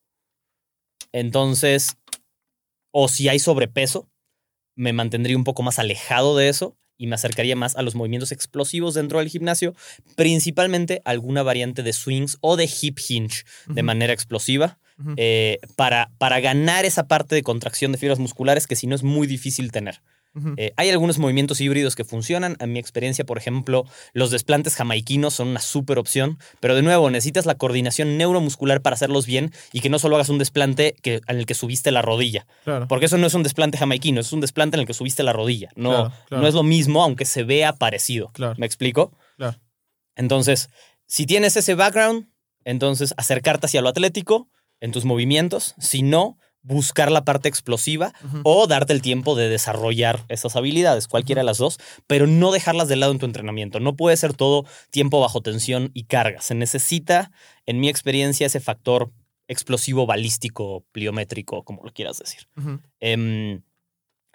entonces, 1.12 1.96
o 2.92 3.08
si 3.08 3.30
hay 3.30 3.40
sobrepeso, 3.40 4.10
me 4.76 4.94
mantendría 4.94 5.38
un 5.38 5.44
poco 5.44 5.64
más 5.64 5.80
alejado 5.80 6.36
de 6.36 6.50
eso 6.50 6.76
y 7.02 7.08
me 7.08 7.16
acercaría 7.16 7.56
más 7.56 7.76
a 7.76 7.82
los 7.82 7.96
movimientos 7.96 8.32
explosivos 8.32 8.94
dentro 8.94 9.18
del 9.18 9.28
gimnasio, 9.28 9.74
principalmente 10.16 11.02
alguna 11.04 11.42
variante 11.42 11.82
de 11.82 11.94
swings 11.94 12.38
o 12.42 12.58
de 12.58 12.70
hip 12.80 13.00
hinge 13.10 13.44
de 13.66 13.82
manera 13.82 14.14
explosiva, 14.14 14.78
eh, 15.18 15.58
para, 15.76 16.12
para 16.20 16.40
ganar 16.42 16.86
esa 16.86 17.08
parte 17.08 17.34
de 17.34 17.42
contracción 17.42 17.92
de 17.92 17.98
fibras 17.98 18.20
musculares 18.20 18.68
que 18.68 18.76
si 18.76 18.86
no 18.86 18.94
es 18.94 19.02
muy 19.02 19.26
difícil 19.26 19.72
tener. 19.72 20.04
Eh, 20.58 20.72
hay 20.78 20.89
algunos 20.89 21.17
movimientos 21.17 21.60
híbridos 21.60 21.96
que 21.96 22.04
funcionan. 22.06 22.56
En 22.60 22.72
mi 22.72 22.80
experiencia, 22.80 23.26
por 23.26 23.38
ejemplo, 23.38 23.86
los 24.13 24.32
desplantes 24.32 24.76
jamaiquinos 24.76 25.34
son 25.34 25.50
una 25.50 25.60
súper 25.60 26.00
opción. 26.00 26.38
Pero 26.60 26.76
de 26.76 26.82
nuevo, 26.82 27.10
necesitas 27.10 27.46
la 27.46 27.56
coordinación 27.56 28.17
neuromuscular 28.17 28.82
para 28.82 28.94
hacerlos 28.94 29.26
bien 29.26 29.52
y 29.74 29.82
que 29.82 29.89
no 29.89 30.00
solo 30.00 30.15
hagas 30.15 30.30
un 30.30 30.38
desplante 30.38 30.96
que, 31.02 31.22
en 31.28 31.38
el 31.38 31.46
que 31.46 31.54
subiste 31.54 31.91
la 31.91 32.02
rodilla. 32.02 32.48
claro. 32.63 32.88
Porque 32.88 33.08
eso 33.08 33.17
no 33.17 33.28
es 33.28 33.34
un 33.34 33.44
desplante 33.44 33.78
jamaiquino, 33.78 34.22
es 34.22 34.32
un 34.32 34.39
desplante 34.41 34.78
en 34.78 34.82
el 34.82 34.88
que 34.88 34.94
subiste 34.94 35.24
la 35.24 35.34
rodilla. 35.34 35.70
No, 35.76 35.89
Claro, 35.89 36.13
claro. 36.28 36.41
no 36.44 36.48
es 36.48 36.54
lo 36.54 36.63
mismo, 36.63 37.04
aunque 37.04 37.26
se 37.26 37.44
vea 37.44 37.74
parecido. 37.74 38.30
Claro. 38.34 38.56
¿Me 38.58 38.65
explico? 38.65 39.12
Claro. 39.38 39.58
Entonces, 40.15 40.70
si 41.08 41.26
tienes 41.26 41.58
ese 41.58 41.76
background, 41.76 42.28
entonces 42.63 43.13
acercarte 43.17 43.65
hacia 43.65 43.82
lo 43.82 43.89
atlético 43.89 44.50
en 44.80 44.91
tus 44.91 45.06
movimientos. 45.06 45.76
Si 45.80 46.04
no, 46.04 46.38
buscar 46.63 47.12
la 47.12 47.26
parte 47.26 47.50
explosiva 47.50 48.13
o 48.43 48.67
darte 48.67 48.93
el 48.93 49.02
tiempo 49.02 49.36
de 49.36 49.50
desarrollar 49.50 50.26
esas 50.28 50.56
habilidades, 50.56 51.08
cualquiera 51.08 51.41
de 51.41 51.45
las 51.45 51.58
dos, 51.58 51.80
pero 52.08 52.28
no 52.28 52.52
dejarlas 52.52 52.88
de 52.88 52.95
lado 52.95 53.12
en 53.12 53.19
tu 53.19 53.26
entrenamiento. 53.26 53.80
No 53.80 53.95
puede 53.95 54.17
ser 54.17 54.34
todo 54.34 54.65
tiempo 54.89 55.19
bajo 55.19 55.41
tensión 55.41 55.91
y 55.93 56.04
carga. 56.04 56.41
Se 56.41 56.56
necesita, 56.56 57.32
en 57.65 57.80
mi 57.80 57.89
experiencia, 57.89 58.47
ese 58.47 58.60
factor 58.60 59.12
explosivo, 59.47 60.06
balístico, 60.06 60.86
pliométrico, 60.91 61.63
como 61.63 61.84
lo 61.84 61.91
quieras 61.91 62.19
decir. 62.19 62.47
Em, 63.00 63.63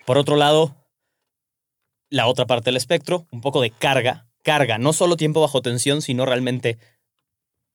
por 0.05 0.19
otro 0.19 0.37
lado, 0.37 0.77
la 2.11 2.27
otra 2.27 2.47
parte 2.47 2.67
del 2.67 2.77
espectro, 2.77 3.27
un 3.31 3.41
poco 3.41 3.61
de 3.61 3.71
carga. 3.71 4.29
Carga, 4.43 4.79
no 4.79 4.93
solo 4.93 5.17
tiempo 5.17 5.41
bajo 5.41 5.62
tensión, 5.62 6.03
sino 6.03 6.25
realmente 6.25 6.79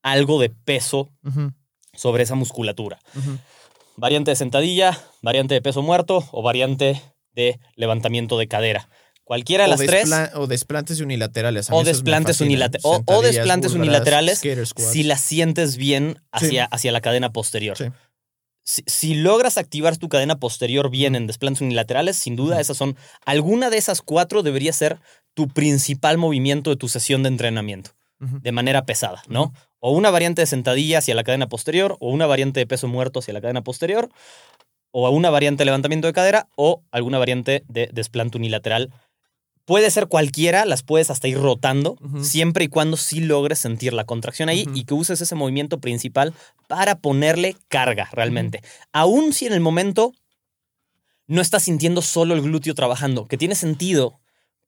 algo 0.04 0.40
de 0.40 0.50
peso 0.50 1.10
sobre 1.94 2.24
esa 2.24 2.36
musculatura. 2.36 3.00
Variante 3.98 4.32
de 4.32 4.36
sentadilla, 4.36 4.98
variante 5.22 5.54
de 5.54 5.62
peso 5.62 5.82
muerto 5.82 6.28
o 6.32 6.42
variante 6.42 7.02
de 7.34 7.60
levantamiento 7.76 8.38
de 8.38 8.48
cadera. 8.48 8.90
Cualquiera 9.24 9.64
de 9.66 9.70
O 9.70 9.72
las 9.72 9.80
tres. 9.86 10.04
O 11.72 11.84
desplantes 11.84 12.42
unilaterales. 12.42 12.82
a 12.90 12.96
O 13.14 13.22
desplantes, 13.22 13.22
o- 13.22 13.22
desplantes 13.22 13.72
unilaterales. 13.74 14.40
Si 14.92 15.04
las 15.04 15.22
sientes 15.22 15.78
bien 15.78 16.22
hacia, 16.32 16.66
hacia 16.66 16.92
la 16.92 17.02
cadena 17.02 17.32
posterior. 17.32 17.78
Sí. 17.78 17.86
Si, 18.64 18.84
si 18.86 19.14
logras 19.16 19.58
activar 19.58 19.98
tu 19.98 20.08
cadena 20.10 20.38
posterior 20.40 20.90
bien 20.90 21.16
en 21.16 21.28
desplantes 21.28 21.62
unilaterales, 21.62 22.16
sin 22.18 22.36
duda 22.36 22.60
esas 22.62 22.78
son. 22.78 22.96
Alguna 23.26 23.70
de 23.70 23.78
esas 23.78 24.02
cuatro 24.02 24.44
debería 24.44 24.74
ser 24.74 25.00
tu 25.34 25.48
principal 25.48 26.18
movimiento 26.18 26.70
de 26.70 26.76
tu 26.76 26.88
sesión 26.90 27.24
de 27.24 27.30
entrenamiento, 27.30 27.92
de 28.20 28.52
manera 28.52 28.86
pesada, 28.86 29.24
¿no? 29.30 29.54
O 29.82 29.92
una 29.92 30.10
variante 30.10 30.42
de 30.42 30.46
sentadilla 30.46 31.00
hacia 31.00 31.16
la 31.16 31.26
cadena 31.26 31.50
posterior, 31.50 31.98
o 32.00 32.10
una 32.10 32.28
variante 32.28 32.62
de 32.62 32.68
peso 32.68 32.88
muerto 32.88 33.20
hacia 33.20 33.34
la 33.34 33.42
cadena 33.42 33.62
posterior, 33.62 34.08
o 34.92 35.10
una 35.10 35.30
variante 35.30 35.62
de 35.62 35.66
levantamiento 35.66 36.08
de 36.08 36.14
cadera, 36.14 36.48
o 36.56 36.84
alguna 36.92 37.18
variante 37.18 37.64
de 37.68 37.90
desplante 37.92 38.38
unilateral. 38.38 38.94
Puede 39.66 39.92
ser 39.92 40.08
cualquiera, 40.08 40.66
las 40.66 40.84
puedes 40.84 41.10
hasta 41.10 41.28
ir 41.28 41.38
rotando, 41.38 41.98
siempre 42.22 42.66
y 42.66 42.68
cuando 42.68 42.96
sí 42.96 43.22
logres 43.22 43.60
sentir 43.60 43.94
la 43.94 44.06
contracción 44.06 44.50
ahí 44.50 44.66
y 44.74 44.86
que 44.86 44.94
uses 44.94 45.20
ese 45.20 45.36
movimiento 45.36 45.80
principal 45.80 46.34
para 46.68 46.96
ponerle 46.96 47.56
carga 47.68 48.10
realmente. 48.12 48.62
Aún 48.94 49.34
si 49.34 49.46
en 49.48 49.54
el 49.54 49.62
momento 49.62 50.14
no 51.28 51.42
estás 51.42 51.64
sintiendo 51.64 52.02
solo 52.02 52.34
el 52.34 52.42
glúteo 52.42 52.76
trabajando, 52.76 53.28
que 53.28 53.38
tiene 53.38 53.56
sentido, 53.56 54.21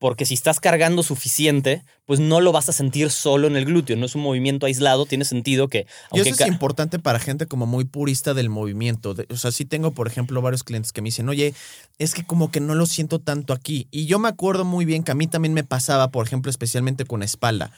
porque 0.04 0.26
si 0.26 0.34
estás 0.34 0.60
cargando 0.60 1.02
suficiente, 1.02 1.82
pues 2.04 2.20
no 2.20 2.42
lo 2.42 2.52
vas 2.52 2.68
a 2.68 2.74
sentir 2.74 3.10
solo 3.10 3.48
en 3.48 3.56
el 3.56 3.64
glúteo, 3.64 3.96
no 3.96 4.06
es 4.06 4.16
un 4.16 4.22
movimiento 4.22 4.66
aislado, 4.66 5.06
tiene 5.06 5.24
sentido 5.24 5.70
que... 5.70 5.88
Y 6.12 6.20
eso 6.20 6.32
es 6.32 6.46
importante 6.46 7.00
para 7.00 7.20
gente 7.20 7.46
como 7.46 7.68
muy 7.68 7.86
purista 7.86 8.34
del 8.34 8.50
movimiento. 8.50 9.16
O 9.30 9.38
sea, 9.38 9.54
sí 9.54 9.64
tengo, 9.64 9.92
por 9.92 10.08
ejemplo, 10.08 10.42
varios 10.42 10.66
clientes 10.66 10.92
que 10.92 11.02
me 11.02 11.08
dicen, 11.08 11.30
oye, 11.30 11.54
es 12.00 12.14
que 12.14 12.26
como 12.26 12.52
que 12.52 12.60
no 12.60 12.76
lo 12.76 12.86
siento 12.86 13.20
tanto 13.20 13.54
aquí. 13.54 13.88
Y 13.92 14.06
yo 14.06 14.20
me 14.20 14.28
acuerdo 14.28 14.66
muy 14.66 14.84
bien 14.84 15.04
que 15.04 15.14
a 15.14 15.16
mí 15.16 15.26
también 15.28 15.54
me 15.54 15.64
pasaba, 15.64 16.12
por 16.12 16.28
ejemplo, 16.28 16.50
especialmente 16.50 17.06
con 17.06 17.24
espalda, 17.24 17.72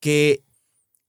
que 0.00 0.42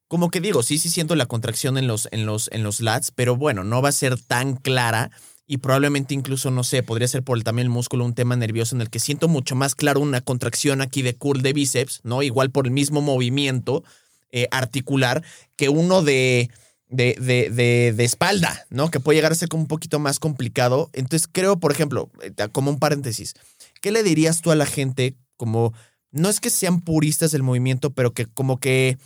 como 0.08 0.32
que 0.32 0.40
digo, 0.40 0.64
sí, 0.64 0.78
sí 0.78 0.90
siento 0.90 1.16
la 1.16 1.26
contracción 1.26 1.78
en 1.78 1.88
los, 1.88 2.08
en 2.14 2.26
los, 2.26 2.50
en 2.54 2.64
los 2.64 2.80
lats, 2.80 3.12
pero 3.12 3.36
bueno, 3.36 3.66
no 3.66 3.82
va 3.82 3.90
a 3.90 3.92
ser 3.92 4.18
tan 4.22 4.56
clara 4.56 5.12
y 5.48 5.58
probablemente 5.58 6.14
incluso, 6.14 6.50
no 6.50 6.64
sé, 6.64 6.82
podría 6.82 7.08
ser 7.08 7.24
por 7.24 7.38
el, 7.38 7.44
también 7.44 7.68
el 7.68 7.72
músculo 7.72 8.06
un 8.06 8.16
tema 8.16 8.36
nervioso 8.36 8.76
en 8.76 8.82
el 8.82 8.90
que 8.90 9.00
siento 9.00 9.28
mucho 9.28 9.56
más 9.56 9.76
claro 9.76 10.00
una 10.00 10.22
contracción 10.22 10.82
aquí 10.82 11.02
de 11.02 11.16
curl 11.16 11.42
de 11.42 11.54
bíceps, 11.54 12.02
¿no? 12.04 12.24
Igual 12.24 12.50
por 12.50 12.66
el 12.66 12.72
mismo 12.72 13.02
movimiento 13.02 13.84
eh, 14.32 14.48
articular 14.52 15.24
que 15.56 15.70
uno 15.70 16.02
de, 16.02 16.50
de, 16.90 17.16
de, 17.20 17.50
de, 17.52 17.94
de 17.96 18.04
espalda, 18.04 18.66
¿no? 18.70 18.90
Que 18.90 19.00
puede 19.00 19.18
llegar 19.18 19.32
a 19.32 19.36
ser 19.36 19.50
como 19.50 19.64
un 19.64 19.68
poquito 19.68 20.00
más 20.00 20.20
complicado. 20.20 20.90
Entonces 20.94 21.30
creo, 21.32 21.60
por 21.60 21.72
ejemplo, 21.72 22.10
eh, 22.22 22.34
como 22.52 22.72
un 22.72 22.80
paréntesis, 22.80 23.36
¿qué 23.82 23.92
le 23.92 24.02
dirías 24.02 24.42
tú 24.42 24.52
a 24.52 24.56
la 24.56 24.66
gente 24.66 25.16
como, 25.38 25.74
no 26.12 26.30
es 26.30 26.40
que 26.40 26.50
sean 26.50 26.82
puristas 26.82 27.32
del 27.32 27.44
movimiento, 27.44 27.92
pero 27.92 28.14
que 28.14 28.26
como 28.26 28.60
que 28.60 28.98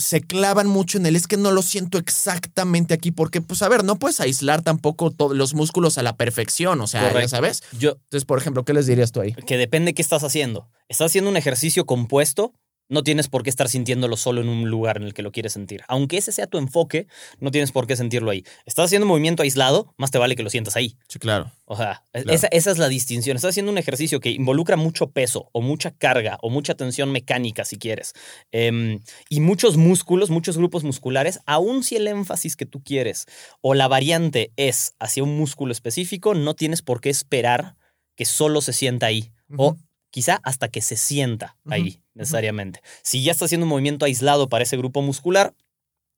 se 0.00 0.20
clavan 0.20 0.66
mucho 0.66 0.98
en 0.98 1.06
él, 1.06 1.16
es 1.16 1.26
que 1.26 1.36
no 1.36 1.52
lo 1.52 1.62
siento 1.62 1.98
exactamente 1.98 2.94
aquí, 2.94 3.10
porque, 3.10 3.40
pues, 3.40 3.62
a 3.62 3.68
ver, 3.68 3.84
no 3.84 3.96
puedes 3.96 4.20
aislar 4.20 4.62
tampoco 4.62 5.10
todos 5.10 5.36
los 5.36 5.54
músculos 5.54 5.98
a 5.98 6.02
la 6.02 6.16
perfección, 6.16 6.80
o 6.80 6.86
sea, 6.86 7.12
ya 7.12 7.28
sabes. 7.28 7.62
Yo, 7.78 7.90
Entonces, 7.90 8.24
por 8.24 8.38
ejemplo, 8.38 8.64
¿qué 8.64 8.72
les 8.72 8.86
dirías 8.86 9.12
tú 9.12 9.20
ahí? 9.20 9.34
que 9.34 9.56
depende 9.56 9.94
qué 9.94 10.02
estás 10.02 10.24
haciendo. 10.24 10.68
¿Estás 10.88 11.06
haciendo 11.06 11.30
un 11.30 11.36
ejercicio 11.36 11.86
compuesto? 11.86 12.52
No 12.90 13.02
tienes 13.02 13.28
por 13.28 13.42
qué 13.42 13.48
estar 13.50 13.68
sintiéndolo 13.68 14.16
solo 14.18 14.42
en 14.42 14.48
un 14.50 14.68
lugar 14.68 14.98
en 14.98 15.04
el 15.04 15.14
que 15.14 15.22
lo 15.22 15.32
quieres 15.32 15.54
sentir. 15.54 15.82
Aunque 15.88 16.18
ese 16.18 16.32
sea 16.32 16.46
tu 16.46 16.58
enfoque, 16.58 17.06
no 17.38 17.50
tienes 17.50 17.72
por 17.72 17.86
qué 17.86 17.96
sentirlo 17.96 18.30
ahí. 18.30 18.44
Estás 18.66 18.86
haciendo 18.86 19.06
un 19.06 19.10
movimiento 19.10 19.42
aislado, 19.42 19.94
más 19.96 20.10
te 20.10 20.18
vale 20.18 20.36
que 20.36 20.42
lo 20.42 20.50
sientas 20.50 20.76
ahí. 20.76 20.96
Sí, 21.08 21.18
claro. 21.18 21.50
O 21.64 21.76
sea, 21.76 22.02
e- 22.12 22.22
Claro. 22.24 22.34
esa, 22.36 22.48
esa 22.48 22.70
es 22.72 22.78
la 22.78 22.88
distinción. 22.88 23.36
Estás 23.36 23.50
haciendo 23.50 23.72
un 23.72 23.78
ejercicio 23.78 24.20
que 24.20 24.30
involucra 24.30 24.76
mucho 24.76 25.10
peso 25.10 25.48
o 25.52 25.62
mucha 25.62 25.92
carga 25.92 26.36
o 26.42 26.50
mucha 26.50 26.74
tensión 26.74 27.10
mecánica, 27.12 27.64
si 27.64 27.78
quieres. 27.78 28.12
Em, 28.52 29.00
y 29.28 29.40
muchos 29.40 29.76
músculos, 29.76 30.28
muchos 30.30 30.58
grupos 30.58 30.84
musculares, 30.84 31.40
aun 31.46 31.84
si 31.84 31.96
el 31.96 32.08
énfasis 32.08 32.56
que 32.56 32.66
tú 32.66 32.82
quieres 32.82 33.26
o 33.60 33.74
la 33.74 33.86
variante 33.88 34.52
es 34.56 34.94
hacia 34.98 35.22
un 35.22 35.36
músculo 35.36 35.70
específico, 35.72 36.34
no 36.34 36.54
tienes 36.54 36.82
por 36.82 37.00
qué 37.00 37.10
esperar 37.10 37.76
que 38.16 38.24
solo 38.24 38.60
se 38.60 38.72
sienta 38.72 39.06
ahí. 39.06 39.30
O. 39.56 39.76
quizá 40.10 40.40
hasta 40.42 40.68
que 40.68 40.80
se 40.80 40.96
sienta 40.96 41.56
ahí, 41.72 42.00
necesariamente. 42.14 42.80
Si 43.02 43.22
ya 43.22 43.32
está 43.32 43.44
haciendo 43.46 43.64
un 43.64 43.70
movimiento 43.70 44.04
aislado 44.04 44.48
para 44.48 44.64
ese 44.64 44.76
grupo 44.76 45.02
muscular, 45.02 45.54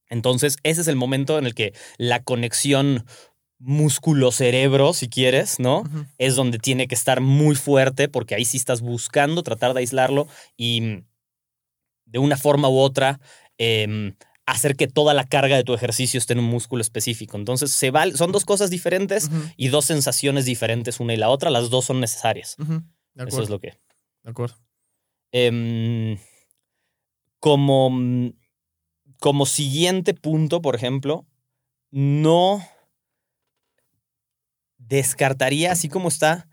entonces 0.08 0.56
ese 0.62 0.80
es 0.82 0.88
el 0.88 0.96
momento 0.96 1.38
en 1.38 1.46
el 1.46 1.54
que 1.54 1.72
la 1.98 2.22
conexión 2.22 3.04
músculo-cerebro, 3.86 4.92
si 4.92 5.08
quieres, 5.08 5.58
¿no? 5.58 5.84
Es 6.18 6.34
donde 6.36 6.58
tiene 6.58 6.88
que 6.88 6.94
estar 6.94 7.20
muy 7.20 7.54
fuerte 7.54 8.08
porque 8.08 8.34
ahí 8.34 8.44
sí 8.44 8.56
estás 8.56 8.80
buscando 8.80 9.42
tratar 9.42 9.74
de 9.74 9.80
aislarlo 9.80 10.26
y 10.56 10.80
mm, 10.80 11.04
de 12.06 12.18
una 12.18 12.36
forma 12.36 12.68
u 12.68 12.78
otra 12.78 13.20
em, 13.58 14.14
hacer 14.46 14.76
que 14.76 14.88
toda 14.88 15.14
la 15.14 15.24
carga 15.24 15.56
de 15.56 15.64
tu 15.64 15.74
ejercicio 15.74 16.18
esté 16.18 16.32
en 16.32 16.40
un 16.40 16.46
músculo 16.46 16.80
específico. 16.82 17.36
Entonces 17.36 17.70
se 17.70 17.90
val- 17.90 18.16
son 18.16 18.32
dos 18.32 18.44
cosas 18.44 18.70
diferentes 18.70 19.30
y 19.56 19.68
dos 19.68 19.84
sensaciones 19.84 20.44
diferentes 20.44 21.00
una 21.00 21.14
y 21.14 21.16
la 21.16 21.28
otra. 21.28 21.50
Las 21.50 21.70
dos 21.70 21.84
son 21.84 22.00
necesarias. 22.00 22.56
Eso 23.16 23.42
es 23.42 23.50
lo 23.50 23.60
que... 23.60 23.78
De 24.22 24.30
acuerdo. 24.30 24.56
Em, 25.32 26.18
como, 27.40 27.90
mm, 27.90 28.32
como 29.18 29.46
siguiente 29.46 30.14
punto, 30.14 30.62
por 30.62 30.74
ejemplo, 30.76 31.26
no 31.90 32.62
descartaría, 34.78 35.72
así 35.72 35.88
como 35.88 36.08
está, 36.08 36.48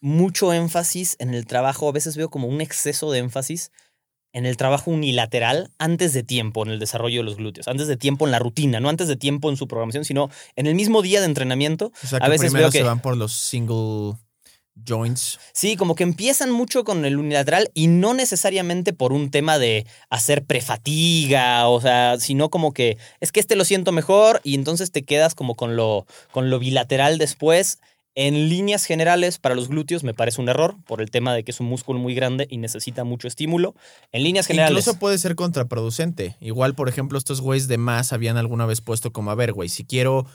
mucho 0.00 0.52
énfasis 0.52 1.16
en 1.18 1.34
el 1.34 1.46
trabajo. 1.46 1.88
A 1.88 1.92
veces 1.92 2.16
veo 2.16 2.30
como 2.30 2.48
un 2.48 2.60
exceso 2.60 3.10
de 3.10 3.18
énfasis 3.20 3.70
en 4.32 4.46
el 4.46 4.56
trabajo 4.56 4.90
unilateral 4.90 5.70
antes 5.78 6.12
de 6.12 6.22
tiempo 6.24 6.64
en 6.64 6.70
el 6.72 6.80
desarrollo 6.80 7.20
de 7.20 7.24
los 7.24 7.36
glúteos, 7.36 7.68
antes 7.68 7.86
de 7.86 7.96
tiempo 7.96 8.24
en 8.26 8.32
la 8.32 8.40
rutina, 8.40 8.80
no 8.80 8.88
antes 8.88 9.06
de 9.06 9.16
tiempo 9.16 9.48
en 9.48 9.56
su 9.56 9.68
programación, 9.68 10.04
sino 10.04 10.28
en 10.56 10.66
el 10.66 10.74
mismo 10.74 11.02
día 11.02 11.20
de 11.20 11.26
entrenamiento. 11.26 11.92
O 12.02 12.06
sea, 12.06 12.18
A 12.18 12.22
que 12.24 12.30
veces 12.30 12.50
primero 12.50 12.64
veo 12.64 12.72
que- 12.72 12.78
se 12.78 12.84
van 12.84 13.00
por 13.00 13.16
los 13.16 13.32
single 13.32 14.16
joints. 14.84 15.38
Sí, 15.52 15.76
como 15.76 15.94
que 15.94 16.02
empiezan 16.02 16.50
mucho 16.50 16.84
con 16.84 17.04
el 17.04 17.16
unilateral 17.16 17.70
y 17.74 17.86
no 17.86 18.14
necesariamente 18.14 18.92
por 18.92 19.12
un 19.12 19.30
tema 19.30 19.58
de 19.58 19.86
hacer 20.10 20.44
prefatiga, 20.44 21.68
o 21.68 21.80
sea, 21.80 22.18
sino 22.18 22.50
como 22.50 22.72
que 22.72 22.98
es 23.20 23.32
que 23.32 23.40
este 23.40 23.56
lo 23.56 23.64
siento 23.64 23.92
mejor 23.92 24.40
y 24.44 24.54
entonces 24.54 24.90
te 24.90 25.02
quedas 25.02 25.34
como 25.34 25.54
con 25.54 25.76
lo, 25.76 26.06
con 26.32 26.50
lo 26.50 26.58
bilateral 26.58 27.18
después. 27.18 27.78
En 28.16 28.48
líneas 28.48 28.84
generales, 28.84 29.38
para 29.38 29.56
los 29.56 29.68
glúteos 29.68 30.04
me 30.04 30.14
parece 30.14 30.40
un 30.40 30.48
error 30.48 30.76
por 30.86 31.00
el 31.00 31.10
tema 31.10 31.34
de 31.34 31.42
que 31.42 31.50
es 31.50 31.58
un 31.58 31.66
músculo 31.66 31.98
muy 31.98 32.14
grande 32.14 32.46
y 32.48 32.58
necesita 32.58 33.02
mucho 33.02 33.26
estímulo. 33.26 33.74
En 34.12 34.22
líneas 34.22 34.46
generales. 34.46 34.70
Incluso 34.70 35.00
puede 35.00 35.18
ser 35.18 35.34
contraproducente. 35.34 36.36
Igual, 36.40 36.76
por 36.76 36.88
ejemplo, 36.88 37.18
estos 37.18 37.40
güeyes 37.40 37.66
de 37.66 37.76
más 37.76 38.12
habían 38.12 38.36
alguna 38.36 38.66
vez 38.66 38.80
puesto 38.80 39.12
como, 39.12 39.32
a 39.32 39.34
ver, 39.34 39.52
güey, 39.52 39.68
si 39.68 39.84
quiero, 39.84 40.26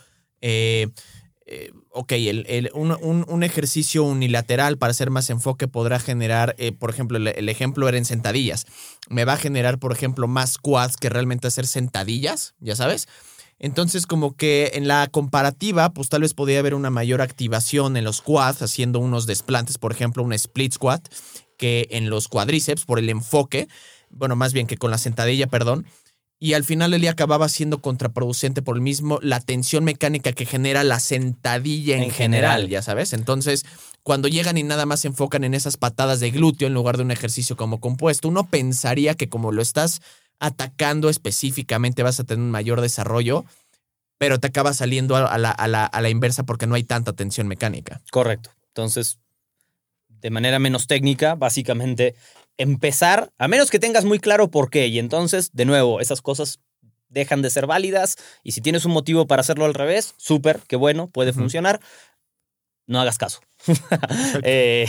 eh, 0.41 0.89
eh, 1.45 1.71
ok, 1.99 2.13
el- 2.13 2.71
un, 2.73 2.91
un- 3.01 3.25
un 3.27 3.43
ejercicio 3.43 4.03
unilateral 4.05 4.77
para 4.77 4.91
hacer 4.91 5.09
más 5.09 5.29
enfoque 5.29 5.67
podrá 5.67 5.99
generar, 5.99 6.55
eh, 6.57 6.71
por 6.71 6.89
ejemplo, 6.89 7.17
el, 7.17 7.27
el 7.27 7.49
ejemplo 7.49 7.89
era 7.89 7.97
en 7.97 8.05
sentadillas. 8.05 8.65
Me 9.09 9.25
va 9.25 9.33
a 9.33 9.37
generar, 9.37 9.79
por 9.79 9.91
ejemplo, 9.91 10.25
más 10.29 10.57
quads 10.57 10.95
que 10.95 11.09
realmente 11.09 11.47
hacer 11.47 11.67
sentadillas, 11.67 12.53
ya 12.61 12.77
sabes. 12.77 13.09
Entonces, 13.59 14.07
como 14.07 14.37
que 14.37 14.71
en 14.75 14.87
la 14.87 15.07
comparativa, 15.11 15.89
pues 15.89 16.07
tal 16.07 16.21
vez 16.21 16.33
podría 16.33 16.59
haber 16.59 16.73
una 16.73 16.89
mayor 16.89 17.21
activación 17.21 17.97
en 17.97 18.05
los 18.05 18.21
quads, 18.21 18.61
haciendo 18.61 18.99
unos 18.99 19.25
desplantes, 19.25 19.77
por 19.77 19.91
ejemplo, 19.91 20.23
un 20.23 20.31
split 20.31 20.71
squat, 20.75 21.05
que 21.57 21.89
en 21.91 22.09
los 22.09 22.29
cuádriceps 22.29 22.85
por 22.85 22.99
el 22.99 23.09
enfoque, 23.09 23.67
bueno, 24.09 24.37
más 24.37 24.53
bien 24.53 24.67
que 24.67 24.77
con 24.77 24.89
la 24.89 24.97
sentadilla, 24.97 25.47
perdón. 25.47 25.85
Y 26.41 26.53
al 26.53 26.63
final 26.63 26.93
el 26.93 27.01
día 27.01 27.11
acababa 27.11 27.49
siendo 27.49 27.79
contraproducente 27.81 28.61
por 28.61 28.77
el 28.77 28.81
mismo, 28.81 29.19
la 29.21 29.41
tensión 29.41 29.83
mecánica 29.83 30.31
que 30.31 30.45
genera 30.45 30.83
la 30.85 30.99
sentadilla 31.01 31.97
en, 31.97 32.03
En 32.03 32.11
general, 32.11 32.51
general. 32.61 32.69
ya 32.69 32.81
sabes. 32.81 33.11
Entonces, 33.11 33.65
cuando 34.03 34.29
llegan 34.29 34.57
y 34.57 34.63
nada 34.63 34.85
más 34.85 35.01
se 35.01 35.09
enfocan 35.09 35.43
en 35.43 35.53
esas 35.53 35.75
patadas 35.75 36.21
de 36.21 36.31
glúteo 36.31 36.67
en 36.67 36.73
lugar 36.73 36.95
de 36.95 37.03
un 37.03 37.11
ejercicio 37.11 37.57
como 37.57 37.81
compuesto, 37.81 38.29
uno 38.29 38.47
pensaría 38.47 39.15
que 39.15 39.27
como 39.27 39.51
lo 39.51 39.61
estás 39.61 40.01
atacando 40.39 41.09
específicamente 41.09 42.03
vas 42.03 42.19
a 42.21 42.23
tener 42.23 42.41
un 42.41 42.51
mayor 42.51 42.79
desarrollo, 42.79 43.43
pero 44.17 44.39
te 44.39 44.47
acaba 44.47 44.73
saliendo 44.73 45.17
a 45.17 45.25
a 45.27 45.37
la, 45.37 45.51
a 45.51 45.67
la- 45.67 45.85
a 45.85 46.01
la 46.01 46.09
inversa 46.09 46.43
porque 46.43 46.67
no 46.67 46.75
hay 46.75 46.83
tanta 46.83 47.11
tensión 47.13 47.47
mecánica. 47.49 48.01
Correcto. 48.11 48.51
Entonces, 48.69 49.19
de 50.21 50.29
manera 50.29 50.59
menos 50.59 50.87
técnica, 50.87 51.35
básicamente 51.35 52.15
empezar, 52.57 53.31
a 53.37 53.47
menos 53.47 53.69
que 53.69 53.79
tengas 53.79 54.05
muy 54.05 54.19
claro 54.19 54.49
por 54.51 54.69
qué, 54.69 54.87
y 54.87 54.99
entonces, 54.99 55.51
de 55.53 55.65
nuevo, 55.65 56.01
esas 56.01 56.21
cosas 56.21 56.59
dejan 57.07 57.41
de 57.41 57.49
ser 57.49 57.65
válidas, 57.65 58.17
y 58.43 58.51
si 58.51 58.61
tienes 58.61 58.85
un 58.85 58.91
motivo 58.91 59.27
para 59.27 59.41
hacerlo 59.41 59.65
al 59.65 59.73
revés, 59.73 60.13
súper, 60.17 60.61
qué 60.67 60.75
bueno, 60.75 61.09
puede 61.09 61.33
funcionar, 61.33 61.79
no 62.85 62.99
hagas 62.99 63.17
caso. 63.17 63.39
Eh, 64.43 64.87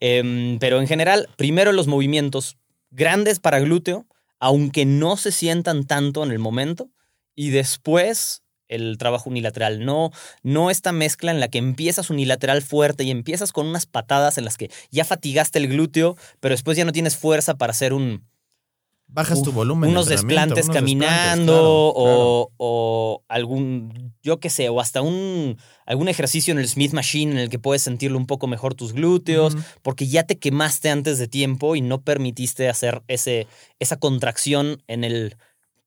em, 0.00 0.58
pero 0.58 0.80
en 0.80 0.86
general, 0.86 1.28
primero 1.36 1.72
los 1.72 1.86
movimientos 1.86 2.56
grandes 2.90 3.40
para 3.40 3.60
glúteo, 3.60 4.06
aunque 4.38 4.84
no 4.84 5.16
se 5.16 5.32
sientan 5.32 5.86
tanto 5.86 6.22
en 6.24 6.30
el 6.30 6.38
momento, 6.38 6.90
y 7.34 7.50
después 7.50 8.42
el 8.68 8.98
trabajo 8.98 9.30
unilateral. 9.30 9.84
No, 9.84 10.10
no 10.42 10.70
esta 10.70 10.92
mezcla 10.92 11.30
en 11.30 11.40
la 11.40 11.48
que 11.48 11.58
empiezas 11.58 12.10
unilateral 12.10 12.62
fuerte 12.62 13.04
y 13.04 13.10
empiezas 13.10 13.52
con 13.52 13.66
unas 13.66 13.86
patadas 13.86 14.38
en 14.38 14.44
las 14.44 14.56
que 14.56 14.70
ya 14.90 15.04
fatigaste 15.04 15.58
el 15.58 15.68
glúteo, 15.68 16.16
pero 16.40 16.54
después 16.54 16.76
ya 16.76 16.84
no 16.84 16.92
tienes 16.92 17.16
fuerza 17.16 17.54
para 17.54 17.70
hacer 17.70 17.92
un, 17.92 18.22
Bajas 19.08 19.42
tu 19.42 19.52
volumen. 19.52 19.90
unos 19.90 20.06
desplantes 20.08 20.64
unos 20.64 20.76
caminando 20.76 21.12
desplantes, 21.12 21.46
claro, 21.46 21.92
o, 21.94 22.52
o 22.56 23.24
algún, 23.28 24.12
yo 24.22 24.40
qué 24.40 24.50
sé, 24.50 24.68
o 24.68 24.80
hasta 24.80 25.00
un, 25.00 25.58
algún 25.86 26.08
ejercicio 26.08 26.52
en 26.52 26.58
el 26.58 26.68
Smith 26.68 26.92
Machine 26.92 27.32
en 27.32 27.38
el 27.38 27.48
que 27.48 27.60
puedes 27.60 27.82
sentirlo 27.82 28.18
un 28.18 28.26
poco 28.26 28.48
mejor 28.48 28.74
tus 28.74 28.92
glúteos, 28.92 29.56
porque 29.82 30.08
ya 30.08 30.24
te 30.24 30.38
quemaste 30.38 30.90
antes 30.90 31.18
de 31.18 31.28
tiempo 31.28 31.76
y 31.76 31.82
no 31.82 32.02
permitiste 32.02 32.68
hacer 32.68 33.02
ese, 33.06 33.46
esa 33.78 33.96
contracción 33.96 34.82
en 34.88 35.04
el 35.04 35.36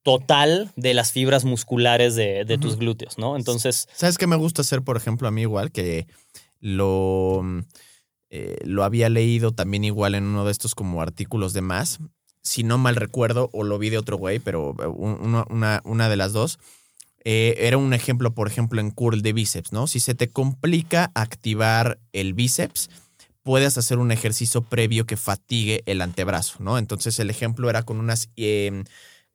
total 0.03 0.71
de 0.75 0.93
las 0.93 1.11
fibras 1.11 1.45
musculares 1.45 2.15
de, 2.15 2.45
de 2.45 2.57
tus 2.57 2.77
glúteos, 2.77 3.17
¿no? 3.17 3.35
Entonces, 3.35 3.87
¿Sabes 3.93 4.17
qué 4.17 4.27
me 4.27 4.35
gusta 4.37 4.61
hacer, 4.61 4.81
por 4.81 4.97
ejemplo, 4.97 5.27
a 5.27 5.31
mí 5.31 5.41
igual? 5.41 5.71
Que 5.71 6.07
lo, 6.59 7.41
eh, 8.29 8.57
lo 8.65 8.83
había 8.83 9.09
leído 9.09 9.51
también 9.51 9.83
igual 9.83 10.15
en 10.15 10.25
uno 10.25 10.45
de 10.45 10.51
estos 10.51 10.75
como 10.75 11.01
artículos 11.01 11.53
de 11.53 11.61
más. 11.61 11.99
Si 12.41 12.63
no 12.63 12.77
mal 12.77 12.95
recuerdo, 12.95 13.49
o 13.53 13.63
lo 13.63 13.77
vi 13.77 13.89
de 13.89 13.97
otro 13.97 14.17
güey, 14.17 14.39
pero 14.39 14.75
eh, 14.81 14.87
un- 14.87 15.19
una, 15.21 15.45
una, 15.49 15.81
una 15.83 16.09
de 16.09 16.15
las 16.15 16.33
dos. 16.33 16.59
eh, 17.25 17.55
era 17.67 17.77
un 17.77 17.93
ejemplo, 17.93 18.33
por 18.33 18.47
ejemplo, 18.47 18.79
en 18.79 18.91
curl 18.91 19.21
de 19.21 19.33
bíceps, 19.33 19.73
¿no? 19.73 19.87
Si 19.87 19.99
se 19.99 20.15
te 20.15 20.29
complica 20.29 21.11
activar 21.15 21.99
el 22.13 22.33
bíceps, 22.33 22.89
puedes 23.43 23.77
hacer 23.77 23.97
un 23.97 24.11
ejercicio 24.13 24.61
previo 24.61 25.05
que 25.05 25.17
fatigue 25.17 25.83
el 25.85 26.01
antebrazo, 26.01 26.59
¿no? 26.63 26.77
Entonces 26.77 27.19
el 27.19 27.29
ejemplo 27.29 27.69
era 27.69 27.83
con 27.83 27.99
unas 27.99 28.29
eh, 28.37 28.83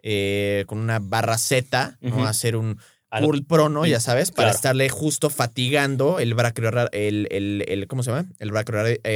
eh, 0.06 0.64
con 0.66 0.78
una 0.78 0.98
barra 0.98 1.38
Z, 1.38 1.96
¿no? 2.02 2.26
Hacer 2.26 2.56
un 2.56 2.78
curl 3.20 3.44
prono, 3.46 3.86
ya 3.86 4.00
sabes, 4.00 4.30
para 4.32 4.48
claro. 4.48 4.56
estarle 4.56 4.88
justo 4.90 5.30
fatigando 5.30 6.18
el 6.18 6.34
brachio, 6.34 6.68
el, 6.92 7.28
el, 7.30 7.64
el- 7.68 7.86
¿cómo 7.86 8.02
se 8.02 8.10
llama? 8.10 8.26
El 8.40 8.50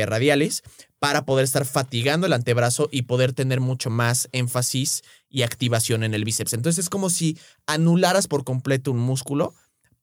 radialis, 0.07 0.63
para 0.99 1.25
poder 1.27 1.45
estar 1.45 1.65
fatigando 1.67 2.27
el 2.27 2.33
antebrazo 2.33 2.89
y 2.93 3.03
poder 3.03 3.33
tener 3.33 3.61
mucho 3.61 3.91
más 3.91 4.29
énfasis 4.33 5.03
y 5.29 5.43
activación 5.43 6.05
en 6.05 6.15
el 6.15 6.25
bíceps. 6.25 6.53
Entonces 6.55 6.85
es 6.85 6.89
como 6.89 7.11
si 7.11 7.37
anularas 7.67 8.29
por 8.29 8.45
completo 8.45 8.93
un 8.93 8.99
músculo 8.99 9.53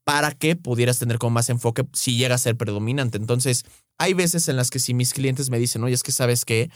para 0.03 0.33
que 0.33 0.55
pudieras 0.55 0.99
tener 0.99 1.17
como 1.17 1.31
más 1.31 1.49
enfoque 1.49 1.83
si 1.93 2.15
llega 2.17 2.35
a 2.35 2.37
ser 2.37 2.57
predominante. 2.57 3.17
Entonces, 3.17 3.63
hay 3.97 4.13
veces 4.13 4.47
en 4.49 4.55
las 4.57 4.69
que 4.69 4.77
si 4.79 4.93
mis 4.93 5.13
clientes 5.13 5.49
me 5.49 5.57
dicen, 5.57 5.83
oye, 5.83 5.95
es 5.95 6.03
que 6.03 6.11
sabes 6.11 6.45
que 6.45 6.69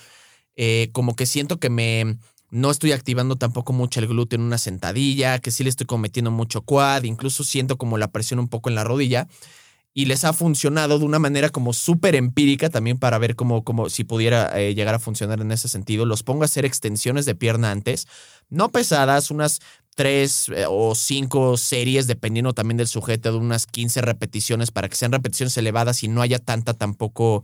como 0.94 1.16
que 1.16 1.26
siento 1.26 1.60
que 1.60 1.70
me 1.70 2.18
no 2.52 2.72
estoy 2.72 2.92
activando 2.92 3.36
tampoco 3.36 3.74
mucho 3.74 4.00
el 4.00 4.08
glúteo 4.08 4.38
en 4.38 4.46
una 4.46 4.58
sentadilla, 4.58 5.40
que 5.40 5.52
sí 5.52 5.64
le 5.64 5.70
estoy 5.70 5.86
cometiendo 5.86 6.32
mucho 6.32 6.62
quad, 6.62 7.04
incluso 7.04 7.44
siento 7.44 7.78
como 7.78 7.98
la 7.98 8.12
presión 8.12 8.40
un 8.40 8.48
poco 8.48 8.70
en 8.70 8.76
la 8.76 8.84
rodilla. 8.84 9.28
y 9.94 10.06
les 10.06 10.24
ha 10.24 10.34
funcionado 10.34 11.00
de 11.00 11.06
una 11.06 11.20
manera 11.20 11.50
como 11.50 11.74
súper 11.74 12.16
empírica 12.16 12.70
también 12.70 13.00
para 13.00 13.18
ver 13.18 13.36
cómo, 13.36 13.64
cómo 13.64 13.90
si 13.90 14.04
pudiera 14.04 14.58
eh, 14.60 14.76
llegar 14.76 14.96
a 14.96 15.00
funcionar 15.00 15.42
en 15.42 15.52
ese 15.52 15.68
sentido. 15.68 16.06
Los 16.06 16.24
pongo 16.24 16.44
a 16.44 16.46
hacer 16.46 16.64
extensiones 16.64 17.26
de 17.26 17.36
pierna 17.36 17.72
antes, 17.72 18.08
no 18.50 18.70
pesadas, 18.70 19.32
unas 19.32 19.60
tres 20.00 20.48
eh, 20.56 20.64
o 20.70 20.96
cinco 20.96 21.58
series, 21.58 22.08
dependiendo 22.08 22.54
también 22.54 22.78
del 22.78 22.88
sujeto, 22.88 23.34
de 23.34 23.38
unas 23.38 23.66
15 23.66 24.02
repeticiones 24.02 24.72
para 24.72 24.88
que 24.88 24.96
sean 24.96 25.12
repeticiones 25.12 25.58
elevadas 25.58 26.04
y 26.04 26.08
no 26.08 26.22
haya 26.22 26.40
tanta 26.40 26.74
tampoco, 26.74 27.44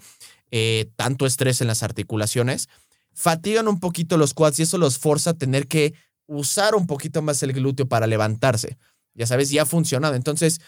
eh, 0.51 0.89
tanto 0.95 1.25
estrés 1.25 1.59
en 1.59 1.67
las 1.67 1.83
articulaciones. 1.83 2.69
Fatigan 3.15 3.67
un 3.67 3.79
poquito 3.79 4.17
los 4.17 4.33
quads 4.33 4.59
y 4.59 4.63
eso 4.63 4.77
los 4.77 4.99
forza 4.99 5.31
a 5.31 5.33
tener 5.33 5.67
que 5.67 5.93
usar 6.27 6.75
un 6.75 6.85
poquito 6.85 7.21
más 7.21 7.41
el 7.43 7.53
glúteo 7.53 7.87
para 7.87 8.07
levantarse. 8.07 8.77
Ya 9.13 9.25
sabes, 9.25 9.49
ya 9.49 9.63
ha 9.63 9.65
funcionado. 9.65 10.15
Entonces, 10.15 10.59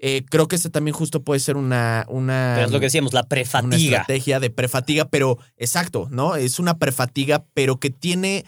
eh, 0.00 0.24
creo 0.30 0.46
que 0.46 0.54
este 0.56 0.70
también 0.70 0.94
justo 0.94 1.24
puede 1.24 1.40
ser 1.40 1.56
una... 1.56 2.06
una 2.08 2.52
Pero 2.54 2.66
es 2.66 2.72
lo 2.72 2.78
que 2.78 2.86
decíamos, 2.86 3.12
la 3.12 3.22
una 3.22 3.28
prefatiga. 3.28 3.74
estrategia 3.98 4.38
de 4.38 4.50
prefatiga, 4.50 5.06
pero 5.06 5.38
exacto, 5.56 6.06
¿no? 6.10 6.36
Es 6.36 6.60
una 6.60 6.78
prefatiga, 6.78 7.44
pero 7.52 7.80
que 7.80 7.90
tiene, 7.90 8.44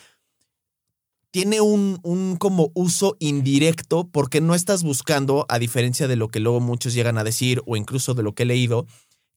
tiene 1.32 1.60
un, 1.60 1.98
un 2.04 2.36
como 2.36 2.70
uso 2.74 3.16
indirecto 3.18 4.08
porque 4.12 4.40
no 4.40 4.54
estás 4.54 4.84
buscando, 4.84 5.44
a 5.48 5.58
diferencia 5.58 6.06
de 6.06 6.14
lo 6.14 6.28
que 6.28 6.38
luego 6.38 6.60
muchos 6.60 6.94
llegan 6.94 7.18
a 7.18 7.24
decir 7.24 7.62
o 7.66 7.76
incluso 7.76 8.14
de 8.14 8.22
lo 8.22 8.32
que 8.32 8.44
he 8.44 8.46
leído, 8.46 8.86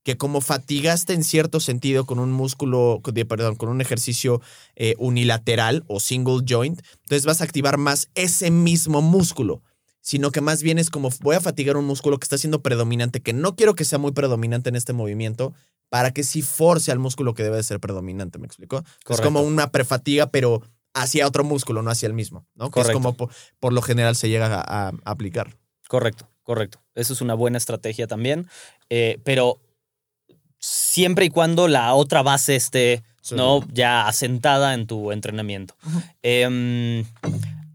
que 0.03 0.17
como 0.17 0.41
fatigaste 0.41 1.13
en 1.13 1.23
cierto 1.23 1.59
sentido 1.59 2.05
con 2.05 2.19
un 2.19 2.31
músculo, 2.31 3.01
perdón, 3.27 3.55
con 3.55 3.69
un 3.69 3.81
ejercicio 3.81 4.41
eh, 4.75 4.95
unilateral 4.97 5.83
o 5.87 5.99
single 5.99 6.43
joint, 6.47 6.81
entonces 7.03 7.25
vas 7.25 7.41
a 7.41 7.45
activar 7.45 7.77
más 7.77 8.09
ese 8.15 8.51
mismo 8.51 9.01
músculo 9.01 9.61
sino 10.05 10.31
que 10.31 10.41
más 10.41 10.61
bien 10.61 10.79
es 10.79 10.89
como 10.89 11.09
voy 11.21 11.37
a 11.37 11.39
fatigar 11.39 11.77
un 11.77 11.85
músculo 11.85 12.19
que 12.19 12.25
está 12.25 12.37
siendo 12.37 12.61
predominante, 12.61 13.21
que 13.21 13.31
no 13.31 13.55
quiero 13.55 13.73
que 13.73 13.85
sea 13.85 13.97
muy 13.99 14.11
predominante 14.11 14.67
en 14.67 14.75
este 14.75 14.91
movimiento, 14.91 15.53
para 15.87 16.11
que 16.11 16.23
sí 16.23 16.41
force 16.41 16.91
al 16.91 16.99
músculo 16.99 17.33
que 17.33 17.43
debe 17.43 17.55
de 17.55 17.63
ser 17.63 17.79
predominante, 17.79 18.37
¿me 18.37 18.45
explico? 18.45 18.79
Es 18.79 19.05
Correcto. 19.05 19.23
como 19.23 19.41
una 19.41 19.71
prefatiga, 19.71 20.27
pero 20.27 20.61
hacia 20.93 21.25
otro 21.25 21.45
músculo, 21.45 21.83
no 21.83 21.89
hacia 21.89 22.07
el 22.07 22.13
mismo, 22.13 22.45
¿no? 22.55 22.65
Que 22.69 22.81
es 22.81 22.87
Correcto. 22.87 22.93
como 22.93 23.13
por, 23.13 23.29
por 23.61 23.71
lo 23.71 23.81
general 23.81 24.15
se 24.17 24.27
llega 24.27 24.59
a, 24.59 24.89
a 24.89 24.91
aplicar. 25.05 25.55
Correcto, 25.87 26.27
correcto. 26.41 26.81
Eso 26.95 27.13
es 27.13 27.21
una 27.21 27.33
buena 27.33 27.57
estrategia 27.57 28.05
también. 28.05 28.49
Eh, 28.89 29.21
pero 29.23 29.61
siempre 30.63 31.25
y 31.25 31.29
cuando 31.29 31.67
la 31.67 31.93
otra 31.93 32.21
base 32.21 32.55
esté 32.55 33.03
¿no? 33.31 33.59
ya 33.73 34.07
asentada 34.07 34.73
en 34.73 34.87
tu 34.87 35.11
entrenamiento. 35.11 35.75
Em, 36.21 37.03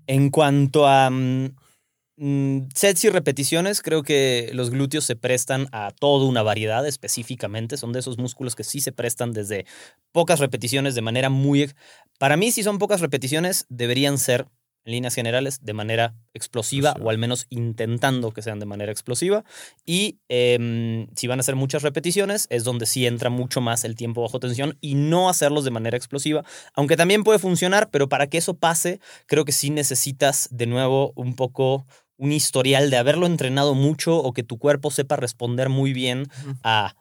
en 0.07 0.31
cuanto 0.31 0.87
a 0.87 1.11
mm, 1.11 2.69
sets 2.75 3.05
y 3.05 3.11
repeticiones, 3.11 3.83
creo 3.83 4.03
que 4.03 4.51
los 4.55 4.71
glúteos 4.71 5.05
se 5.05 5.17
prestan 5.17 5.69
a 5.71 5.91
toda 5.91 6.25
una 6.25 6.43
variedad 6.43 6.87
específicamente. 6.87 7.77
Son 7.77 7.93
de 7.93 8.01
esos 8.01 8.17
músculos 8.17 8.57
que 8.57 8.65
sí 8.65 8.81
se 8.81 8.93
prestan 8.93 9.33
desde 9.33 9.67
pocas 10.11 10.41
repeticiones 10.41 10.95
de 10.95 11.03
manera 11.03 11.29
muy... 11.29 11.71
Para 12.19 12.39
mí, 12.39 12.53
si 12.53 12.63
son 12.63 12.79
pocas 12.79 13.03
repeticiones, 13.03 13.67
deberían 13.69 14.17
ser, 14.17 14.47
en 14.89 14.93
líneas 14.93 15.15
generales, 15.15 15.61
de 15.63 15.75
manera 15.75 16.15
explosiva, 16.33 16.91
Explosiva. 16.91 17.07
o 17.07 17.11
al 17.11 17.19
menos 17.19 17.47
intentando 17.51 18.33
que 18.33 18.43
sean 18.43 18.59
de 18.59 18.67
manera 18.67 18.91
explosiva. 18.91 19.45
Y 19.85 20.19
em, 20.29 21.07
si 21.15 21.27
van 21.27 21.41
a 21.41 21.43
ser 21.43 21.57
muchas 21.57 21.83
repeticiones, 21.83 22.47
es 22.51 22.65
donde 22.65 22.87
sí 22.87 23.07
entra 23.07 23.29
mucho 23.29 23.61
más 23.61 23.85
el 23.85 23.95
tiempo 23.97 24.23
bajo 24.23 24.41
tensión 24.41 24.79
y 24.81 24.95
no 24.95 25.29
hacerlos 25.29 25.65
de 25.65 25.71
manera 25.71 25.97
explosiva, 25.97 26.43
aunque 26.75 26.97
también 26.97 27.23
puede 27.23 27.39
funcionar, 27.39 27.91
pero 27.91 28.09
para 28.09 28.29
que 28.29 28.39
eso 28.39 28.55
pase, 28.55 28.99
creo 29.27 29.45
que 29.45 29.53
sí 29.53 29.69
necesitas 29.71 30.49
de 30.51 30.67
nuevo 30.67 31.13
un 31.17 31.35
poco 31.37 31.87
un 32.17 32.33
historial 32.33 32.91
de 32.91 32.97
haberlo 32.97 33.27
entrenado 33.27 33.75
mucho 33.75 34.17
o 34.17 34.33
que 34.33 34.43
tu 34.43 34.59
cuerpo 34.59 34.91
sepa 34.91 35.17
responder 35.17 35.69
muy 35.69 35.93
bien 35.93 36.29
a 36.65 36.95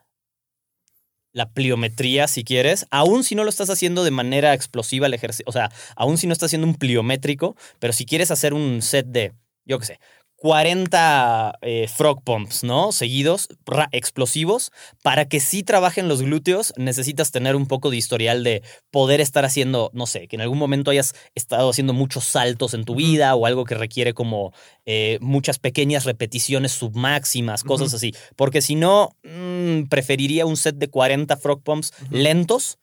la 1.32 1.50
pliometría, 1.50 2.28
si 2.28 2.44
quieres, 2.44 2.86
aún 2.90 3.24
si 3.24 3.34
no 3.34 3.44
lo 3.44 3.50
estás 3.50 3.70
haciendo 3.70 4.04
de 4.04 4.10
manera 4.10 4.54
explosiva 4.54 5.06
el 5.06 5.14
ejercicio, 5.14 5.44
o 5.48 5.52
sea, 5.52 5.70
aún 5.96 6.18
si 6.18 6.26
no 6.26 6.32
estás 6.32 6.48
haciendo 6.48 6.66
un 6.66 6.74
pliométrico, 6.74 7.56
pero 7.78 7.92
si 7.92 8.06
quieres 8.06 8.30
hacer 8.30 8.54
un 8.54 8.82
set 8.82 9.06
de, 9.06 9.32
yo 9.64 9.78
qué 9.78 9.86
sé, 9.86 10.00
40 10.38 11.58
eh, 11.62 11.88
frog 11.88 12.22
pumps, 12.22 12.62
¿no? 12.62 12.92
Seguidos, 12.92 13.48
explosivos, 13.90 14.70
para 15.02 15.28
que 15.28 15.40
sí 15.40 15.64
trabajen 15.64 16.06
los 16.06 16.22
glúteos, 16.22 16.72
necesitas 16.76 17.32
tener 17.32 17.56
un 17.56 17.66
poco 17.66 17.90
de 17.90 17.96
historial 17.96 18.44
de 18.44 18.62
poder 18.92 19.20
estar 19.20 19.44
haciendo, 19.44 19.90
no 19.94 20.06
sé, 20.06 20.28
que 20.28 20.36
en 20.36 20.42
algún 20.42 20.58
momento 20.58 20.92
hayas 20.92 21.16
estado 21.34 21.68
haciendo 21.70 21.92
muchos 21.92 22.24
saltos 22.24 22.72
en 22.74 22.84
tu 22.84 22.94
vida 22.94 23.34
o 23.34 23.46
algo 23.46 23.64
que 23.64 23.74
requiere 23.74 24.14
como 24.14 24.52
eh, 24.86 25.18
muchas 25.20 25.58
pequeñas 25.58 26.04
repeticiones 26.04 26.70
submáximas, 26.70 27.64
cosas 27.64 27.92
así. 27.92 28.14
Porque 28.36 28.62
si 28.62 28.76
no, 28.76 29.16
mm, 29.24 29.88
preferiría 29.88 30.46
un 30.46 30.56
set 30.56 30.76
de 30.76 30.88
40 30.88 31.36
frog 31.36 31.62
pumps 31.64 31.92
lentos. 32.10 32.78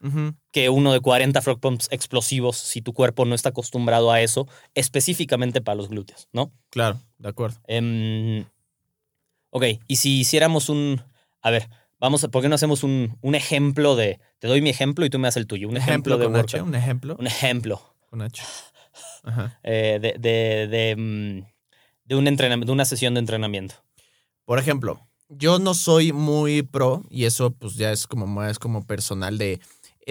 Que 0.55 0.69
uno 0.69 0.93
de 0.93 1.01
40 1.01 1.41
frog 1.41 1.59
pumps 1.59 1.89
explosivos 1.91 2.55
si 2.55 2.81
tu 2.81 2.93
cuerpo 2.93 3.25
no 3.25 3.35
está 3.35 3.49
acostumbrado 3.49 4.09
a 4.09 4.21
eso, 4.21 4.47
específicamente 4.73 5.59
para 5.59 5.75
los 5.75 5.89
glúteos, 5.89 6.29
¿no? 6.31 6.53
Claro, 6.69 7.01
de 7.17 7.27
acuerdo. 7.27 7.59
Em, 7.67 8.45
ok, 9.49 9.65
y 9.85 9.97
si 9.97 10.21
hiciéramos 10.21 10.69
un... 10.69 11.01
A 11.41 11.51
ver, 11.51 11.67
vamos 11.99 12.23
a... 12.23 12.29
¿Por 12.29 12.41
qué 12.41 12.47
no 12.47 12.55
hacemos 12.55 12.83
un, 12.83 13.17
un 13.19 13.35
ejemplo 13.35 13.97
de... 13.97 14.21
Te 14.39 14.47
doy 14.47 14.61
mi 14.61 14.69
ejemplo 14.69 15.05
y 15.05 15.09
tú 15.09 15.19
me 15.19 15.27
das 15.27 15.35
el 15.35 15.45
tuyo. 15.45 15.67
Un 15.67 15.75
ejemplo, 15.75 16.17
de 16.17 16.23
con 16.23 16.37
H, 16.37 16.61
un 16.61 16.73
ejemplo 16.73 17.17
Un 17.19 17.27
ejemplo 17.27 17.81
con 18.09 18.21
H. 18.21 18.41
Ajá. 19.23 19.59
eh, 19.61 19.99
de, 20.01 20.15
de, 20.17 20.67
de, 20.69 20.95
mm, 20.95 21.45
de 22.05 22.15
un 22.15 22.27
entrenamiento, 22.29 22.67
de 22.67 22.75
una 22.75 22.85
sesión 22.85 23.15
de 23.15 23.19
entrenamiento. 23.19 23.75
Por 24.45 24.57
ejemplo, 24.57 25.05
yo 25.27 25.59
no 25.59 25.73
soy 25.73 26.13
muy 26.13 26.61
pro, 26.61 27.03
y 27.09 27.25
eso 27.25 27.51
pues 27.51 27.75
ya 27.75 27.91
es 27.91 28.07
como 28.07 28.27
más 28.27 28.59
como 28.59 28.85
personal 28.85 29.37
de 29.37 29.59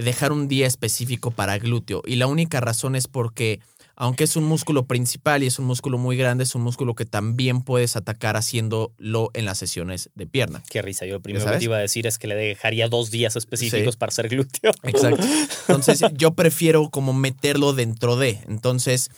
dejar 0.03 0.33
un 0.33 0.49
día 0.49 0.67
específico 0.67 1.31
para 1.31 1.59
glúteo. 1.59 2.03
Y 2.07 2.17
la 2.17 2.27
única 2.27 2.61
razón 2.61 2.97
es 2.97 3.07
porque, 3.07 3.61
aunque 3.97 4.25
es 4.25 4.35
un 4.37 4.45
músculo 4.45 4.87
principal 4.87 5.43
y 5.43 5.47
es 5.47 5.59
un 5.59 5.67
músculo 5.67 5.99
muy 5.99 6.17
grande, 6.17 6.45
es 6.45 6.55
un 6.55 6.63
músculo 6.63 6.95
que 6.95 7.05
también 7.05 7.63
puedes 7.63 7.95
atacar 7.97 8.37
haciéndolo 8.37 9.31
en 9.35 9.45
las 9.45 9.59
sesiones 9.59 10.11
de 10.15 10.27
pierna. 10.27 10.63
Qué 10.69 10.83
risa. 10.83 11.07
Yo 11.07 11.15
lo 11.15 11.21
primero 11.21 11.45
que 11.45 11.59
te 11.59 11.65
iba 11.65 11.77
a 11.77 11.81
decir 11.81 12.07
es 12.07 12.19
que 12.19 12.27
le 12.27 12.35
dejaría 12.35 12.89
dos 12.89 13.11
días 13.11 13.37
específicos 13.37 13.95
Sí. 13.95 13.99
para 13.99 14.11
hacer 14.11 14.29
glúteo. 14.29 14.73
Exacto. 14.83 15.23
Entonces, 15.69 16.01
yo 16.15 16.33
prefiero 16.35 16.91
como 16.91 17.13
meterlo 17.13 17.73
dentro 17.73 18.17
de. 18.17 18.41
Entonces, 18.49 19.11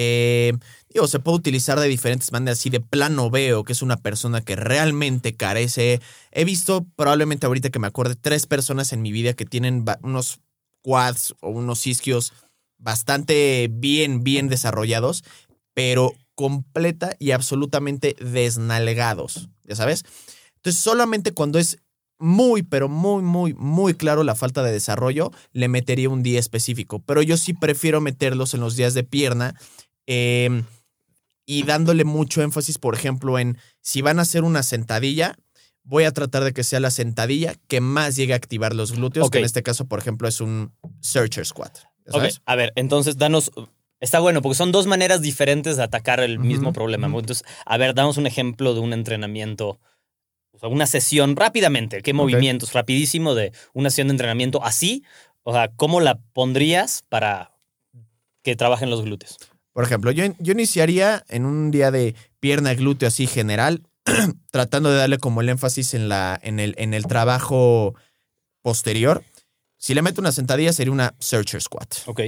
eh, 0.00 0.52
digo, 0.88 1.08
se 1.08 1.18
puede 1.18 1.38
utilizar 1.38 1.80
de 1.80 1.88
diferentes 1.88 2.30
maneras. 2.30 2.60
Si 2.60 2.70
de 2.70 2.78
plano 2.78 3.30
veo 3.30 3.64
que 3.64 3.72
es 3.72 3.82
una 3.82 3.96
persona 3.96 4.40
que 4.40 4.54
realmente 4.54 5.34
carece. 5.34 6.00
He 6.30 6.44
visto 6.44 6.86
probablemente 6.94 7.46
ahorita 7.46 7.70
que 7.70 7.80
me 7.80 7.88
acuerde 7.88 8.14
tres 8.14 8.46
personas 8.46 8.92
en 8.92 9.02
mi 9.02 9.10
vida 9.10 9.32
que 9.32 9.44
tienen 9.44 9.84
unos 10.02 10.38
quads 10.82 11.34
o 11.40 11.50
unos 11.50 11.84
isquios 11.88 12.32
bastante 12.78 13.68
bien, 13.72 14.22
bien 14.22 14.46
desarrollados, 14.46 15.24
pero 15.74 16.14
completa 16.36 17.16
y 17.18 17.32
absolutamente 17.32 18.14
desnalgados. 18.20 19.48
¿Ya 19.64 19.74
sabes? 19.74 20.04
Entonces, 20.54 20.80
solamente 20.80 21.32
cuando 21.32 21.58
es 21.58 21.78
muy, 22.20 22.62
pero 22.62 22.88
muy, 22.88 23.22
muy, 23.22 23.52
muy 23.54 23.94
claro 23.94 24.22
la 24.22 24.36
falta 24.36 24.62
de 24.62 24.70
desarrollo, 24.72 25.32
le 25.52 25.66
metería 25.66 26.08
un 26.08 26.22
día 26.22 26.38
específico. 26.38 27.00
Pero 27.00 27.20
yo 27.22 27.36
sí 27.36 27.52
prefiero 27.52 28.00
meterlos 28.00 28.54
en 28.54 28.60
los 28.60 28.76
días 28.76 28.94
de 28.94 29.02
pierna 29.02 29.56
eh, 30.08 30.64
y 31.44 31.62
dándole 31.62 32.04
mucho 32.04 32.42
énfasis, 32.42 32.78
por 32.78 32.94
ejemplo, 32.94 33.38
en 33.38 33.58
si 33.80 34.02
van 34.02 34.18
a 34.18 34.22
hacer 34.22 34.42
una 34.42 34.62
sentadilla, 34.62 35.36
voy 35.84 36.04
a 36.04 36.12
tratar 36.12 36.44
de 36.44 36.52
que 36.52 36.64
sea 36.64 36.80
la 36.80 36.90
sentadilla 36.90 37.54
que 37.68 37.80
más 37.80 38.16
llegue 38.16 38.32
a 38.32 38.36
activar 38.36 38.74
los 38.74 38.92
glúteos, 38.92 39.30
que 39.30 39.38
en 39.38 39.44
este 39.44 39.62
caso, 39.62 39.86
por 39.86 39.98
ejemplo, 39.98 40.26
es 40.26 40.40
un 40.40 40.72
searcher 41.00 41.46
squat. 41.46 41.78
a 42.44 42.56
ver, 42.56 42.72
entonces 42.74 43.18
danos. 43.18 43.52
Está 44.00 44.20
bueno, 44.20 44.40
porque 44.42 44.54
son 44.54 44.72
dos 44.72 44.86
maneras 44.86 45.20
diferentes 45.22 45.76
de 45.76 45.82
atacar 45.82 46.20
el 46.20 46.38
mismo 46.38 46.72
problema. 46.72 47.06
Entonces, 47.06 47.44
a 47.66 47.76
ver, 47.76 47.94
damos 47.94 48.16
un 48.16 48.26
ejemplo 48.26 48.72
de 48.72 48.80
un 48.80 48.92
entrenamiento, 48.92 49.80
o 50.52 50.58
sea, 50.58 50.68
una 50.68 50.86
sesión 50.86 51.34
rápidamente. 51.34 52.00
¿Qué 52.00 52.14
movimientos? 52.14 52.72
Rapidísimo 52.72 53.34
de 53.34 53.52
una 53.72 53.90
sesión 53.90 54.08
de 54.08 54.12
entrenamiento 54.12 54.64
así. 54.64 55.02
O 55.42 55.52
sea, 55.52 55.68
¿cómo 55.76 56.00
la 56.00 56.18
pondrías 56.32 57.04
para 57.08 57.52
que 58.42 58.54
trabajen 58.54 58.88
los 58.88 59.02
glúteos? 59.02 59.36
Por 59.78 59.84
ejemplo, 59.84 60.10
yo, 60.10 60.24
yo 60.40 60.54
iniciaría 60.54 61.24
en 61.28 61.46
un 61.46 61.70
día 61.70 61.92
de 61.92 62.16
pierna 62.40 62.74
glúteo 62.74 63.06
así 63.06 63.28
general, 63.28 63.84
tratando 64.50 64.90
de 64.90 64.96
darle 64.96 65.18
como 65.18 65.40
el 65.40 65.48
énfasis 65.48 65.94
en, 65.94 66.08
la, 66.08 66.36
en, 66.42 66.58
el, 66.58 66.74
en 66.78 66.94
el 66.94 67.06
trabajo 67.06 67.94
posterior. 68.60 69.22
Si 69.76 69.94
le 69.94 70.02
meto 70.02 70.20
una 70.20 70.32
sentadilla, 70.32 70.72
sería 70.72 70.92
una 70.92 71.14
searcher 71.20 71.62
squat. 71.62 71.94
Ok. 72.06 72.22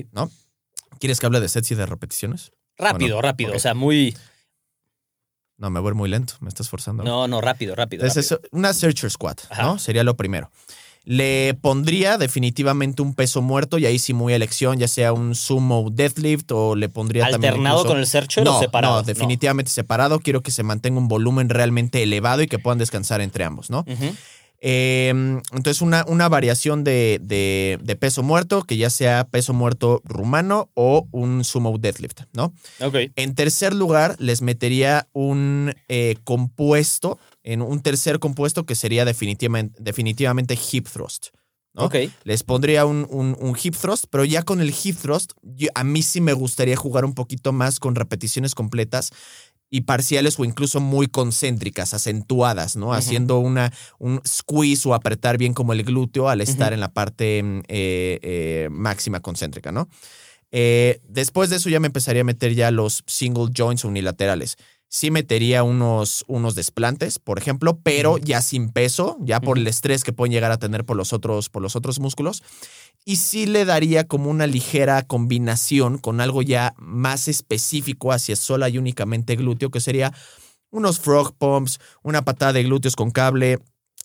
¿Quieres 1.00 1.18
que 1.18 1.26
hable 1.26 1.40
de 1.40 1.48
sets 1.48 1.72
y 1.72 1.74
de 1.74 1.86
repeticiones? 1.86 2.52
Rápido, 2.78 3.16
Bueno, 3.16 3.22
rápido. 3.22 3.56
O 3.56 3.58
sea, 3.58 3.74
muy. 3.74 4.16
No, 5.56 5.70
me 5.70 5.80
voy 5.80 5.94
muy 5.94 6.08
lento, 6.08 6.34
me 6.38 6.50
estás 6.50 6.68
forzando. 6.68 7.02
No, 7.02 7.26
no, 7.26 7.40
rápido, 7.40 7.74
rápido. 7.74 8.04
Entonces, 8.04 8.30
rápido. 8.30 8.48
eso, 8.48 8.56
una 8.56 8.72
searcher 8.72 9.10
squat, 9.10 9.40
Ajá. 9.50 9.64
¿no? 9.64 9.78
Sería 9.80 10.04
lo 10.04 10.16
primero. 10.16 10.52
Le 11.12 11.54
pondría 11.60 12.18
definitivamente 12.18 13.02
un 13.02 13.14
peso 13.14 13.42
muerto 13.42 13.78
y 13.78 13.84
ahí 13.86 13.98
sí 13.98 14.14
muy 14.14 14.32
elección, 14.32 14.78
ya 14.78 14.86
sea 14.86 15.12
un 15.12 15.34
sumo 15.34 15.90
deadlift 15.90 16.52
o 16.52 16.76
le 16.76 16.88
pondría 16.88 17.28
también 17.28 17.54
¿Alternado 17.54 17.78
incluso- 17.78 17.88
con 17.88 17.98
el 17.98 18.06
searcher 18.06 18.44
no, 18.44 18.58
o 18.58 18.60
separado? 18.60 18.94
No, 18.94 19.02
definitivamente 19.02 19.72
separado. 19.72 20.20
Quiero 20.20 20.40
que 20.40 20.52
se 20.52 20.62
mantenga 20.62 21.00
un 21.00 21.08
volumen 21.08 21.48
realmente 21.48 22.00
elevado 22.04 22.42
y 22.42 22.46
que 22.46 22.60
puedan 22.60 22.78
descansar 22.78 23.20
entre 23.22 23.42
ambos, 23.42 23.70
¿no? 23.70 23.84
Eh, 24.62 25.08
entonces, 25.08 25.80
una, 25.80 26.04
una 26.06 26.28
variación 26.28 26.84
de, 26.84 27.18
de- 27.22 27.78
de 27.82 27.96
peso 27.96 28.22
muerto, 28.22 28.62
que 28.62 28.76
ya 28.76 28.90
sea 28.90 29.26
peso 29.28 29.52
muerto 29.54 30.02
rumano 30.04 30.70
o 30.74 31.08
un 31.12 31.44
sumo 31.44 31.76
deadlift, 31.78 32.20
¿no? 32.32 32.52
Ok. 32.80 32.96
En 33.16 33.34
tercer 33.34 33.74
lugar, 33.74 34.16
les 34.18 34.42
metería 34.42 35.08
un 35.12 35.72
eh, 35.88 36.16
compuesto, 36.24 37.18
en 37.42 37.62
un 37.62 37.80
tercer 37.80 38.18
compuesto 38.18 38.66
que 38.66 38.74
sería 38.74 39.04
definitivamente, 39.04 39.82
definitivamente 39.82 40.58
hip 40.72 40.86
thrust. 40.92 41.28
¿no? 41.72 41.84
Ok. 41.84 41.94
Les 42.24 42.42
pondría 42.42 42.84
un, 42.84 43.06
un- 43.10 43.36
un 43.40 43.56
hip 43.62 43.76
thrust, 43.76 44.06
pero 44.10 44.24
ya 44.24 44.42
con 44.42 44.60
el 44.60 44.74
hip 44.82 44.96
thrust, 45.00 45.32
yo- 45.42 45.68
a 45.74 45.84
mí 45.84 46.02
sí 46.02 46.20
me 46.20 46.32
gustaría 46.32 46.76
jugar 46.76 47.04
un 47.04 47.14
poquito 47.14 47.52
más 47.52 47.78
con 47.78 47.94
repeticiones 47.94 48.54
completas 48.56 49.10
y 49.70 49.82
parciales 49.82 50.38
o 50.38 50.44
incluso 50.44 50.80
muy 50.80 51.06
concéntricas, 51.06 51.94
acentuadas, 51.94 52.76
¿no? 52.76 52.92
Haciendo 52.92 53.38
una, 53.38 53.72
un 53.98 54.20
squeeze 54.26 54.88
o 54.88 54.94
apretar 54.94 55.38
bien 55.38 55.54
como 55.54 55.72
el 55.72 55.84
glúteo 55.84 56.28
al 56.28 56.40
estar 56.40 56.72
en 56.72 56.80
la 56.80 56.92
parte 56.92 57.38
eh, 57.38 58.18
eh, 58.22 58.68
máxima 58.70 59.20
concéntrica, 59.20 59.70
¿no? 59.70 59.88
Eh, 60.50 61.00
después 61.08 61.48
de 61.50 61.56
eso 61.56 61.70
ya 61.70 61.78
me 61.78 61.86
empezaría 61.86 62.22
a 62.22 62.24
meter 62.24 62.54
ya 62.54 62.72
los 62.72 63.04
single 63.06 63.50
joints 63.56 63.84
unilaterales. 63.84 64.56
Sí 64.92 65.12
metería 65.12 65.62
unos, 65.62 66.24
unos 66.26 66.56
desplantes, 66.56 67.20
por 67.20 67.38
ejemplo, 67.38 67.78
pero 67.80 68.18
ya 68.18 68.42
sin 68.42 68.70
peso, 68.70 69.16
ya 69.20 69.40
por 69.40 69.56
el 69.56 69.68
estrés 69.68 70.02
que 70.02 70.12
pueden 70.12 70.32
llegar 70.32 70.50
a 70.50 70.58
tener 70.58 70.84
por 70.84 70.96
los 70.96 71.12
otros, 71.12 71.48
por 71.48 71.62
los 71.62 71.76
otros 71.76 72.00
músculos. 72.00 72.42
Y 73.04 73.16
sí 73.16 73.46
le 73.46 73.64
daría 73.64 74.08
como 74.08 74.28
una 74.30 74.48
ligera 74.48 75.02
combinación 75.02 75.98
con 75.98 76.20
algo 76.20 76.42
ya 76.42 76.74
más 76.76 77.28
específico 77.28 78.10
hacia 78.10 78.34
sola 78.34 78.68
y 78.68 78.78
únicamente 78.78 79.36
glúteo, 79.36 79.70
que 79.70 79.80
sería 79.80 80.12
unos 80.70 80.98
frog 80.98 81.36
pumps, 81.36 81.78
una 82.02 82.22
patada 82.22 82.54
de 82.54 82.64
glúteos 82.64 82.96
con 82.96 83.12
cable. 83.12 83.60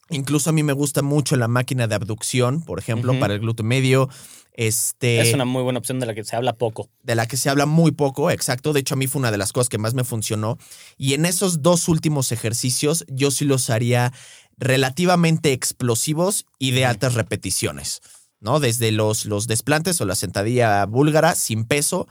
Incluso 0.10 0.49
a 0.49 0.53
mí 0.53 0.62
me 0.64 0.74
gusta 0.74 1.01
mucho 1.01 1.36
la 1.36 1.47
máquina 1.47 1.88
de 1.88 1.95
abducción, 1.95 2.62
por 2.62 2.80
ejemplo, 2.80 3.18
para 3.20 3.34
el 3.34 3.39
glúteo 3.39 3.66
medio. 3.66 4.10
Este, 4.53 5.20
Es 5.20 5.34
una 5.34 5.43
muy 5.45 5.64
buena 5.64 5.80
opción 5.80 5.99
de 5.99 6.06
la 6.06 6.14
que 6.14 6.24
se 6.24 6.36
habla 6.36 6.53
poco. 6.53 6.89
de 7.03 7.16
la 7.16 7.28
que 7.28 7.36
se 7.38 7.49
habla 7.49 7.66
muy 7.66 7.91
poco, 7.91 8.32
exacto. 8.32 8.72
De 8.72 8.80
hecho, 8.80 8.93
a 8.93 8.97
mí 8.97 9.08
fue 9.08 9.20
una 9.20 9.32
de 9.32 9.38
las 9.38 9.51
cosas 9.51 9.68
que 9.68 9.78
más 9.78 9.93
me 9.93 10.03
funcionó. 10.03 10.58
Y 10.97 11.14
en 11.14 11.26
esos 11.26 11.62
dos 11.62 11.89
últimos 11.89 12.32
ejercicios, 12.32 13.03
yo 13.10 13.32
sí 13.32 13.43
los 13.45 13.70
haría 13.70 14.14
relativamente 14.58 15.51
explosivos 15.51 16.45
y 16.60 16.72
de 16.72 16.86
altas 16.86 17.14
repeticiones, 17.16 18.01
¿no? 18.39 18.60
Desde 18.60 18.91
los, 18.91 19.26
los 19.26 19.47
desplantes 19.47 19.99
o 20.01 20.06
la 20.06 20.16
sentadilla 20.16 20.86
búlgara 20.86 21.36
sin 21.36 21.66
peso, 21.66 22.08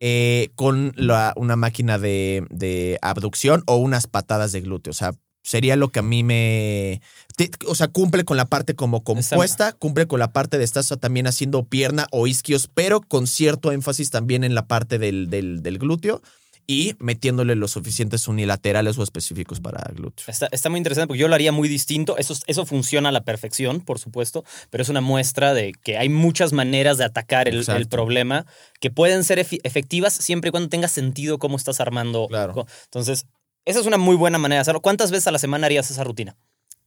eh, 0.00 0.50
con 0.56 0.92
la- 0.96 1.32
una 1.36 1.54
máquina 1.56 1.98
de, 1.98 2.44
de 2.50 2.98
abducción 3.00 3.62
o 3.66 3.76
unas 3.76 4.06
patadas 4.08 4.50
de 4.52 4.60
glúteo. 4.60 4.90
O 4.90 4.94
sea, 4.94 5.12
sería 5.44 5.76
lo 5.76 5.90
que 5.90 6.00
a 6.00 6.02
mí 6.02 6.24
me... 6.24 7.00
te- 7.36 7.50
o 7.66 7.74
sea, 7.76 7.86
cumple 7.88 8.24
con 8.24 8.36
la 8.36 8.46
parte 8.46 8.74
como 8.74 9.04
compuesta, 9.04 9.72
cumple 9.72 10.06
con 10.08 10.18
la 10.18 10.32
parte 10.32 10.58
de 10.58 10.64
estás 10.64 10.92
también 11.00 11.26
haciendo 11.28 11.64
pierna 11.64 12.06
o 12.10 12.26
isquios, 12.26 12.68
pero 12.72 13.00
con 13.00 13.28
cierto 13.28 13.70
énfasis 13.70 14.10
también 14.10 14.42
en 14.42 14.54
la 14.54 14.66
parte 14.66 14.98
del, 14.98 15.30
del, 15.30 15.62
del 15.62 15.78
glúteo 15.78 16.22
y 16.66 16.94
metiéndole 16.98 17.56
los 17.56 17.72
suficientes 17.72 18.26
unilaterales 18.26 18.96
o 18.96 19.02
específicos 19.02 19.60
para 19.60 19.82
glúteo. 19.92 20.24
Está, 20.28 20.48
está 20.50 20.70
muy 20.70 20.78
interesante 20.78 21.08
porque 21.08 21.20
yo 21.20 21.28
lo 21.28 21.34
haría 21.34 21.52
muy 21.52 21.68
distinto. 21.68 22.16
Eso, 22.16 22.34
eso 22.46 22.64
funciona 22.64 23.10
a 23.10 23.12
la 23.12 23.22
perfección, 23.22 23.82
por 23.82 23.98
supuesto, 23.98 24.44
pero 24.70 24.80
es 24.80 24.88
una 24.88 25.02
muestra 25.02 25.52
de 25.52 25.72
que 25.72 25.98
hay 25.98 26.08
muchas 26.08 26.54
maneras 26.54 26.96
de 26.96 27.04
atacar 27.04 27.48
el, 27.48 27.64
problema 27.90 28.46
que 28.80 28.90
pueden 28.90 29.24
ser 29.24 29.38
efectivas 29.38 30.14
siempre 30.14 30.48
y 30.48 30.50
cuando 30.52 30.70
tenga 30.70 30.88
sentido 30.88 31.38
cómo 31.38 31.58
estás 31.58 31.80
armando. 31.80 32.28
Claro. 32.28 32.66
Entonces, 32.84 33.26
esa 33.64 33.80
es 33.80 33.86
una 33.86 33.98
muy 33.98 34.16
buena 34.16 34.38
manera 34.38 34.58
de 34.58 34.62
hacerlo. 34.62 34.82
¿Cuántas 34.82 35.10
veces 35.10 35.26
a 35.26 35.32
la 35.32 35.38
semana 35.38 35.66
harías 35.66 35.90
esa 35.90 36.04
rutina? 36.04 36.36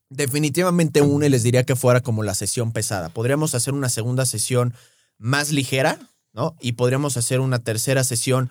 Definitivamente 0.09 1.01
una 1.01 1.25
y 1.25 1.29
les 1.29 1.43
diría 1.43 1.63
que 1.63 1.75
fuera 1.75 2.01
como 2.01 2.23
la 2.23 2.33
sesión 2.33 2.71
pesada. 2.71 3.09
Podríamos 3.09 3.55
hacer 3.55 3.73
una 3.73 3.89
segunda 3.89 4.25
sesión 4.25 4.73
más 5.17 5.51
ligera, 5.51 5.99
¿no? 6.33 6.55
Y 6.59 6.73
podríamos 6.73 7.17
hacer 7.17 7.39
una 7.39 7.59
tercera 7.59 8.03
sesión 8.03 8.49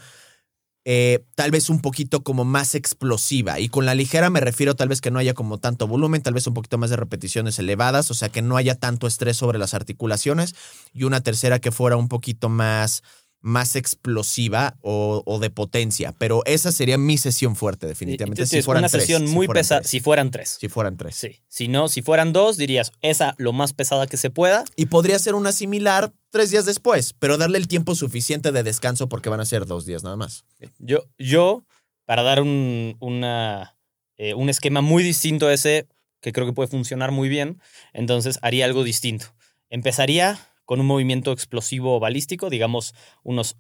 eh, 0.89 1.25
tal 1.35 1.51
vez 1.51 1.69
un 1.69 1.81
poquito 1.81 2.23
como 2.23 2.45
más 2.45 2.77
explosiva. 2.77 3.59
Y 3.59 3.69
con 3.69 3.87
la 3.87 3.97
ligera 3.97 4.31
me 4.31 4.39
refiero 4.39 4.77
tal 4.77 4.89
vez 4.89 5.01
que 5.01 5.11
no 5.11 5.19
haya 5.19 5.35
como 5.35 5.59
tanto 5.59 5.89
volumen, 5.89 6.23
tal 6.23 6.35
vez 6.35 6.47
un 6.47 6.55
poquito 6.55 6.79
más 6.79 6.91
de 6.91 6.97
repeticiones 6.97 7.59
elevadas, 7.59 8.09
o 8.13 8.15
sea 8.15 8.29
que 8.29 8.41
no 8.41 8.57
haya 8.57 8.77
tanto 8.77 9.09
estrés 9.09 9.37
sobre 9.37 9.59
las 9.59 9.75
articulaciones. 9.75 10.55
Y 10.93 11.03
una 11.03 11.23
tercera 11.23 11.59
que 11.59 11.73
fuera 11.73 11.97
un 11.97 12.07
poquito 12.07 12.49
más, 12.49 13.03
más 13.47 13.77
explosiva 13.77 14.77
o, 14.81 15.23
o 15.25 15.39
de 15.39 15.51
potencia. 15.51 16.13
Pero 16.19 16.43
esa 16.47 16.73
sería 16.73 16.99
mi 16.99 17.17
sesión 17.17 17.55
fuerte, 17.55 17.87
definitivamente. 17.87 18.43
Entonces, 18.43 18.59
si 18.59 18.63
fueran 18.65 18.83
una 18.83 18.89
tres, 18.89 19.03
sesión 19.03 19.29
si 19.29 19.33
muy 19.33 19.47
fueran 19.47 19.61
pesada. 19.61 19.81
tres. 19.83 19.91
Si 19.91 20.01
fueran 20.01 20.31
tres. 20.33 20.57
Si 20.61 20.69
fueran 20.69 20.97
tres. 20.97 21.15
Sí. 21.15 21.41
Si 21.47 21.69
no, 21.69 21.89
si 21.89 22.03
fueran 22.03 22.33
dos, 22.33 22.57
dirías 22.57 22.91
esa 23.03 23.37
lo 23.39 23.53
más 23.53 23.73
pesada 23.73 24.09
que 24.09 24.17
se 24.17 24.31
pueda. 24.31 24.65
Y 24.75 24.87
podría 24.87 25.17
ser 25.21 25.37
una 25.37 25.53
similar 25.53 26.13
tres 26.31 26.51
días 26.51 26.67
después, 26.67 27.15
pero 27.21 27.39
darle 27.39 27.59
el 27.59 27.69
tiempo 27.69 27.95
suficiente 27.95 28.51
de 28.51 28.65
descanso 28.65 29.09
porque 29.09 29.29
van 29.29 29.41
a 29.41 29.45
ser 29.45 29.65
dos 29.65 29.87
días 29.87 30.03
nada 30.03 30.17
más. 30.17 30.45
Yo, 30.79 31.05
yo 31.17 31.65
para 32.05 32.25
dar 32.25 32.43
un, 32.43 32.97
una, 32.99 33.77
eh, 34.17 34.35
un 34.35 34.49
esquema 34.49 34.81
muy 34.81 35.05
distinto 35.05 35.47
a 35.47 35.55
ese, 35.55 35.87
que 36.21 36.33
creo 36.33 36.47
que 36.47 36.53
puede 36.53 36.69
funcionar 36.69 37.13
muy 37.13 37.29
bien, 37.29 37.61
entonces 37.93 38.41
haría 38.43 38.65
algo 38.65 38.83
distinto. 38.83 39.27
Empezaría 39.71 40.39
con 40.67 40.81
un 40.81 40.87
movimiento 40.87 41.33
explosivo 41.33 42.01
balístico, 42.01 42.51
digamos, 42.51 42.95
unos 43.25 43.57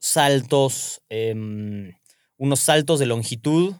saltos, 0.00 1.02
em, 1.10 1.92
unos 2.38 2.60
saltos 2.60 3.00
de 3.00 3.06
longitud, 3.06 3.76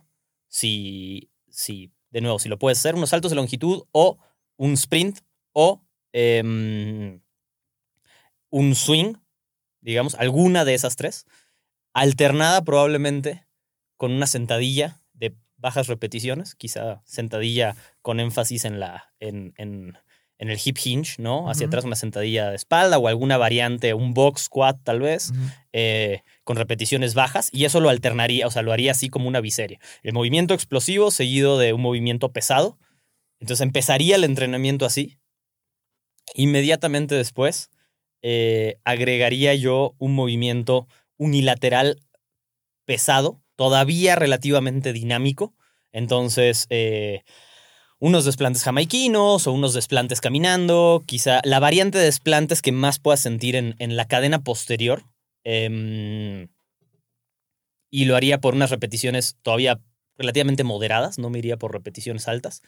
si, 0.49 1.31
si, 1.51 1.93
de 2.11 2.21
nuevo, 2.21 2.39
si 2.39 2.49
lo 2.51 2.59
puedes 2.59 2.79
hacer, 2.79 2.97
unos 2.97 3.11
saltos 3.11 3.31
de 3.33 3.37
longitud 3.37 3.85
o 3.93 4.19
un 4.59 4.75
sprint 4.75 5.21
o 5.55 5.83
em, 6.13 7.21
un 8.51 8.75
swing, 8.75 9.15
digamos, 9.81 10.15
alguna 10.15 10.65
de 10.65 10.75
esas 10.75 10.97
tres 10.97 11.27
alternada 11.95 12.63
probablemente 12.65 13.47
con 13.97 14.13
una 14.13 14.27
sentadilla 14.27 15.03
de 15.15 15.37
bajas 15.57 15.87
repeticiones, 15.89 16.55
quizá 16.55 17.03
sentadilla 17.07 17.77
con 18.03 18.21
énfasis 18.21 18.65
en, 18.65 18.81
la, 18.81 19.15
en, 19.21 19.55
en- 19.57 19.99
en 20.39 20.51
el 20.51 20.59
hip 20.63 20.77
hinge, 20.85 21.15
¿no? 21.19 21.49
Hacia 21.49 21.67
atrás 21.67 21.85
una 21.85 21.97
sentadilla 21.97 22.51
de 22.51 22.57
espalda 22.57 22.99
o 22.99 23.09
alguna 23.09 23.37
variante, 23.39 23.95
un 23.95 24.15
box 24.15 24.43
squat 24.43 24.79
tal 24.83 25.01
vez, 25.01 25.33
eh, 25.73 26.23
con 26.43 26.57
repeticiones 26.57 27.15
bajas, 27.15 27.51
y 27.53 27.65
eso 27.65 27.81
lo 27.81 27.89
alternaría, 27.89 28.47
o 28.47 28.51
sea, 28.51 28.63
lo 28.63 28.73
haría 28.73 28.93
así 28.93 29.09
como 29.09 29.29
una 29.29 29.41
biseria. 29.41 29.79
El 30.03 30.13
movimiento 30.13 30.55
explosivo 30.55 31.11
seguido 31.11 31.59
de 31.59 31.73
un 31.73 31.81
movimiento 31.81 32.33
pesado. 32.33 32.79
Entonces 33.41 33.63
empezaría 33.63 34.17
el 34.17 34.25
entrenamiento 34.25 34.87
así. 34.87 35.19
Inmediatamente 36.35 37.15
después 37.15 37.71
eh, 38.23 38.79
agregaría 38.85 39.55
yo 39.55 39.95
un 39.99 40.15
movimiento 40.15 40.89
unilateral 41.19 42.01
pesado, 42.87 43.43
todavía 43.57 44.17
relativamente 44.17 44.93
dinámico. 44.93 45.55
Entonces, 45.93 46.67
eh, 46.71 47.23
unos 47.99 48.25
desplantes 48.25 48.63
jamaiquinos 48.63 49.47
o 49.47 49.53
unos 49.53 49.75
desplantes 49.75 50.21
caminando, 50.21 51.03
quizá 51.07 51.41
la 51.45 51.61
variante 51.61 51.99
de 51.99 52.05
desplantes 52.05 52.63
que 52.63 52.73
más 52.73 52.99
puedas 52.99 53.21
sentir 53.21 53.57
en, 53.57 53.77
en 53.79 53.97
la 53.97 54.07
cadena 54.07 54.43
posterior. 54.43 55.05
em, 55.45 56.49
y 57.91 58.07
lo 58.07 58.17
haría 58.17 58.41
por 58.41 58.55
unas 58.55 58.71
repeticiones 58.71 59.37
todavía 59.43 59.81
relativamente 60.17 60.65
moderadas, 60.65 61.19
no 61.19 61.31
me 61.31 61.39
iría 61.39 61.57
por 61.57 61.73
repeticiones 61.73 62.27
altas. 62.27 62.63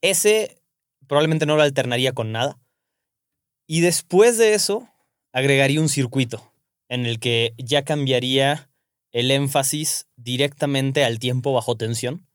Ese 0.00 0.58
probablemente 1.06 1.46
no 1.46 1.56
lo 1.56 1.62
alternaría 1.62 2.12
con 2.12 2.32
nada. 2.32 2.58
Y 3.68 3.80
después 3.80 4.36
de 4.36 4.54
eso, 4.54 4.88
agregaría 5.32 5.80
un 5.80 5.88
circuito 5.88 6.52
en 6.88 7.06
el 7.06 7.18
que 7.18 7.54
ya 7.56 7.84
cambiaría 7.84 8.70
el 9.12 9.30
énfasis 9.30 10.08
directamente 10.16 11.04
al 11.04 11.18
tiempo 11.18 11.52
bajo 11.52 11.76
tensión, 11.76 12.26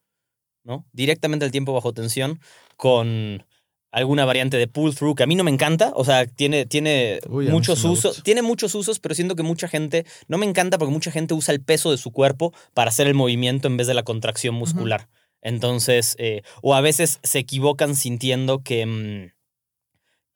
¿no? 0.64 0.86
Directamente 0.92 1.46
al 1.46 1.52
tiempo 1.52 1.74
bajo 1.74 1.94
tensión 1.94 2.40
con 2.78 3.44
alguna 3.92 4.26
variante 4.26 4.58
de 4.58 4.68
pull 4.68 4.96
through 4.96 5.16
que 5.16 5.24
a 5.24 5.28
mí 5.28 5.36
no 5.36 5.44
me 5.44 5.52
encanta, 5.52 5.92
o 5.96 6.06
sea, 6.06 6.28
tiene, 6.28 6.66
tiene 6.66 7.20
Uy, 7.28 7.48
muchos 7.48 7.84
usos, 7.84 8.22
tiene 8.24 8.42
muchos 8.42 8.76
usos, 8.76 9.00
pero 9.00 9.16
siento 9.16 9.36
que 9.36 9.44
mucha 9.44 9.68
gente 9.68 10.06
no 10.28 10.38
me 10.38 10.46
encanta 10.46 10.78
porque 10.78 10.94
mucha 10.94 11.12
gente 11.12 11.34
usa 11.34 11.54
el 11.54 11.62
peso 11.62 11.92
de 11.92 11.98
su 11.98 12.12
cuerpo 12.12 12.54
para 12.74 12.90
hacer 12.90 13.08
el 13.08 13.16
movimiento 13.16 13.68
en 13.68 13.78
vez 13.78 13.88
de 13.88 13.94
la 13.96 14.04
contracción 14.04 14.56
muscular. 14.56 15.10
Entonces, 15.42 16.16
eh, 16.20 16.42
o 16.62 16.76
a 16.76 16.82
veces 16.82 17.20
se 17.24 17.40
equivocan 17.40 17.96
sintiendo 17.96 18.62
que, 18.62 18.86
mm, 18.86 19.39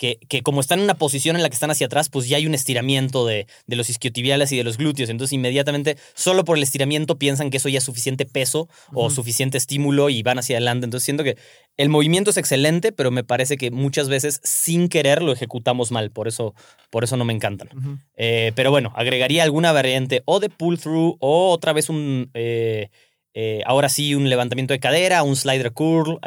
que, 0.03 0.19
que 0.27 0.41
como 0.41 0.59
están 0.59 0.79
en 0.79 0.83
una 0.83 0.95
posición 0.95 1.37
en 1.37 1.43
la 1.43 1.49
que 1.49 1.53
están 1.53 1.71
hacia 1.71 1.85
atrás, 1.85 2.09
pues 2.09 2.27
ya 2.27 2.35
hay 2.35 2.45
un 2.45 2.53
estiramiento 2.53 3.25
de, 3.25 3.47
de 3.67 3.75
los 3.77 3.89
isquiotibiales 3.89 4.51
y 4.51 4.57
de 4.57 4.65
los 4.65 4.77
glúteos. 4.77 5.09
Entonces, 5.09 5.31
inmediatamente, 5.31 5.95
solo 6.13 6.43
por 6.43 6.57
el 6.57 6.63
estiramiento 6.63 7.17
piensan 7.17 7.49
que 7.49 7.55
eso 7.55 7.69
ya 7.69 7.77
es 7.77 7.85
suficiente 7.85 8.25
peso 8.25 8.67
o 8.91 9.09
suficiente 9.09 9.57
estímulo 9.57 10.09
y 10.09 10.21
van 10.21 10.39
hacia 10.39 10.57
adelante. 10.57 10.83
Entonces, 10.83 11.05
siento 11.05 11.23
que 11.23 11.37
el 11.77 11.87
movimiento 11.87 12.31
es 12.31 12.35
excelente, 12.35 12.91
pero 12.91 13.11
me 13.11 13.23
parece 13.23 13.55
que 13.55 13.71
muchas 13.71 14.09
veces 14.09 14.41
sin 14.43 14.89
querer 14.89 15.21
lo 15.21 15.31
ejecutamos 15.31 15.89
mal. 15.89 16.11
Por 16.11 16.27
eso, 16.27 16.53
por 16.89 17.05
eso 17.05 17.15
no 17.15 17.23
me 17.23 17.31
encantan. 17.31 17.69
Eh, 18.17 18.51
pero 18.55 18.71
bueno, 18.71 18.91
agregaría 18.97 19.43
alguna 19.43 19.71
variante 19.71 20.21
o 20.25 20.41
de 20.41 20.49
pull 20.49 20.77
through 20.77 21.15
o 21.21 21.49
otra 21.49 21.71
vez 21.71 21.87
un, 21.87 22.29
eh, 22.33 22.89
eh, 23.33 23.61
ahora 23.65 23.87
sí, 23.87 24.15
un 24.15 24.27
levantamiento 24.29 24.73
de 24.73 24.81
cadera, 24.81 25.23
un 25.23 25.37
slider 25.37 25.71
curl, 25.71 26.19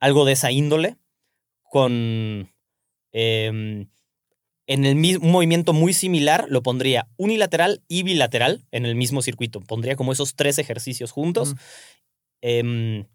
algo 0.00 0.24
de 0.24 0.32
esa 0.32 0.50
índole, 0.50 0.96
con 1.62 2.55
em, 3.18 3.86
en 4.66 4.84
el 4.84 4.94
mismo 4.96 5.24
un 5.24 5.32
movimiento 5.32 5.72
muy 5.72 5.92
similar, 5.94 6.46
lo 6.50 6.62
pondría 6.62 7.08
unilateral 7.16 7.82
y 7.88 8.02
bilateral 8.02 8.64
en 8.72 8.84
el 8.84 8.94
mismo 8.94 9.22
circuito. 9.22 9.60
Pondría 9.60 9.96
como 9.96 10.12
esos 10.12 10.34
tres 10.34 10.58
ejercicios 10.58 11.12
juntos. 11.12 11.54
Em, 12.42 13.06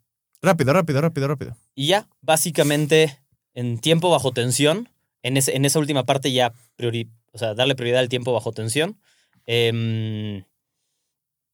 Rápido, 0.42 0.74
rápido, 0.74 1.02
rápido, 1.02 1.28
rápido. 1.28 1.56
y 1.76 1.88
ya, 1.88 2.08
básicamente, 2.22 3.20
en 3.54 3.78
tiempo 3.80 4.10
bajo 4.10 4.32
tensión, 4.32 4.90
en, 5.22 5.38
ese- 5.38 5.56
en 5.56 5.66
esa 5.66 5.78
última 5.78 6.04
parte 6.04 6.32
ya, 6.32 6.52
priori- 6.78 7.12
o 7.32 7.38
sea, 7.38 7.54
darle 7.54 7.76
prioridad 7.76 8.00
al 8.00 8.10
tiempo 8.10 8.34
bajo 8.34 8.52
tensión. 8.52 8.98
em, 9.46 10.44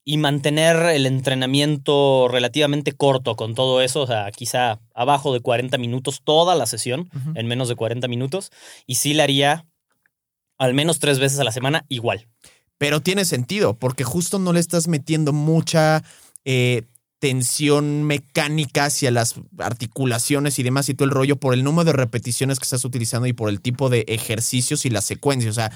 y 0.09 0.15
mantener 0.15 0.77
el 0.95 1.05
entrenamiento 1.05 2.29
relativamente 2.29 2.93
corto 2.93 3.35
con 3.35 3.55
todo 3.55 3.81
eso, 3.81 4.03
o 4.03 4.07
sea, 4.07 4.31
quizá 4.31 4.79
abajo 4.95 5.33
de 5.33 5.41
40 5.41 5.77
minutos 5.77 6.21
toda 6.23 6.55
la 6.55 6.65
sesión, 6.65 7.09
en 7.35 7.45
menos 7.45 7.67
de 7.67 7.75
40 7.75 8.07
minutos. 8.07 8.53
Y 8.85 8.95
sí 8.95 9.13
la 9.13 9.23
haría 9.23 9.65
al 10.57 10.73
menos 10.73 10.99
tres 10.99 11.19
veces 11.19 11.39
a 11.39 11.43
la 11.43 11.51
semana 11.51 11.83
igual. 11.89 12.25
Pero 12.77 13.01
tiene 13.01 13.25
sentido, 13.25 13.73
porque 13.73 14.05
justo 14.05 14.39
no 14.39 14.53
le 14.53 14.61
estás 14.61 14.87
metiendo 14.87 15.33
mucha 15.33 16.01
eh, 16.45 16.83
tensión 17.19 18.03
mecánica 18.03 18.85
hacia 18.85 19.11
las 19.11 19.35
articulaciones 19.57 20.57
y 20.57 20.63
demás 20.63 20.87
y 20.87 20.93
todo 20.93 21.03
el 21.03 21.13
rollo 21.13 21.35
por 21.35 21.53
el 21.53 21.65
número 21.65 21.83
de 21.83 21.91
repeticiones 21.91 22.59
que 22.59 22.63
estás 22.63 22.85
utilizando 22.85 23.27
y 23.27 23.33
por 23.33 23.49
el 23.49 23.59
tipo 23.59 23.89
de 23.89 24.05
ejercicios 24.07 24.85
y 24.85 24.89
la 24.89 25.01
secuencia. 25.01 25.49
O 25.49 25.53
sea, 25.53 25.73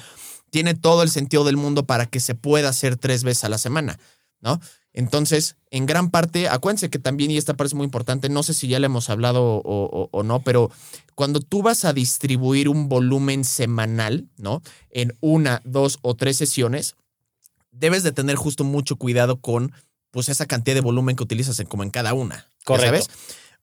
tiene 0.52 0.74
todo 0.74 1.04
el 1.04 1.10
sentido 1.10 1.44
del 1.44 1.58
mundo 1.58 1.86
para 1.86 2.06
que 2.06 2.22
se 2.22 2.34
pueda 2.34 2.70
hacer 2.70 2.96
tres 2.96 3.26
veces 3.26 3.44
a 3.44 3.50
la 3.50 3.58
semana, 3.58 4.00
¿no? 4.42 4.60
Entonces, 4.94 5.56
en 5.70 5.86
gran 5.86 6.10
parte, 6.12 6.50
acuérdense 6.50 6.90
que 6.90 7.00
también, 7.00 7.32
y 7.32 7.38
esta 7.38 7.54
parte 7.56 7.70
es 7.70 7.74
muy 7.76 7.86
importante, 7.86 8.28
no 8.28 8.44
sé 8.44 8.54
si 8.54 8.68
ya 8.68 8.80
le 8.80 8.88
hemos 8.88 9.10
hablado 9.10 9.42
o, 9.44 9.62
o- 9.64 10.10
o 10.12 10.24
no, 10.24 10.42
pero 10.42 10.70
cuando 11.16 11.40
tú 11.40 11.62
vas 11.62 11.86
a 11.86 11.94
distribuir 11.94 12.68
un 12.68 12.90
volumen 12.90 13.46
semanal, 13.46 14.28
¿no? 14.38 14.62
En 14.90 15.16
una, 15.22 15.62
dos 15.64 16.00
o 16.02 16.16
tres 16.16 16.36
sesiones, 16.38 16.96
debes 17.72 18.04
de 18.04 18.12
tener 18.12 18.36
justo 18.36 18.64
mucho 18.66 18.98
cuidado 18.98 19.40
con 19.40 19.72
pues 20.12 20.28
esa 20.28 20.46
cantidad 20.46 20.76
de 20.76 20.82
volumen 20.82 21.16
que 21.16 21.24
utilizas 21.24 21.58
en, 21.62 21.68
como 21.68 21.84
en 21.84 21.90
cada 21.90 22.14
una. 22.14 22.36
¿ya 22.36 22.66
Correcto. 22.66 22.88
¿Sabes? 23.06 23.10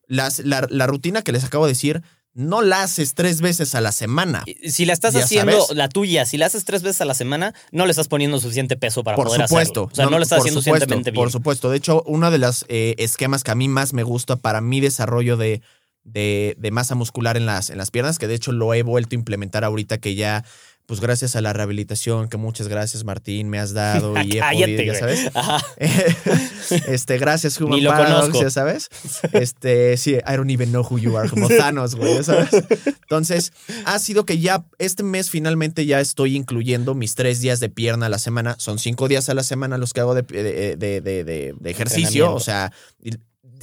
Las- 0.07 0.39
la, 0.39 0.67
la 0.71 0.87
rutina 0.87 1.21
que 1.21 1.33
les 1.33 1.45
acabo 1.45 1.67
de 1.67 1.73
decir, 1.73 2.03
no 2.35 2.63
la 2.63 2.83
haces 2.83 3.15
tres 3.15 3.41
veces 3.41 3.75
a 3.75 3.81
la 3.81 3.91
semana. 3.91 4.45
Si 4.65 4.85
la 4.85 4.93
estás 4.93 5.17
haciendo, 5.17 5.61
sabes. 5.61 5.77
la 5.77 5.89
tuya, 5.89 6.25
si 6.25 6.37
la 6.37 6.47
haces 6.47 6.65
tres 6.65 6.83
veces 6.83 7.01
a 7.01 7.05
la 7.05 7.15
semana, 7.15 7.53
no 7.73 7.85
le 7.85 7.91
estás 7.91 8.07
poniendo 8.09 8.39
suficiente 8.39 8.77
peso 8.77 9.03
para 9.03 9.17
Por 9.17 9.27
poder 9.27 9.49
supuesto. 9.49 9.85
hacerlo. 9.87 9.93
O 9.93 9.95
sea, 9.97 10.05
no, 10.07 10.19
lo 10.19 10.23
estás 10.23 10.41
haciendo 10.41 10.61
supuesto, 10.61 10.85
suficientemente 10.85 11.11
bien. 11.11 11.23
Por 11.23 11.33
supuesto. 11.33 11.71
De 11.71 11.77
hecho, 11.79 12.03
uno 12.07 12.31
de 12.31 12.39
los 12.39 12.65
eh, 12.69 12.95
esquemas 12.99 13.43
que 13.43 13.51
a 13.51 13.55
mí 13.57 13.69
más 13.69 13.93
me 13.93 14.05
gusta 14.05 14.37
para 14.37 14.61
mi 14.61 14.81
desarrollo 14.81 15.37
de, 15.37 15.63
de, 16.05 16.55
de 16.59 16.71
masa 16.71 16.95
muscular 16.95 17.37
en 17.37 17.47
las, 17.47 17.71
en 17.71 17.79
las 17.79 17.91
piernas, 17.91 18.19
que 18.19 18.29
de 18.29 18.35
hecho 18.35 18.53
lo 18.53 18.73
he 18.73 18.83
vuelto 18.83 19.15
a 19.15 19.19
implementar 19.19 19.65
ahorita 19.65 19.99
que 19.99 20.15
ya, 20.15 20.45
pues 20.89 21.01
gracias 21.01 21.37
a 21.37 21.43
la 21.43 21.53
rehabilitación, 21.53 22.31
que 22.31 22.39
muchas 22.39 22.67
gracias 22.69 23.05
Martín 23.05 23.51
me 23.51 23.59
has 23.59 23.75
dado 23.75 24.15
y 24.23 24.39
he 24.39 24.41
Cállate, 24.41 24.75
podido, 24.77 24.93
ya 24.95 24.99
sabes. 24.99 25.31
Ajá. 25.35 25.63
este, 26.89 27.19
gracias, 27.19 27.61
Human 27.61 27.77
Ni 27.77 27.83
lo 27.83 27.91
Paradox, 27.91 28.21
conozco. 28.23 28.43
ya 28.43 28.51
sabes. 28.51 28.89
Este, 29.33 29.99
sí, 29.99 30.15
I 30.15 30.37
don't 30.37 30.51
even 30.51 30.71
know 30.71 30.83
who 30.83 30.99
you 30.99 31.17
are, 31.19 31.29
como 31.29 31.47
Thanos, 31.49 31.95
güey, 31.95 32.15
ya 32.15 32.23
sabes. 32.23 32.49
Entonces, 32.87 33.53
ha 33.85 33.99
sido 33.99 34.25
que 34.25 34.39
ya 34.39 34.65
este 34.79 35.03
mes 35.03 35.29
finalmente 35.29 35.85
ya 35.85 36.01
estoy 36.01 36.37
incluyendo 36.37 36.95
mis 36.95 37.15
tres 37.15 37.41
días 37.41 37.61
de 37.61 37.69
pierna 37.69 38.07
a 38.07 38.09
la 38.09 38.19
semana. 38.19 38.57
Son 38.59 38.79
cinco 38.79 39.09
días 39.09 39.29
a 39.29 39.35
la 39.35 39.43
semana 39.43 39.77
los 39.77 39.93
que 39.93 40.01
hago 40.01 40.15
de, 40.15 40.23
de, 40.23 40.43
de- 40.77 41.01
de- 41.03 41.25
de- 41.25 41.55
de 41.59 41.71
ejercicio. 41.71 42.33
O 42.33 42.41
sea, 42.41 42.73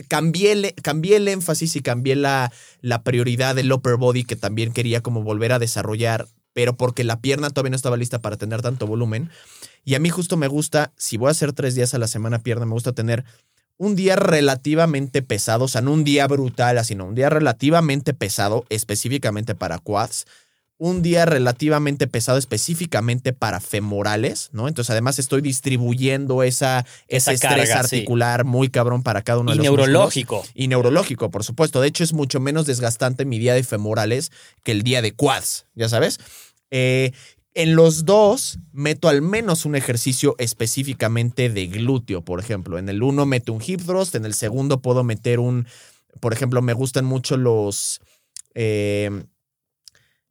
cambié 0.08 0.52
el, 0.52 0.74
cambié 0.82 1.18
el 1.18 1.28
énfasis 1.28 1.76
y 1.76 1.82
cambié 1.82 2.16
la, 2.16 2.52
la 2.82 3.04
prioridad 3.04 3.56
del 3.56 3.72
upper 3.72 3.96
body 3.98 4.24
que 4.26 4.36
también 4.36 4.72
quería 4.74 5.02
como 5.02 5.24
volver 5.24 5.54
a 5.54 5.60
desarrollar, 5.60 6.28
pero 6.56 6.78
porque 6.78 7.04
la 7.04 7.20
pierna 7.20 7.50
todavía 7.50 7.72
no 7.72 7.76
estaba 7.76 7.98
lista 7.98 8.20
para 8.20 8.38
tener 8.38 8.62
tanto 8.62 8.88
volumen. 8.88 9.30
Y 9.84 9.96
a 9.96 10.00
mí 10.00 10.10
justo 10.10 10.38
me 10.38 10.48
gusta, 10.48 10.94
si 10.96 11.18
voy 11.18 11.28
a 11.28 11.32
hacer 11.32 11.52
tres 11.52 11.76
días 11.76 11.94
a 11.94 12.00
la 12.00 12.08
semana 12.08 12.40
pierna, 12.40 12.66
me 12.66 12.72
gusta 12.72 12.94
tener 12.94 13.26
un 13.78 13.98
día 13.98 14.16
relativamente 14.16 15.22
pesado, 15.22 15.66
o 15.66 15.68
sea, 15.68 15.82
no 15.82 15.92
un 15.92 16.06
día 16.06 16.26
brutal, 16.28 16.84
sino 16.86 17.04
un 17.08 17.14
día 17.14 17.30
relativamente 17.30 18.14
pesado, 18.14 18.64
específicamente 18.70 19.54
para 19.54 19.80
quads. 19.80 20.28
Un 20.78 21.02
día 21.02 21.26
relativamente 21.26 22.06
pesado 22.06 22.38
específicamente 22.38 23.32
para 23.32 23.62
femorales, 23.62 24.50
¿no? 24.52 24.68
Entonces, 24.68 24.92
además 24.92 25.20
estoy 25.20 25.42
distribuyendo 25.42 26.44
esa, 26.44 26.86
Esa 27.08 27.32
ese 27.32 27.48
estrés 27.48 27.70
carga, 27.70 27.88
sí. 27.88 27.96
articular 27.96 28.44
muy 28.44 28.68
cabrón 28.70 29.02
para 29.02 29.22
cada 29.22 29.40
uno 29.40 29.54
Y 29.54 29.58
de 29.58 29.64
los 29.64 29.68
músculos. 29.68 29.88
neurológico. 29.90 30.46
Y 30.54 30.68
neurológico, 30.68 31.32
por 31.32 31.46
supuesto. 31.46 31.80
De 31.80 31.88
hecho, 31.88 32.04
es 32.04 32.12
mucho 32.12 32.42
menos 32.42 32.66
desgastante 32.66 33.24
mi 33.24 33.40
día 33.40 33.54
de 33.54 33.64
femorales 33.64 34.34
que 34.64 34.74
el 34.74 34.84
día 34.84 35.02
de 35.02 35.14
quads, 35.14 35.66
ya 35.76 35.88
sabes. 35.88 36.20
Eh, 36.78 37.14
en 37.54 37.78
los 37.78 38.04
dos 38.04 38.60
meto 38.74 39.08
al 39.08 39.22
menos 39.22 39.64
un 39.64 39.78
ejercicio 39.78 40.36
específicamente 40.40 41.50
de 41.50 41.68
glúteo, 41.68 42.22
por 42.22 42.42
ejemplo. 42.42 42.78
En 42.78 42.90
el 42.90 43.02
uno 43.02 43.26
meto 43.26 43.54
un 43.54 43.64
hip 43.66 43.82
thrust, 43.86 44.14
en 44.16 44.26
el 44.26 44.34
segundo 44.34 44.82
puedo 44.82 45.06
meter 45.06 45.40
un, 45.40 45.68
por 46.20 46.34
ejemplo, 46.34 46.62
me 46.62 46.74
gustan 46.74 47.06
mucho 47.06 47.38
los... 47.38 48.02
eh, 48.56 49.24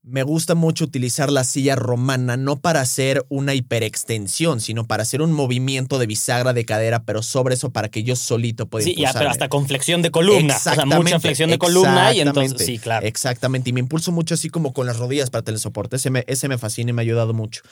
me 0.06 0.22
gusta 0.22 0.54
mucho 0.54 0.84
utilizar 0.84 1.32
la 1.32 1.44
silla 1.44 1.76
romana, 1.76 2.36
no 2.36 2.56
para 2.60 2.82
hacer 2.82 3.24
una 3.30 3.54
hiperextensión, 3.54 4.60
sino 4.60 4.86
para 4.86 5.02
hacer 5.02 5.22
un 5.22 5.32
movimiento 5.32 5.98
de 5.98 6.06
bisagra 6.06 6.52
de 6.52 6.66
cadera, 6.66 7.04
pero 7.04 7.22
sobre 7.22 7.54
eso 7.54 7.70
para 7.70 7.88
que 7.88 8.02
yo 8.02 8.14
solito 8.14 8.66
pueda 8.66 8.84
Sí, 8.84 8.94
ya, 8.96 9.14
pero 9.14 9.30
hasta 9.30 9.48
con 9.48 9.66
flexión 9.66 10.02
de 10.02 10.10
columna. 10.10 10.56
O 10.56 10.58
sea, 10.58 10.72
mucha 10.72 10.82
Exactamente, 10.82 11.20
flexión 11.20 11.50
de 11.50 11.58
columna 11.58 12.12
y 12.12 12.20
entonces, 12.20 12.52
exactamente, 12.52 12.64
sí, 12.64 12.78
claro. 12.78 13.06
Exactamente. 13.06 13.70
Y 13.70 13.72
me 13.72 13.80
impulso 13.80 14.12
mucho 14.12 14.34
así 14.34 14.50
como 14.50 14.74
con 14.74 14.86
las 14.86 14.98
rodillas 14.98 15.30
para 15.30 15.42
telesoporte. 15.42 15.96
Ese 15.96 16.10
me, 16.10 16.24
ese 16.26 16.48
me 16.48 16.58
fascina 16.58 16.90
y 16.90 16.92
me 16.92 17.00
ha 17.00 17.04
ayudado 17.04 17.32
mucho. 17.32 17.62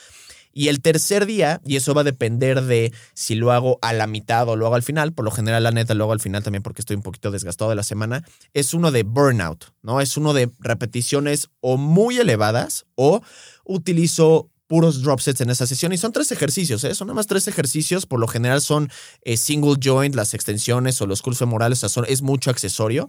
Y 0.53 0.69
el 0.69 0.81
tercer 0.81 1.27
día, 1.27 1.61
y 1.65 1.77
eso 1.77 1.95
va 1.95 2.03
a 2.03 2.05
depender 2.05 2.63
de 2.63 2.93
si 3.15 3.35
lo 3.35 3.53
hago 3.53 3.79
a 3.83 3.93
la 3.93 4.07
mitad 4.07 4.49
o 4.49 4.57
lo 4.57 4.67
hago 4.67 4.75
al 4.75 4.83
final, 4.83 5.13
por 5.13 5.25
lo 5.25 5.31
general 5.31 5.63
la 5.63 5.71
neta 5.71 5.95
lo 5.95 6.05
hago 6.05 6.13
al 6.13 6.21
final 6.21 6.43
también 6.43 6.63
porque 6.63 6.83
estoy 6.83 6.97
un 6.97 7.03
poquito 7.03 7.31
desgastado 7.31 7.71
de 7.71 7.77
la 7.77 7.83
semana, 7.83 8.25
es 8.53 8.75
uno 8.75 8.91
de 8.91 9.03
burnout, 9.03 9.73
¿no? 9.83 10.01
Es 10.01 10.17
uno 10.17 10.33
de 10.33 10.51
repeticiones 10.61 11.49
o 11.61 11.77
muy 11.77 12.19
elevadas 12.19 12.85
o 12.95 13.23
utilizo 13.65 14.51
puros 14.73 15.03
drop 15.03 15.21
sets 15.21 15.43
en 15.43 15.51
esa 15.51 15.67
sesión 15.67 15.93
y 15.93 15.99
son 15.99 16.13
tres 16.13 16.33
ejercicios, 16.33 16.83
¿eh? 16.85 16.95
son 16.95 17.09
nada 17.09 17.17
más 17.17 17.27
tres 17.27 17.47
ejercicios, 17.47 18.07
por 18.07 18.19
lo 18.19 18.27
general 18.27 18.63
son 18.63 18.91
eh, 19.21 19.37
single 19.37 19.77
joint, 19.83 20.15
las 20.15 20.33
extensiones 20.33 20.99
o 21.03 21.07
los 21.07 21.21
cursos 21.21 21.41
femorales, 21.41 21.85
o 21.85 21.89
sea, 21.91 22.05
es 22.05 22.23
mucho 22.23 22.51
accesorio. 22.51 23.07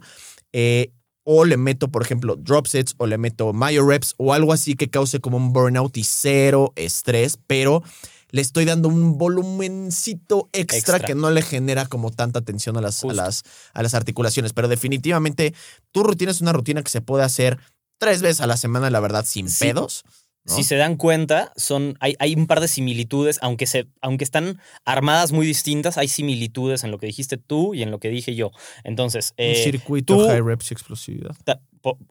Eh, 0.52 0.92
o 1.24 1.44
le 1.44 1.56
meto, 1.56 1.88
por 1.88 2.02
ejemplo, 2.02 2.36
drop 2.36 2.66
sets 2.66 2.94
o 2.98 3.06
le 3.06 3.18
meto 3.18 3.52
myo 3.52 3.86
reps 3.86 4.14
o 4.18 4.32
algo 4.34 4.52
así 4.52 4.74
que 4.76 4.88
cause 4.90 5.20
como 5.20 5.36
un 5.38 5.52
burnout 5.52 5.96
y 5.96 6.04
cero 6.04 6.72
estrés, 6.76 7.38
pero 7.46 7.82
le 8.30 8.42
estoy 8.42 8.64
dando 8.64 8.88
un 8.88 9.16
volumencito 9.16 10.48
extra, 10.52 10.96
Extra. 10.96 10.98
que 11.00 11.14
no 11.14 11.30
le 11.30 11.42
genera 11.42 11.86
como 11.86 12.10
tanta 12.10 12.40
tensión 12.42 12.76
a 12.76 12.80
las, 12.80 13.02
a, 13.04 13.12
las, 13.12 13.42
a 13.72 13.82
las 13.82 13.94
articulaciones. 13.94 14.52
Pero 14.52 14.68
definitivamente 14.68 15.54
tu 15.92 16.02
rutina 16.02 16.30
es 16.30 16.40
una 16.40 16.52
rutina 16.52 16.82
que 16.82 16.90
se 16.90 17.00
puede 17.00 17.24
hacer 17.24 17.58
tres 17.98 18.22
veces 18.22 18.40
a 18.40 18.46
la 18.46 18.56
semana, 18.56 18.90
la 18.90 19.00
verdad, 19.00 19.24
sin 19.26 19.48
Sí. 19.48 19.66
pedos. 19.66 20.04
¿No? 20.46 20.54
Si 20.54 20.62
se 20.62 20.76
dan 20.76 20.96
cuenta, 20.96 21.52
son, 21.56 21.96
hay, 22.00 22.14
hay 22.18 22.34
un 22.34 22.46
par 22.46 22.60
de 22.60 22.68
similitudes, 22.68 23.38
aunque, 23.42 23.66
se, 23.66 23.86
aunque 24.02 24.24
están 24.24 24.60
armadas 24.84 25.32
muy 25.32 25.46
distintas, 25.46 25.96
hay 25.98 26.08
similitudes 26.08 26.84
en 26.84 26.90
lo 26.90 26.98
que 26.98 27.06
dijiste 27.06 27.36
tú 27.38 27.74
y 27.74 27.82
en 27.82 27.90
lo 27.90 27.98
que 27.98 28.08
dije 28.10 28.34
yo. 28.34 28.50
Entonces, 28.84 29.30
un 29.38 29.44
eh, 29.46 29.62
circuito 29.64 30.16
tú- 30.18 30.26
high 30.26 30.42
reps 30.42 30.70
y 30.70 30.74
explosividad. 30.74 31.34
ta- 31.44 31.60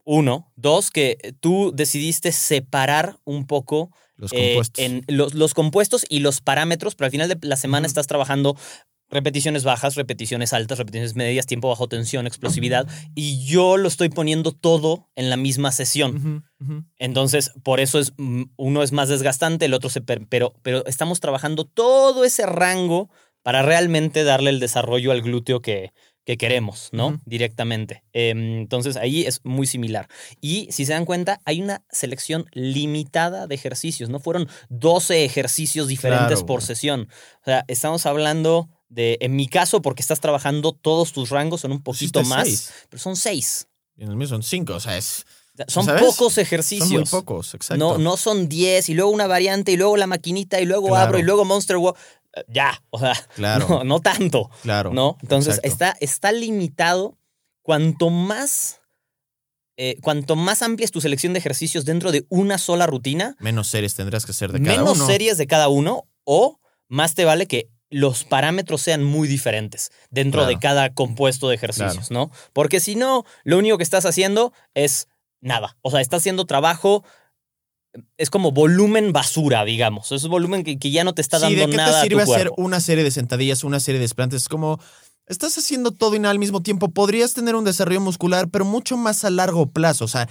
uno. 0.04 0.52
Dos, 0.56 0.90
que 0.90 1.34
tú 1.40 1.72
decidiste 1.74 2.30
separar 2.32 3.18
un 3.24 3.46
poco 3.46 3.90
Los 4.16 4.32
eh, 4.32 4.50
compuestos. 4.54 4.84
en 4.84 5.04
los, 5.08 5.34
los 5.34 5.52
compuestos 5.54 6.04
y 6.08 6.20
los 6.20 6.40
parámetros, 6.40 6.94
pero 6.94 7.06
al 7.06 7.10
final 7.10 7.28
de 7.28 7.38
la 7.42 7.56
semana 7.56 7.86
estás 7.86 8.06
trabajando 8.06 8.56
repeticiones 9.10 9.64
bajas, 9.64 9.94
repeticiones 9.94 10.52
altas, 10.52 10.78
repeticiones 10.78 11.14
medias, 11.14 11.46
tiempo 11.46 11.68
bajo 11.68 11.88
tensión, 11.88 12.26
explosividad, 12.26 12.86
y 13.14 13.44
yo 13.46 13.76
lo 13.76 13.88
estoy 13.88 14.08
poniendo 14.08 14.52
todo 14.52 15.08
en 15.14 15.30
la 15.30 15.36
misma 15.36 15.72
sesión. 15.72 16.44
Entonces, 16.98 17.52
por 17.62 17.80
eso 17.80 17.98
es 17.98 18.12
mm, 18.16 18.44
uno 18.56 18.82
es 18.82 18.92
más 18.92 19.08
desgastante, 19.08 19.66
el 19.66 19.74
otro 19.74 19.90
se 19.90 20.00
per- 20.00 20.26
pero 20.28 20.54
pero 20.62 20.84
estamos 20.86 21.20
trabajando 21.20 21.64
todo 21.64 22.24
ese 22.24 22.46
rango 22.46 23.10
para 23.42 23.62
realmente 23.62 24.24
darle 24.24 24.50
el 24.50 24.58
desarrollo 24.60 25.12
al 25.12 25.20
glúteo 25.20 25.60
que, 25.60 25.92
que 26.24 26.38
queremos, 26.38 26.88
¿no? 26.92 27.20
Directamente. 27.26 28.02
Em, 28.14 28.60
entonces 28.60 28.96
ahí 28.96 29.26
es 29.26 29.40
muy 29.44 29.66
similar. 29.66 30.08
Y 30.40 30.66
si 30.70 30.86
se 30.86 30.94
dan 30.94 31.04
cuenta, 31.04 31.40
hay 31.44 31.60
una 31.60 31.84
selección 31.90 32.46
limitada 32.52 33.46
de 33.46 33.54
ejercicios. 33.54 34.08
No 34.08 34.18
fueron 34.20 34.48
12 34.70 35.24
ejercicios 35.26 35.88
diferentes 35.88 36.28
Claro, 36.38 36.46
por 36.46 36.62
sesión. 36.62 37.08
O 37.42 37.44
sea, 37.44 37.64
estamos 37.68 38.06
hablando 38.06 38.70
de, 38.94 39.18
en 39.20 39.34
mi 39.36 39.48
caso, 39.48 39.82
porque 39.82 40.02
estás 40.02 40.20
trabajando 40.20 40.72
todos 40.72 41.12
tus 41.12 41.30
rangos, 41.30 41.60
son 41.62 41.72
un 41.72 41.82
poquito 41.82 42.20
Hiciste 42.20 42.34
más, 42.34 42.44
seis. 42.46 42.72
pero 42.88 43.02
son 43.02 43.16
seis. 43.16 43.66
Y 43.96 44.04
en 44.04 44.10
el 44.10 44.16
mío 44.16 44.26
son 44.28 44.42
cinco, 44.42 44.74
o 44.74 44.80
sea, 44.80 44.96
es, 44.96 45.24
Son 45.68 45.84
¿Sabes? 45.84 46.02
pocos 46.02 46.38
ejercicios. 46.38 46.88
son 46.88 46.98
muy 47.00 47.04
pocos, 47.08 47.54
exacto. 47.54 47.78
No, 47.84 47.98
no 47.98 48.16
son 48.16 48.48
10 48.48 48.88
y 48.88 48.94
luego 48.94 49.10
una 49.12 49.26
variante 49.28 49.70
y 49.72 49.76
luego 49.76 49.96
la 49.96 50.06
maquinita 50.08 50.60
y 50.60 50.64
luego 50.66 50.88
Claro. 50.88 51.02
abro 51.06 51.18
y 51.18 51.22
luego 51.22 51.44
Monster 51.44 51.76
Walk. 51.76 51.96
Eh, 52.36 52.44
Ya, 52.48 52.82
o 52.90 52.98
sea, 52.98 53.14
Claro, 53.36 53.68
no, 53.68 53.84
no 53.84 54.00
tanto, 54.00 54.50
claro. 54.62 54.92
¿no? 54.92 55.16
Entonces 55.22 55.60
está, 55.62 55.96
está 56.00 56.32
limitado. 56.32 57.16
Cuanto 57.62 58.10
más, 58.10 58.80
eh, 59.76 59.96
cuanto 60.02 60.34
más 60.36 60.60
amplia 60.62 60.84
es 60.84 60.90
tu 60.90 61.00
selección 61.00 61.32
de 61.32 61.38
ejercicios 61.38 61.84
dentro 61.84 62.10
de 62.12 62.26
una 62.28 62.58
sola 62.58 62.86
rutina, 62.86 63.36
Menos 63.38 63.68
series 63.68 63.94
tendrás 63.94 64.24
que 64.26 64.32
hacer 64.32 64.50
de 64.52 64.60
cada 64.60 64.76
menos 64.78 64.96
uno. 64.98 65.06
series 65.06 65.38
de 65.38 65.46
cada 65.46 65.68
uno 65.68 66.04
o 66.24 66.58
más 66.88 67.14
te 67.14 67.24
vale 67.24 67.46
que 67.46 67.70
los 67.94 68.24
parámetros 68.24 68.82
sean 68.82 69.04
muy 69.04 69.28
diferentes 69.28 69.90
dentro 70.10 70.40
Claro. 70.40 70.48
de 70.54 70.58
cada 70.58 70.92
compuesto 70.94 71.48
de 71.48 71.54
ejercicios, 71.54 72.10
¿no? 72.10 72.30
Porque 72.52 72.80
si 72.80 72.96
no, 72.96 73.24
lo 73.44 73.56
único 73.58 73.76
que 73.76 73.84
estás 73.84 74.04
haciendo 74.04 74.52
es 74.74 75.06
nada. 75.40 75.76
O 75.82 75.90
sea, 75.92 76.00
estás 76.00 76.22
haciendo 76.22 76.44
trabajo, 76.44 77.04
es 78.16 78.30
como 78.30 78.50
volumen 78.50 79.12
basura, 79.12 79.64
digamos. 79.64 80.10
Es 80.10 80.26
volumen 80.26 80.64
que, 80.64 80.78
que 80.78 80.90
ya 80.90 81.04
no 81.04 81.14
te 81.14 81.22
está 81.22 81.38
Sí, 81.38 81.42
dando 81.44 81.60
¿de 81.60 81.70
qué 81.70 81.76
nada 81.76 82.00
te 82.02 82.08
sirve 82.08 82.22
a 82.22 82.26
tu 82.26 82.34
hacer 82.34 82.50
una 82.56 82.80
serie 82.80 83.04
de 83.04 83.12
sentadillas, 83.12 83.62
una 83.62 83.78
serie 83.78 84.00
de 84.00 84.04
desplantes? 84.06 84.42
Es 84.42 84.48
como, 84.48 84.80
estás 85.26 85.56
haciendo 85.56 85.92
todo 85.92 86.16
y 86.16 86.18
nada 86.18 86.32
al 86.32 86.40
mismo 86.40 86.62
tiempo. 86.62 86.88
Podrías 86.88 87.32
tener 87.34 87.54
un 87.54 87.64
desarrollo 87.64 88.00
muscular, 88.00 88.48
pero 88.50 88.64
mucho 88.64 88.96
más 88.96 89.24
a 89.24 89.30
largo 89.30 89.66
plazo. 89.66 90.04
O 90.04 90.08
sea, 90.08 90.28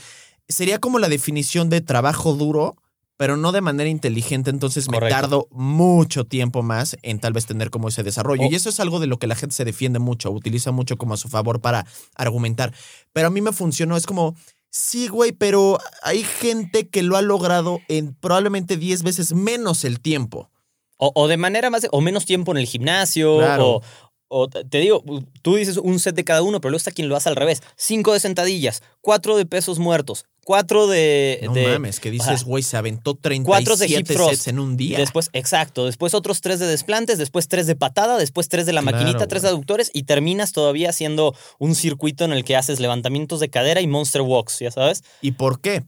sería 0.49 0.79
como 0.79 0.99
la 0.99 1.07
definición 1.07 1.69
de 1.69 1.79
trabajo 1.79 2.33
duro, 2.33 2.75
pero 3.23 3.37
no 3.37 3.53
de 3.53 3.61
manera 3.61 3.89
inteligente. 3.89 4.49
Entonces 4.49 4.89
me 4.89 4.99
tardo 4.99 5.47
mucho 5.49 6.25
tiempo 6.25 6.61
más 6.61 6.97
en 7.03 7.19
tal 7.19 7.31
vez 7.31 7.45
tener 7.45 7.69
como 7.69 7.87
ese 7.87 8.03
desarrollo. 8.03 8.43
O- 8.43 8.51
Y 8.51 8.55
eso 8.55 8.67
es 8.67 8.81
algo 8.81 8.99
de 8.99 9.07
lo 9.07 9.17
que 9.17 9.27
la 9.27 9.35
gente 9.35 9.55
se 9.55 9.63
defiende 9.63 9.97
mucho, 9.99 10.29
utiliza 10.29 10.71
mucho 10.73 10.97
como 10.97 11.13
a 11.13 11.17
su 11.17 11.29
favor 11.29 11.61
para 11.61 11.85
argumentar. 12.15 12.73
Pero 13.13 13.27
a 13.27 13.29
mí 13.29 13.39
me 13.39 13.53
funcionó, 13.53 13.95
es 13.95 14.05
como... 14.05 14.35
Sí, 14.71 15.07
güey, 15.07 15.31
pero 15.31 15.77
hay 16.01 16.23
gente 16.23 16.89
que 16.89 17.01
lo 17.01 17.15
ha 17.15 17.21
logrado 17.21 17.79
en 17.87 18.13
probablemente 18.13 18.75
10 18.75 19.03
veces 19.03 19.31
menos 19.33 19.85
el 19.85 20.01
tiempo. 20.01 20.49
O, 20.97 21.13
o 21.15 21.29
de 21.29 21.37
manera 21.37 21.69
más, 21.69 21.87
o 21.91 22.01
menos 22.01 22.25
tiempo 22.25 22.51
en 22.51 22.57
el 22.57 22.65
gimnasio, 22.65 23.37
Claro. 23.37 23.67
o, 23.67 23.81
o 24.27 24.49
te 24.49 24.65
te 24.65 24.79
digo, 24.79 25.01
tú 25.41 25.55
dices 25.55 25.77
un 25.77 25.97
set 25.99 26.13
de 26.15 26.25
cada 26.25 26.41
uno, 26.41 26.59
pero 26.59 26.71
luego 26.71 26.79
está 26.79 26.91
quien 26.91 27.07
lo 27.07 27.15
hace 27.15 27.29
al 27.29 27.37
revés. 27.37 27.61
Cinco 27.77 28.11
de 28.11 28.19
sentadillas, 28.19 28.83
cuatro 28.99 29.37
de 29.37 29.45
pesos 29.45 29.79
muertos, 29.79 30.25
cuatro 30.43 30.87
de... 30.87 31.39
No 31.43 31.53
de- 31.53 31.67
mames, 31.67 31.99
que 31.99 32.11
dices, 32.11 32.43
güey, 32.43 32.63
se 32.63 32.77
aventó 32.77 33.15
Cuatro 33.43 33.75
de 33.77 33.85
hip 33.87 34.05
37 34.05 34.13
thrust. 34.13 34.29
sets 34.31 34.47
en 34.47 34.59
un 34.59 34.77
día. 34.77 34.97
Después, 34.97 35.29
exacto. 35.33 35.85
Después 35.85 36.13
otros 36.13 36.41
tres 36.41 36.59
de 36.59 36.65
desplantes, 36.67 37.17
después 37.17 37.47
tres 37.47 37.67
de 37.67 37.75
patada, 37.75 38.17
después 38.17 38.49
tres 38.49 38.65
de 38.65 38.73
la 38.73 38.81
Claro, 38.81 38.97
maquinita, 38.97 39.27
tres 39.27 39.41
de 39.41 39.47
aductores 39.49 39.89
y 39.93 40.03
terminas 40.03 40.51
todavía 40.51 40.89
haciendo 40.89 41.35
un 41.59 41.75
circuito 41.75 42.25
en 42.25 42.33
el 42.33 42.43
que 42.43 42.55
haces 42.55 42.79
levantamientos 42.79 43.39
de 43.39 43.49
cadera 43.49 43.81
y 43.81 43.87
monster 43.87 44.21
walks, 44.21 44.59
ya 44.59 44.71
sabes. 44.71 45.03
¿Y 45.21 45.31
por 45.33 45.61
qué? 45.61 45.83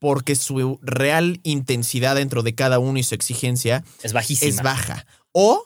Porque 0.00 0.36
su 0.36 0.78
real 0.82 1.40
intensidad 1.42 2.14
dentro 2.14 2.42
de 2.42 2.54
cada 2.54 2.78
uno 2.78 2.98
y 2.98 3.02
su 3.02 3.14
exigencia 3.14 3.84
Es 4.02 4.12
bajísima. 4.12 4.48
es 4.48 4.62
baja. 4.62 5.06
O, 5.32 5.64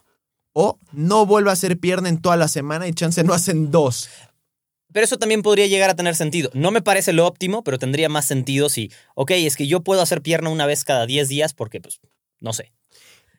o 0.55 0.78
no 0.92 1.26
vuelve 1.26 1.50
a 1.50 1.53
hacer 1.53 1.78
pierna 1.78 2.09
en 2.09 2.20
toda 2.20 2.36
la 2.36 2.48
semana 2.48 2.88
y 2.88 2.92
chance 2.94 3.22
no 3.24 3.34
hacen 3.34 3.70
dos. 3.70 4.09
Pero 4.93 5.05
eso 5.05 5.18
también 5.18 5.43
podría 5.43 5.66
llegar 5.66 5.90
a 5.90 5.97
tener 5.97 6.14
sentido. 6.16 6.51
No 6.55 6.70
me 6.70 6.82
parece 6.82 7.12
lo 7.12 7.26
óptimo, 7.26 7.62
pero 7.64 7.78
tendría 7.78 8.09
más 8.09 8.24
sentido 8.26 8.68
si, 8.68 8.90
ok, 9.14 9.30
es 9.32 9.57
que 9.57 9.66
yo 9.66 9.80
puedo 9.80 10.03
hacer 10.03 10.22
pierna 10.22 10.51
una 10.51 10.66
vez 10.66 10.84
cada 10.84 11.07
10 11.07 11.28
días 11.28 11.55
porque, 11.55 11.80
pues, 11.80 12.01
no 12.40 12.53
sé. 12.53 12.72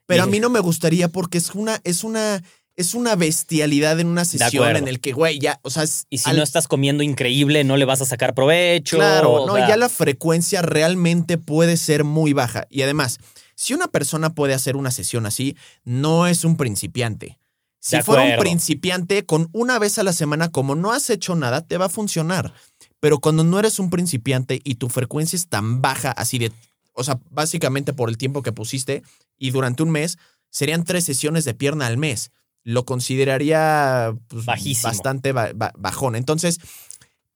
Pero 0.06 0.24
a 0.24 0.28
mí 0.28 0.40
no 0.40 0.50
me 0.50 0.60
gustaría 0.60 1.08
porque 1.08 1.38
es 1.38 1.56
una, 1.56 1.80
es 1.84 2.04
una, 2.04 2.44
es 2.76 2.94
una 2.94 3.16
bestialidad 3.16 4.00
en 4.00 4.08
una 4.08 4.26
sesión 4.26 4.76
en 4.76 4.88
el 4.88 5.00
que, 5.00 5.14
güey, 5.14 5.40
ya, 5.40 5.60
o 5.62 5.70
sea, 5.70 5.84
es 5.84 6.08
Y 6.10 6.18
si 6.18 6.30
al- 6.30 6.38
no 6.38 6.44
estás 6.44 6.68
comiendo 6.68 7.04
increíble, 7.04 7.64
no 7.64 7.78
le 7.78 7.86
vas 7.86 8.02
a 8.02 8.06
sacar 8.06 8.34
provecho. 8.34 8.98
Claro, 8.98 9.46
no, 9.46 9.56
sea, 9.56 9.68
ya 9.70 9.78
la 9.78 9.90
frecuencia 9.90 10.62
realmente 10.62 11.38
puede 11.38 11.78
ser 11.78 12.04
muy 12.04 12.34
baja. 12.34 12.66
Y 12.70 12.82
además, 12.82 13.20
si 13.56 13.74
una 13.74 13.88
persona 13.88 14.34
puede 14.34 14.54
hacer 14.54 14.76
una 14.76 14.92
sesión 14.92 15.26
así, 15.26 15.56
no 15.86 16.28
es 16.28 16.44
un 16.44 16.58
principiante. 16.58 17.40
Si 17.86 18.02
fuera 18.02 18.24
un 18.24 18.40
principiante, 18.40 19.26
con 19.26 19.50
una 19.52 19.78
vez 19.78 20.00
a 20.00 20.04
la 20.04 20.14
semana, 20.14 20.50
como 20.50 20.74
no 20.76 20.92
has 20.94 21.10
hecho 21.10 21.36
nada, 21.36 21.68
te 21.68 21.78
va 21.78 21.86
a 21.86 21.90
funcionar. 21.90 22.54
Pero 23.02 23.20
cuando 23.20 23.44
no 23.44 23.60
eres 23.60 23.78
un 23.80 23.90
principiante 23.90 24.62
y 24.64 24.76
tu 24.76 24.88
frecuencia 24.88 25.36
es 25.36 25.48
tan 25.50 25.82
baja, 25.82 26.12
así 26.12 26.40
de, 26.40 26.54
o 26.94 27.04
sea, 27.04 27.20
básicamente 27.30 27.92
por 27.92 28.08
el 28.08 28.18
tiempo 28.18 28.42
que 28.42 28.54
pusiste, 28.54 29.04
y 29.38 29.52
durante 29.52 29.84
un 29.84 29.92
mes, 29.92 30.18
serían 30.50 30.86
tres 30.86 31.04
sesiones 31.04 31.44
de 31.44 31.54
pierna 31.56 31.88
al 31.88 31.98
mes. 31.98 32.32
Lo 32.64 32.86
consideraría 32.86 34.16
pues, 34.30 34.46
Bajísimo. 34.46 34.88
bastante 34.90 35.34
ba- 35.34 35.52
ba- 35.54 35.74
bajón. 35.78 36.16
Entonces, 36.16 36.60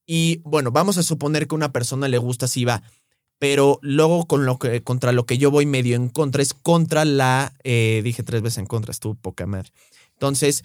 y 0.05 0.39
bueno, 0.45 0.71
vamos 0.71 0.97
a 0.97 1.03
suponer 1.03 1.47
que 1.47 1.55
a 1.55 1.57
una 1.57 1.73
persona 1.73 2.07
le 2.07 2.17
gusta 2.17 2.45
así 2.45 2.63
va. 2.63 2.81
Pero 3.39 3.77
luego 3.81 4.25
con 4.25 4.45
lo 4.45 4.57
que, 4.57 4.81
contra 4.81 5.11
lo 5.11 5.25
que 5.25 5.37
yo 5.37 5.51
voy 5.51 5.65
medio 5.65 5.95
en 5.97 6.07
contra 6.09 6.41
es 6.41 6.53
contra 6.53 7.03
la. 7.05 7.53
eh, 7.65 8.01
dije 8.03 8.23
tres 8.23 8.41
veces 8.41 8.59
en 8.59 8.65
contra, 8.65 8.91
estuvo 8.91 9.15
poca 9.15 9.45
madre. 9.45 9.69
Entonces, 10.17 10.63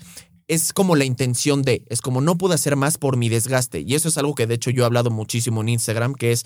es 0.48 0.72
como 0.72 0.96
la 0.96 1.04
intención 1.04 1.62
de. 1.62 1.84
Es 1.88 2.00
como 2.00 2.20
no 2.20 2.36
pude 2.36 2.54
hacer 2.54 2.76
más 2.76 2.98
por 2.98 3.16
mi 3.16 3.28
desgaste. 3.28 3.80
Y 3.80 3.94
eso 3.94 4.08
es 4.08 4.18
algo 4.18 4.34
que 4.34 4.46
de 4.46 4.54
hecho 4.54 4.70
yo 4.70 4.82
he 4.82 4.86
hablado 4.86 5.10
muchísimo 5.10 5.60
en 5.60 5.70
Instagram, 5.70 6.14
que 6.14 6.32
es. 6.32 6.44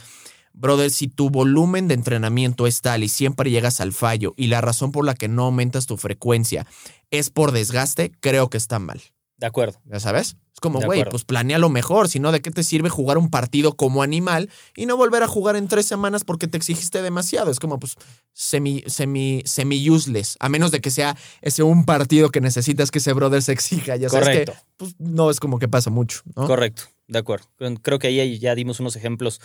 Brother, 0.52 0.90
si 0.90 1.08
tu 1.08 1.28
volumen 1.28 1.86
de 1.86 1.94
entrenamiento 1.94 2.66
es 2.66 2.80
tal 2.80 3.04
y 3.04 3.08
siempre 3.08 3.50
llegas 3.50 3.82
al 3.82 3.92
fallo 3.92 4.32
y 4.38 4.46
la 4.46 4.62
razón 4.62 4.90
por 4.90 5.04
la 5.04 5.14
que 5.14 5.28
no 5.28 5.44
aumentas 5.44 5.84
tu 5.84 5.98
frecuencia 5.98 6.66
es 7.10 7.28
por 7.28 7.52
desgaste, 7.52 8.10
creo 8.20 8.48
que 8.48 8.56
está 8.56 8.78
mal. 8.78 9.02
De 9.38 9.46
acuerdo. 9.46 9.80
¿Ya 9.84 10.00
sabes? 10.00 10.36
Es 10.54 10.60
como, 10.60 10.80
güey, 10.80 11.04
pues 11.04 11.24
planea 11.24 11.58
lo 11.58 11.68
mejor, 11.68 12.08
si 12.08 12.18
no, 12.18 12.32
¿de 12.32 12.40
qué 12.40 12.50
te 12.50 12.62
sirve 12.62 12.88
jugar 12.88 13.18
un 13.18 13.28
partido 13.28 13.76
como 13.76 14.02
animal 14.02 14.48
y 14.74 14.86
no 14.86 14.96
volver 14.96 15.22
a 15.22 15.28
jugar 15.28 15.54
en 15.54 15.68
tres 15.68 15.84
semanas 15.84 16.24
porque 16.24 16.48
te 16.48 16.56
exigiste 16.56 17.02
demasiado? 17.02 17.50
Es 17.50 17.60
como, 17.60 17.78
pues, 17.78 17.96
semi, 18.32 18.82
semi, 18.86 19.42
semi 19.44 19.90
useless, 19.90 20.38
a 20.40 20.48
menos 20.48 20.70
de 20.70 20.80
que 20.80 20.90
sea 20.90 21.14
ese 21.42 21.62
un 21.62 21.84
partido 21.84 22.30
que 22.30 22.40
necesitas 22.40 22.90
que 22.90 23.00
ese 23.00 23.12
brother 23.12 23.42
se 23.42 23.52
exija, 23.52 23.96
ya 23.96 24.08
sabes 24.08 24.28
Correcto. 24.28 24.52
que, 24.52 24.58
pues, 24.78 24.94
no 24.98 25.30
es 25.30 25.40
como 25.40 25.58
que 25.58 25.68
pasa 25.68 25.90
mucho, 25.90 26.22
¿no? 26.34 26.46
Correcto, 26.46 26.84
de 27.06 27.18
acuerdo. 27.18 27.44
Creo 27.82 27.98
que 27.98 28.06
ahí 28.06 28.38
ya 28.38 28.54
dimos 28.54 28.80
unos 28.80 28.96
ejemplos 28.96 29.42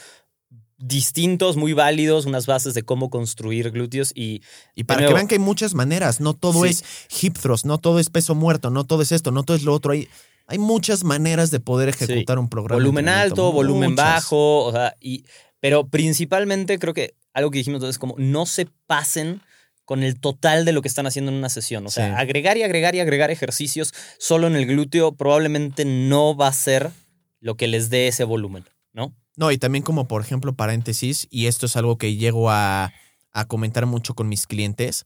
distintos, 0.82 1.57
muy 1.57 1.73
válidos, 1.73 2.25
unas 2.25 2.45
bases 2.45 2.73
de 2.73 2.84
cómo 2.84 3.09
construir 3.09 3.71
glúteos 3.71 4.11
y 4.15 4.41
Y 4.75 4.84
para 4.84 5.05
que 5.07 5.13
vean 5.13 5.27
que 5.27 5.36
hay 5.36 5.39
muchas 5.39 5.73
maneras, 5.73 6.19
no 6.19 6.34
todo 6.34 6.63
Sí. 6.65 6.69
es 6.69 6.84
hip 7.23 7.38
thrust, 7.38 7.65
no 7.65 7.77
todo 7.77 7.99
es 7.99 8.09
peso 8.09 8.36
muerto, 8.36 8.69
no 8.69 8.84
todo 8.86 9.01
es 9.01 9.11
esto, 9.11 9.32
no 9.32 9.43
todo 9.43 9.55
es 9.57 9.63
lo 9.63 9.73
otro, 9.73 9.91
hay, 9.93 10.07
hay 10.47 10.57
muchas 10.57 11.03
maneras 11.03 11.51
de 11.51 11.59
poder 11.59 11.89
ejecutar 11.89 12.39
un 12.39 12.49
programa. 12.49 12.82
volumen 12.82 13.07
alto, 13.09 13.51
volumen 13.51 13.91
muchas. 13.91 14.05
bajo, 14.05 14.65
o 14.65 14.71
sea, 14.71 14.95
y, 14.99 15.23
pero 15.59 15.88
principalmente 15.88 16.77
creo 16.79 16.93
que 16.93 17.15
algo 17.34 17.51
que 17.51 17.59
dijimos 17.59 17.77
entonces 17.77 17.99
como 17.99 18.15
no 18.17 18.45
se 18.45 18.67
pasen 18.88 19.41
con 19.86 20.03
el 20.03 20.19
total 20.19 20.63
de 20.65 20.71
lo 20.71 20.82
que 20.82 20.88
están 20.88 21.05
haciendo 21.07 21.32
en 21.32 21.38
una 21.38 21.49
sesión. 21.49 21.86
O 21.86 21.89
sea, 21.89 22.07
Sí. 22.07 22.13
agregar 22.21 22.57
y 22.57 22.63
agregar 22.63 22.95
y 22.95 22.99
agregar 23.01 23.29
ejercicios 23.32 23.93
solo 24.19 24.47
en 24.47 24.55
el 24.55 24.65
glúteo 24.65 25.13
probablemente 25.15 25.84
no 25.86 26.36
va 26.36 26.47
a 26.47 26.53
ser 26.53 26.91
lo 27.39 27.55
que 27.55 27.67
les 27.67 27.89
dé 27.89 28.07
ese 28.07 28.23
volumen, 28.23 28.63
¿no? 28.93 29.13
No, 29.42 29.52
y 29.52 29.58
también 29.58 29.84
como 29.84 30.08
por 30.08 30.22
ejemplo 30.22 30.54
paréntesis, 30.54 31.28
y 31.32 31.48
esto 31.48 31.66
es 31.66 31.76
algo 31.76 31.98
que 31.98 32.16
llego 32.16 32.52
a, 32.52 32.94
a 33.34 33.46
comentar 33.46 33.88
mucho 33.88 34.14
con 34.14 34.30
mis 34.30 34.46
clientes, 34.46 35.06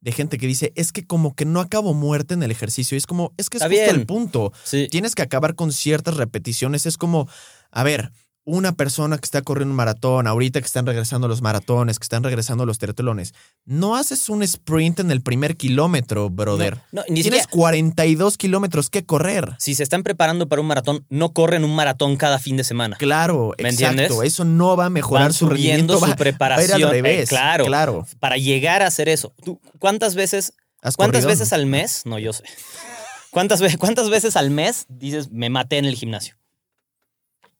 de 0.00 0.10
gente 0.10 0.38
que 0.38 0.48
dice, 0.48 0.72
es 0.74 0.90
que 0.90 1.06
como 1.06 1.36
que 1.36 1.44
no 1.44 1.60
acabo 1.60 1.94
muerte 1.94 2.34
en 2.34 2.42
el 2.42 2.50
ejercicio, 2.50 2.96
y 2.96 2.98
es 2.98 3.06
como, 3.06 3.32
es 3.36 3.48
que 3.48 3.58
es 3.58 3.62
Está 3.62 3.72
justo 3.72 3.84
bien. 3.92 4.00
el 4.00 4.04
punto, 4.06 4.52
Sí. 4.64 4.88
tienes 4.90 5.14
que 5.14 5.22
acabar 5.22 5.54
con 5.54 5.70
ciertas 5.72 6.16
repeticiones, 6.16 6.84
es 6.84 6.98
como, 6.98 7.28
a 7.70 7.84
ver, 7.84 8.10
una 8.48 8.70
persona 8.72 9.18
que 9.18 9.24
está 9.24 9.42
corriendo 9.42 9.72
un 9.72 9.76
maratón, 9.76 10.28
ahorita 10.28 10.60
que 10.60 10.66
están 10.66 10.86
regresando 10.86 11.26
los 11.26 11.42
maratones, 11.42 11.98
que 11.98 12.04
están 12.04 12.22
regresando 12.22 12.64
los 12.64 12.78
triatlones, 12.78 13.34
no 13.64 13.96
haces 13.96 14.28
un 14.28 14.42
sprint 14.44 15.00
en 15.00 15.10
el 15.10 15.20
primer 15.20 15.56
kilómetro, 15.56 16.30
brother. 16.30 16.78
No, 16.92 17.02
ni 17.08 17.22
Tienes 17.22 17.42
siquiera, 17.42 17.46
42 17.50 18.38
kilómetros 18.38 18.88
que 18.88 19.04
correr. 19.04 19.56
si 19.58 19.74
se 19.74 19.82
están 19.82 20.04
preparando 20.04 20.48
para 20.48 20.62
un 20.62 20.68
maratón, 20.68 21.04
no 21.10 21.32
corren 21.32 21.64
un 21.64 21.74
maratón 21.74 22.16
cada 22.16 22.38
fin 22.38 22.56
de 22.56 22.62
semana. 22.64 22.96
Claro, 22.96 23.52
¿Me 23.58 23.68
exacto. 23.68 24.00
entiendes? 24.02 24.32
Eso 24.32 24.44
no 24.44 24.76
va 24.76 24.86
a 24.86 24.90
mejorar 24.90 25.24
Van 25.24 25.32
su 25.32 25.48
rendimiento. 25.48 25.94
su 25.94 26.00
va- 26.00 26.06
va 26.06 26.06
a 26.06 26.10
ir 26.12 26.16
preparación. 26.16 26.82
al 26.84 26.88
Eh, 26.88 26.92
revés. 26.92 27.28
claro. 27.28 27.64
Claro. 27.66 28.06
Para 28.20 28.36
llegar 28.36 28.82
a 28.82 28.86
hacer 28.86 29.08
eso. 29.08 29.34
¿Tú 29.44 29.60
cuántas 29.80 30.14
veces 30.14 30.52
¿Has 30.82 30.96
¿Cuántas 30.96 31.22
corrido? 31.24 31.40
veces 31.40 31.52
al 31.52 31.66
mes? 31.66 32.02
No, 32.04 32.16
yo 32.20 32.32
sé. 32.32 32.44
¿Cuántas, 33.30 33.60
¿Cuántas 33.76 34.08
veces 34.08 34.36
al 34.36 34.50
mes 34.50 34.86
dices, 34.88 35.32
me 35.32 35.50
maté 35.50 35.78
en 35.78 35.84
el 35.84 35.96
gimnasio? 35.96 36.36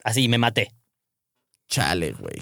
Así, 0.06 0.28
me 0.28 0.38
maté. 0.38 0.72
Chale, 1.68 2.12
güey. 2.12 2.38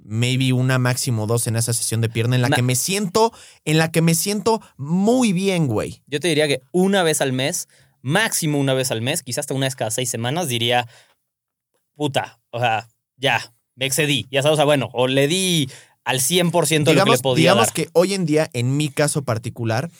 Maybe 0.00 0.52
una 0.52 0.78
máximo 0.78 1.26
dos 1.28 1.46
en 1.46 1.54
esa 1.54 1.72
sesión 1.72 2.00
de 2.00 2.08
pierna 2.08 2.34
en 2.34 2.42
la 2.42 2.48
Ma- 2.48 2.56
que 2.56 2.62
me 2.62 2.74
siento, 2.74 3.32
en 3.64 3.78
la 3.78 3.92
que 3.92 4.02
me 4.02 4.14
siento 4.16 4.60
muy 4.76 5.32
bien, 5.32 5.68
güey. 5.68 6.02
Yo 6.06 6.18
te 6.18 6.26
diría 6.26 6.48
que 6.48 6.60
una 6.72 7.04
vez 7.04 7.20
al 7.20 7.32
mes 7.32 7.68
máximo 8.02 8.58
una 8.58 8.74
vez 8.74 8.90
al 8.90 9.00
mes, 9.02 9.22
quizás 9.22 9.42
hasta 9.44 9.54
una 9.54 9.66
vez 9.66 9.76
cada 9.76 9.90
seis 9.92 10.08
semanas, 10.10 10.48
diría, 10.48 10.88
puta, 11.94 12.40
o 12.50 12.58
sea, 12.58 12.88
ya, 13.16 13.52
me 13.76 13.86
excedí. 13.86 14.26
Ya 14.30 14.42
sabes, 14.42 14.54
o 14.54 14.56
sea, 14.56 14.64
bueno, 14.64 14.88
o 14.92 15.06
le 15.06 15.28
di 15.28 15.68
al 16.04 16.20
100% 16.20 16.84
de 16.84 16.94
lo 16.94 17.04
que 17.04 17.10
le 17.12 17.18
podía 17.18 17.42
digamos 17.52 17.66
dar. 17.66 17.74
que 17.74 17.88
hoy 17.92 18.14
en 18.14 18.24
día, 18.26 18.50
en 18.54 18.76
mi 18.76 18.88
caso 18.88 19.22
particular, 19.24 19.90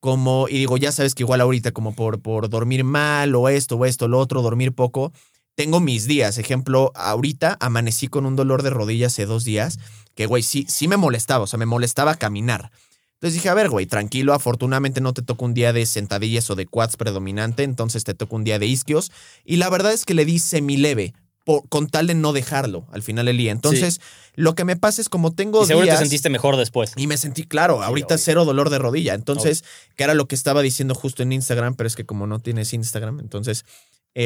como, 0.00 0.46
y 0.48 0.54
digo, 0.58 0.76
ya 0.76 0.92
sabes 0.92 1.14
que 1.14 1.24
igual 1.24 1.40
ahorita, 1.40 1.72
como 1.72 1.94
por, 1.94 2.22
por 2.22 2.48
dormir 2.48 2.84
mal 2.84 3.34
o 3.34 3.48
esto 3.48 3.76
o 3.76 3.84
esto, 3.84 4.06
lo 4.08 4.18
otro, 4.18 4.40
dormir 4.42 4.72
poco, 4.72 5.12
tengo 5.58 5.80
mis 5.80 6.06
días. 6.06 6.38
Ejemplo, 6.38 6.92
ahorita 6.94 7.56
amanecí 7.58 8.06
con 8.06 8.26
un 8.26 8.36
dolor 8.36 8.62
de 8.62 8.70
rodilla 8.70 9.08
hace 9.08 9.26
dos 9.26 9.42
días, 9.42 9.80
que 10.14 10.26
güey, 10.26 10.44
sí, 10.44 10.64
sí 10.68 10.86
me 10.86 10.96
molestaba, 10.96 11.42
o 11.42 11.46
sea, 11.48 11.58
me 11.58 11.66
molestaba 11.66 12.14
caminar. 12.14 12.70
Entonces 13.14 13.34
dije, 13.34 13.48
a 13.48 13.54
ver, 13.54 13.68
güey, 13.68 13.84
tranquilo, 13.86 14.34
afortunadamente 14.34 15.00
no 15.00 15.12
te 15.12 15.22
toca 15.22 15.44
un 15.44 15.54
día 15.54 15.72
de 15.72 15.84
sentadillas 15.84 16.48
o 16.50 16.54
de 16.54 16.66
quads 16.66 16.96
predominante, 16.96 17.64
entonces 17.64 18.04
te 18.04 18.14
toca 18.14 18.36
un 18.36 18.44
día 18.44 18.60
de 18.60 18.66
isquios. 18.66 19.10
Y 19.44 19.56
la 19.56 19.68
verdad 19.68 19.92
es 19.92 20.04
que 20.04 20.14
le 20.14 20.24
di 20.24 20.38
semileve, 20.38 21.12
por- 21.44 21.68
con 21.68 21.88
tal 21.88 22.06
de 22.06 22.14
no 22.14 22.32
dejarlo 22.32 22.86
al 22.92 23.02
final 23.02 23.26
del 23.26 23.38
día. 23.38 23.50
Entonces, 23.50 24.00
lo 24.36 24.54
que 24.54 24.64
me 24.64 24.76
pasa 24.76 25.00
es 25.00 25.08
como 25.08 25.32
tengo 25.32 25.64
Y 25.64 25.66
seguro 25.66 25.86
días... 25.86 25.96
te 25.98 26.04
sentiste 26.04 26.30
mejor 26.30 26.56
después. 26.56 26.92
Y 26.94 27.08
me 27.08 27.16
sentí, 27.16 27.42
claro, 27.42 27.82
ahorita 27.82 28.14
obvio. 28.14 28.24
cero 28.24 28.44
dolor 28.44 28.70
de 28.70 28.78
rodilla. 28.78 29.14
Entonces, 29.14 29.64
que 29.96 30.04
era 30.04 30.14
lo 30.14 30.28
que 30.28 30.36
estaba 30.36 30.62
diciendo 30.62 30.94
justo 30.94 31.24
en 31.24 31.32
Instagram, 31.32 31.74
pero 31.74 31.88
es 31.88 31.96
que 31.96 32.06
como 32.06 32.28
no 32.28 32.38
tienes 32.38 32.72
Instagram, 32.72 33.18
entonces, 33.18 33.64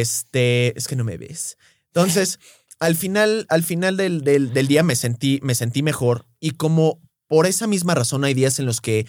este, 0.00 0.76
es 0.78 0.88
que 0.88 0.96
no 0.96 1.04
me 1.04 1.18
ves. 1.18 1.58
Entonces, 1.88 2.38
al 2.80 2.96
final, 2.96 3.46
al 3.50 3.62
final 3.62 3.96
del, 3.96 4.22
del- 4.22 4.52
del 4.52 4.66
día 4.66 4.82
me 4.82 4.96
sentí, 4.96 5.38
me 5.42 5.54
sentí 5.54 5.82
mejor. 5.82 6.26
Y 6.40 6.52
como 6.52 7.00
por 7.28 7.46
esa 7.46 7.66
misma 7.66 7.94
razón 7.94 8.24
hay 8.24 8.34
días 8.34 8.58
en 8.58 8.66
los 8.66 8.80
que 8.80 9.06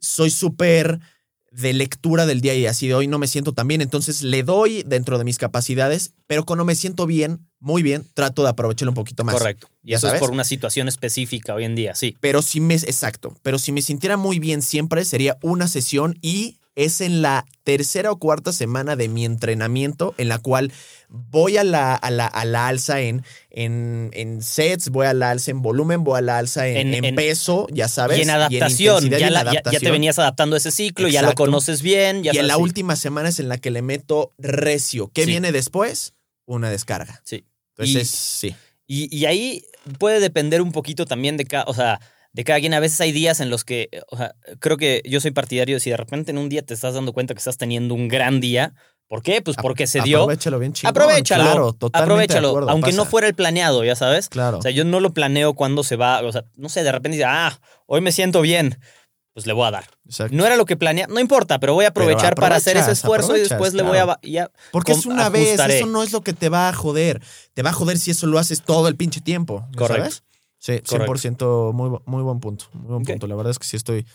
soy 0.00 0.30
súper 0.30 0.98
de 1.52 1.72
lectura 1.72 2.26
del 2.26 2.40
día 2.40 2.52
y 2.56 2.66
así 2.66 2.88
de 2.88 2.94
hoy 2.94 3.06
no 3.06 3.18
me 3.20 3.28
siento 3.28 3.52
tan 3.52 3.68
bien, 3.68 3.80
entonces 3.80 4.22
le 4.22 4.42
doy 4.42 4.82
dentro 4.84 5.18
de 5.18 5.24
mis 5.24 5.38
capacidades, 5.38 6.12
pero 6.26 6.44
cuando 6.44 6.64
me 6.64 6.74
siento 6.74 7.06
bien, 7.06 7.46
muy 7.60 7.84
bien, 7.84 8.04
trato 8.12 8.42
de 8.42 8.48
aprovecharlo 8.48 8.90
un 8.90 8.96
poquito 8.96 9.22
más. 9.22 9.36
Correcto. 9.36 9.68
Y 9.84 9.90
¿Ya 9.92 9.98
eso 9.98 10.08
sabes? 10.08 10.20
es 10.20 10.20
por 10.26 10.32
una 10.32 10.42
situación 10.42 10.88
específica 10.88 11.54
hoy 11.54 11.62
en 11.62 11.76
día, 11.76 11.94
sí. 11.94 12.16
Pero 12.20 12.42
si 12.42 12.58
me, 12.60 12.74
exacto, 12.74 13.36
pero 13.42 13.60
si 13.60 13.70
me 13.70 13.82
sintiera 13.82 14.16
muy 14.16 14.40
bien 14.40 14.62
siempre 14.62 15.04
sería 15.04 15.38
una 15.42 15.68
sesión 15.68 16.18
y 16.20 16.58
es 16.76 17.00
en 17.00 17.22
la 17.22 17.44
tercera 17.62 18.10
o 18.10 18.16
cuarta 18.18 18.52
semana 18.52 18.96
de 18.96 19.08
mi 19.08 19.24
entrenamiento 19.24 20.14
en 20.18 20.28
la 20.28 20.38
cual 20.38 20.72
voy 21.08 21.56
a 21.56 21.64
la, 21.64 21.94
a 21.94 22.10
la, 22.10 22.26
a 22.26 22.44
la 22.44 22.66
alza 22.66 23.00
en, 23.00 23.24
en, 23.50 24.10
en 24.12 24.42
sets, 24.42 24.88
voy 24.88 25.06
a 25.06 25.14
la 25.14 25.30
alza 25.30 25.52
en 25.52 25.62
volumen, 25.62 26.02
voy 26.02 26.18
a 26.18 26.20
la 26.22 26.38
alza 26.38 26.66
en, 26.66 26.92
En- 26.92 27.14
peso, 27.14 27.68
ya 27.70 27.86
sabes. 27.88 28.18
y 28.18 28.22
en 28.22 28.30
adaptación, 28.30 29.06
y 29.06 29.10
ya, 29.10 29.30
la- 29.30 29.44
ya- 29.52 29.62
ya 29.70 29.78
te 29.78 29.90
venías 29.90 30.18
adaptando 30.18 30.56
a 30.56 30.58
ese 30.58 30.72
ciclo, 30.72 31.06
ya 31.08 31.22
lo 31.22 31.34
conoces 31.34 31.80
bien. 31.82 32.22
Ya 32.24 32.32
Y 32.34 32.38
en 32.38 32.48
la 32.48 32.56
sí. 32.56 32.60
última 32.62 32.96
semana 32.96 33.28
es 33.28 33.38
en 33.38 33.48
la 33.48 33.58
que 33.58 33.70
le 33.70 33.82
meto 33.82 34.32
recio. 34.38 35.10
¿Qué 35.14 35.22
Sí. 35.24 35.30
viene 35.30 35.52
después? 35.52 36.14
Una 36.46 36.70
descarga. 36.70 37.22
Sí. 37.24 37.44
Entonces, 37.76 38.10
sí. 38.10 38.54
Y, 38.86 39.14
y 39.16 39.24
ahí 39.26 39.64
puede 39.98 40.20
depender 40.20 40.60
un 40.60 40.72
poquito 40.72 41.06
también 41.06 41.36
de 41.36 41.44
cada, 41.44 41.64
o 41.64 41.74
sea, 41.74 42.00
de 42.34 42.44
cada 42.44 42.60
quien. 42.60 42.74
A 42.74 42.80
veces 42.80 43.00
hay 43.00 43.12
días 43.12 43.40
en 43.40 43.48
los 43.48 43.64
que, 43.64 43.88
o 44.10 44.16
sea, 44.18 44.34
creo 44.60 44.76
que 44.76 45.00
yo 45.06 45.20
soy 45.20 45.30
partidario 45.30 45.76
de 45.76 45.80
si 45.80 45.88
de 45.90 45.96
repente 45.96 46.30
en 46.32 46.36
un 46.38 46.50
día 46.50 46.60
te 46.62 46.74
estás 46.74 46.92
dando 46.94 47.14
cuenta 47.14 47.32
que 47.32 47.38
estás 47.38 47.56
teniendo 47.56 47.94
un 47.94 48.08
gran 48.08 48.40
día. 48.40 48.74
¿Por 49.06 49.22
qué? 49.22 49.42
Pues 49.42 49.56
porque 49.60 49.86
se 49.86 50.00
dio. 50.00 50.18
Aprovechalo 50.22 50.58
bien 50.58 50.72
chingón. 50.72 50.90
Aprovechalo. 50.90 51.44
Claro, 51.44 51.72
totalmente 51.72 51.98
de 51.98 52.02
aprovechalo. 52.14 52.48
acuerdo, 52.48 52.70
aunque 52.70 52.92
no 52.92 53.04
fuera 53.04 53.26
el 53.28 53.34
planeado, 53.34 53.84
ya 53.84 53.94
sabes. 53.96 54.28
Claro. 54.28 54.58
O 54.58 54.62
sea, 54.62 54.70
yo 54.70 54.84
no 54.84 54.98
lo 55.00 55.12
planeo 55.12 55.54
cuando 55.54 55.84
se 55.84 55.96
va. 55.96 56.22
O 56.22 56.32
sea, 56.32 56.44
no 56.56 56.68
sé, 56.68 56.82
de 56.82 56.90
repente 56.90 57.16
dice, 57.16 57.26
ah, 57.26 57.58
hoy 57.86 58.00
me 58.00 58.12
siento 58.12 58.40
bien. 58.40 58.78
Pues 59.34 59.46
le 59.46 59.52
voy 59.52 59.66
a 59.66 59.72
dar. 59.72 59.84
exacto. 60.06 60.34
No 60.36 60.46
era 60.46 60.54
lo 60.56 60.64
que 60.64 60.76
planeé, 60.76 61.06
no 61.08 61.18
importa, 61.18 61.58
pero 61.58 61.74
voy 61.74 61.84
a 61.84 61.88
aprovechar 61.88 62.36
para 62.36 62.54
hacer 62.54 62.76
ese 62.76 62.92
esfuerzo 62.92 63.36
y 63.36 63.40
después 63.40 63.74
le 63.74 63.82
voy 63.82 63.98
a. 63.98 64.18
ya- 64.22 64.50
Porque 64.70 64.92
es 64.92 65.06
una 65.06 65.28
vez, 65.28 65.58
eso 65.60 65.86
no 65.86 66.02
es 66.04 66.12
lo 66.12 66.20
que 66.22 66.32
te 66.32 66.48
va 66.48 66.68
a 66.68 66.72
joder. 66.72 67.20
Te 67.52 67.62
va 67.62 67.70
a 67.70 67.72
joder 67.72 67.98
si 67.98 68.12
eso 68.12 68.26
lo 68.26 68.38
haces 68.38 68.62
todo 68.62 68.86
el 68.88 68.94
pinche 68.96 69.20
tiempo. 69.20 69.66
¿ya 69.72 69.78
Correcto. 69.78 70.02
sabes? 70.04 70.22
Sí, 70.64 70.80
Correcto. 70.88 71.12
100% 71.14 71.72
muy, 71.74 71.90
bu- 71.90 72.02
muy 72.06 72.22
buen 72.22 72.40
punto. 72.40 72.64
Muy 72.72 72.86
buen 72.92 73.02
punto. 73.02 73.26
La 73.26 73.34
verdad 73.34 73.50
es 73.50 73.58
que 73.58 73.66
sí 73.66 73.76
estoy 73.76 74.06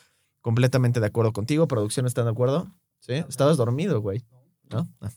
completamente 0.41 0.99
de 0.99 1.05
acuerdo 1.05 1.31
contigo. 1.31 1.67
¿Producción 1.67 2.07
está 2.07 2.23
de 2.23 2.31
acuerdo? 2.31 2.67
Sí. 3.01 3.13
Estabas 3.29 3.57
dormido, 3.57 4.01
güey. 4.01 4.25
¿No? 4.71 4.87
Ah. 4.99 5.11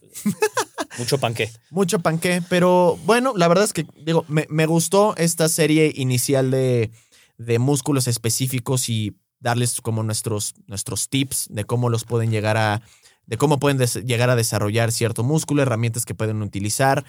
Mucho 0.98 1.16
panqué. 1.16 1.50
Mucho 1.70 2.00
panqué, 2.00 2.42
pero 2.50 2.98
bueno, 3.06 3.32
la 3.34 3.48
verdad 3.48 3.64
es 3.64 3.72
que, 3.72 3.86
digo, 4.04 4.26
me, 4.28 4.46
me 4.50 4.66
gustó 4.66 5.16
esta 5.16 5.48
serie 5.48 5.90
inicial 5.96 6.50
de, 6.50 6.90
de 7.38 7.58
músculos 7.58 8.08
específicos 8.08 8.90
y 8.90 9.16
darles 9.40 9.80
como 9.80 10.02
nuestros, 10.02 10.52
nuestros 10.66 11.08
tips 11.08 11.46
de 11.50 11.64
cómo 11.64 11.88
los 11.88 12.04
pueden 12.04 12.30
llegar 12.30 12.58
a, 12.58 12.82
de 13.24 13.38
cómo 13.38 13.58
pueden 13.58 13.78
llegar 14.04 14.28
a 14.28 14.36
desarrollar 14.36 14.92
cierto 14.92 15.24
músculo, 15.24 15.62
herramientas 15.62 16.04
que 16.04 16.14
pueden 16.14 16.42
utilizar, 16.42 17.06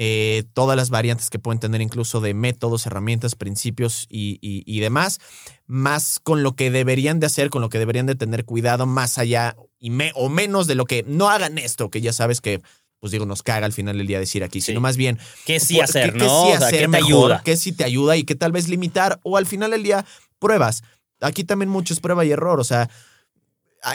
eh, 0.00 0.44
todas 0.54 0.76
las 0.76 0.90
variantes 0.90 1.28
que 1.28 1.40
pueden 1.40 1.58
tener 1.58 1.80
incluso 1.82 2.20
de 2.20 2.32
métodos, 2.32 2.86
herramientas, 2.86 3.34
principios 3.34 4.06
y, 4.08 4.38
y- 4.40 4.62
y 4.64 4.78
demás, 4.78 5.18
más 5.66 6.20
con 6.22 6.42
lo 6.44 6.54
que 6.54 6.70
deberían 6.70 7.18
de 7.20 7.26
hacer, 7.26 7.50
con 7.50 7.60
lo 7.62 7.68
que 7.68 7.78
deberían 7.80 8.06
de 8.06 8.14
tener 8.14 8.44
cuidado, 8.44 8.86
más 8.86 9.18
allá 9.18 9.56
y 9.78 9.90
me, 9.90 10.12
o 10.14 10.28
menos 10.28 10.68
de 10.68 10.76
lo 10.76 10.84
que 10.84 11.04
no 11.06 11.28
hagan 11.28 11.58
esto, 11.58 11.90
que 11.90 12.00
ya 12.00 12.12
sabes 12.12 12.40
que, 12.40 12.60
pues 13.00 13.10
digo, 13.12 13.26
nos 13.26 13.42
caga 13.42 13.66
al 13.66 13.72
final 13.72 13.98
del 13.98 14.06
día 14.06 14.20
decir 14.20 14.44
aquí, 14.44 14.60
Sí. 14.60 14.66
sino 14.66 14.80
más 14.80 14.96
bien 14.96 15.18
¿Qué 15.44 15.58
sí 15.60 15.74
por- 15.74 15.84
hacer, 15.84 16.12
qué- 16.12 16.18
no? 16.18 16.24
qué 16.24 16.28
sí 16.28 16.56
o 16.56 16.58
sea, 16.58 16.66
hacer 16.68 16.70
¿qué 16.78 16.84
te 16.84 16.88
mejor, 16.88 17.08
ayuda? 17.32 17.42
qué 17.44 17.56
sí 17.56 17.72
te 17.72 17.84
ayuda 17.84 18.16
y 18.16 18.22
qué 18.24 18.34
tal 18.36 18.52
vez 18.52 18.68
limitar, 18.68 19.18
o 19.24 19.36
al 19.36 19.46
final 19.46 19.72
del 19.72 19.82
día, 19.82 20.04
pruebas. 20.38 20.82
Aquí 21.20 21.42
también 21.42 21.68
mucho 21.70 21.92
es 21.92 21.98
prueba 21.98 22.24
y 22.24 22.30
error, 22.30 22.60
o 22.60 22.64
sea, 22.64 22.88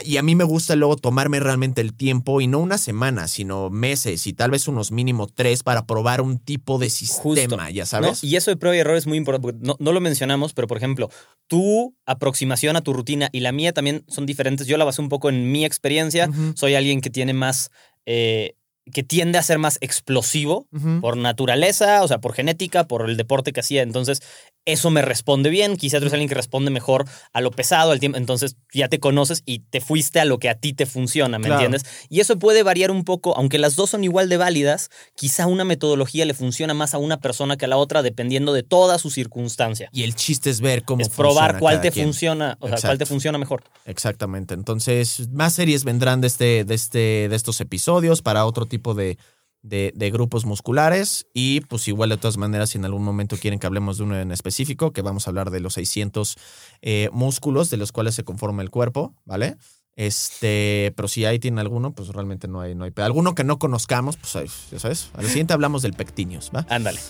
y 0.04 0.16
a 0.16 0.22
mí 0.22 0.34
me 0.34 0.44
gusta 0.44 0.76
luego 0.76 0.96
tomarme 0.96 1.40
realmente 1.40 1.80
el 1.80 1.94
tiempo 1.94 2.40
y 2.40 2.46
no 2.46 2.58
una 2.58 2.78
semana, 2.78 3.28
sino 3.28 3.70
meses 3.70 4.26
y 4.26 4.32
tal 4.32 4.50
vez 4.50 4.66
unos 4.68 4.90
mínimo 4.90 5.26
tres 5.26 5.62
para 5.62 5.86
probar 5.86 6.20
un 6.20 6.38
tipo 6.38 6.78
de 6.78 6.90
sistema, 6.90 7.70
ya 7.70 7.82
¿no? 7.82 7.86
sabes. 7.86 8.24
Y 8.24 8.36
eso 8.36 8.50
de 8.50 8.56
prueba 8.56 8.76
y 8.76 8.80
error 8.80 8.96
es 8.96 9.06
muy 9.06 9.18
importante. 9.18 9.42
porque 9.52 9.66
No, 9.66 9.76
no 9.78 9.92
lo 9.92 10.00
mencionamos, 10.00 10.54
pero 10.54 10.66
por 10.68 10.78
ejemplo, 10.78 11.10
tu 11.46 11.94
aproximación 12.06 12.76
a 12.76 12.80
tu 12.80 12.92
rutina 12.92 13.28
y 13.32 13.40
la 13.40 13.52
mía 13.52 13.72
también 13.72 14.04
son 14.08 14.26
diferentes. 14.26 14.66
Yo 14.66 14.76
la 14.78 14.84
basé 14.84 15.02
un 15.02 15.08
poco 15.08 15.28
en 15.28 15.52
mi 15.52 15.64
experiencia. 15.64 16.30
Soy 16.54 16.74
alguien 16.74 17.00
que 17.00 17.10
tiene 17.10 17.32
más. 17.32 17.70
eh, 18.06 18.54
que 18.92 19.02
tiende 19.02 19.38
a 19.38 19.42
ser 19.42 19.58
más 19.58 19.78
explosivo 19.80 20.68
por 21.00 21.16
naturaleza, 21.16 22.02
o 22.02 22.08
sea, 22.08 22.18
por 22.18 22.34
genética, 22.34 22.86
por 22.86 23.08
el 23.08 23.16
deporte 23.16 23.54
que 23.54 23.60
hacía. 23.60 23.80
Entonces, 23.80 24.20
eso 24.66 24.90
me 24.90 25.02
responde 25.02 25.50
bien. 25.50 25.76
Quizás 25.76 26.00
tú 26.00 26.04
eres 26.04 26.12
alguien 26.14 26.28
que 26.28 26.34
responde 26.34 26.70
mejor 26.70 27.04
a 27.32 27.40
lo 27.40 27.50
pesado, 27.50 27.90
al 27.92 28.00
tiempo. 28.00 28.16
Entonces, 28.18 28.56
ya 28.72 28.88
te 28.88 28.98
conoces 28.98 29.42
y 29.44 29.58
te 29.60 29.80
fuiste 29.80 30.20
a 30.20 30.24
lo 30.24 30.38
que 30.38 30.48
a 30.48 30.54
ti 30.54 30.72
te 30.72 30.86
funciona, 30.86 31.38
¿me 31.38 31.46
Claro. 31.46 31.62
entiendes? 31.64 31.84
Y 32.08 32.20
eso 32.20 32.38
puede 32.38 32.62
variar 32.62 32.90
un 32.90 33.04
poco, 33.04 33.36
aunque 33.36 33.58
las 33.58 33.76
dos 33.76 33.90
son 33.90 34.04
igual 34.04 34.28
de 34.28 34.36
válidas, 34.38 34.90
quizá 35.16 35.46
una 35.46 35.64
metodología 35.64 36.24
le 36.24 36.34
funciona 36.34 36.72
más 36.74 36.94
a 36.94 36.98
una 36.98 37.18
persona 37.20 37.56
que 37.56 37.66
a 37.66 37.68
la 37.68 37.76
otra, 37.76 38.02
dependiendo 38.02 38.52
de 38.52 38.62
toda 38.62 38.98
su 38.98 39.10
circunstancia. 39.10 39.88
Y 39.92 40.02
el 40.04 40.14
chiste 40.14 40.48
es 40.50 40.60
ver 40.60 40.84
cómo 40.84 41.02
es 41.02 41.08
probar 41.10 41.58
cuál 41.58 41.80
te 41.80 41.90
quien. 41.90 42.06
funciona, 42.06 42.56
o 42.60 42.68
sea, 42.68 42.78
cuál 42.80 42.98
te 42.98 43.06
funciona 43.06 43.38
mejor. 43.38 43.62
Exactamente. 43.84 44.54
Entonces, 44.54 45.28
más 45.30 45.52
series 45.54 45.84
vendrán 45.84 46.20
de, 46.20 46.26
este, 46.28 46.64
de, 46.64 46.74
este, 46.74 47.28
de 47.28 47.36
estos 47.36 47.60
episodios 47.60 48.22
para 48.22 48.44
otro 48.46 48.66
tipo 48.66 48.94
de, 48.94 49.18
de, 49.64 49.92
de 49.96 50.10
grupos 50.10 50.44
musculares. 50.44 51.26
Y 51.34 51.62
pues 51.62 51.88
igual 51.88 52.10
de 52.10 52.18
todas 52.18 52.36
maneras, 52.36 52.70
si 52.70 52.78
en 52.78 52.84
algún 52.84 53.02
momento 53.02 53.36
quieren 53.36 53.58
que 53.58 53.66
hablemos 53.66 53.98
de 53.98 54.04
uno 54.04 54.20
en 54.20 54.30
específico, 54.30 54.92
que 54.92 55.02
vamos 55.02 55.26
a 55.26 55.30
hablar 55.30 55.50
de 55.50 55.58
los 55.58 55.74
600 55.74 56.36
eh, 56.82 57.08
músculos 57.12 57.70
de 57.70 57.78
los 57.78 57.90
cuales 57.90 58.14
se 58.14 58.22
conforma 58.22 58.62
el 58.62 58.70
cuerpo, 58.70 59.14
¿vale? 59.24 59.56
Este, 59.96 60.92
pero 60.96 61.08
si 61.08 61.24
ahí 61.24 61.38
tienen 61.38 61.58
alguno, 61.58 61.94
pues 61.94 62.08
realmente 62.08 62.46
no 62.46 62.60
hay, 62.60 62.74
no 62.74 62.84
hay. 62.84 62.92
Alguno 62.96 63.34
que 63.34 63.44
no 63.44 63.58
conozcamos, 63.58 64.16
pues 64.16 64.32
ya 64.70 64.78
sabes. 64.78 65.10
Al 65.14 65.26
siguiente 65.26 65.54
hablamos 65.54 65.82
del 65.82 65.94
pectinios, 65.94 66.50
¿va? 66.54 66.66
Ándale. 66.68 67.00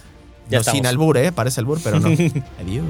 Ya 0.49 0.59
no, 0.59 0.65
sin 0.65 0.87
albur, 0.87 1.17
¿eh? 1.17 1.33
Parece 1.33 1.61
albur, 1.61 1.81
pero 1.83 1.99
no. 1.99 2.09
Adiós. 2.61 2.85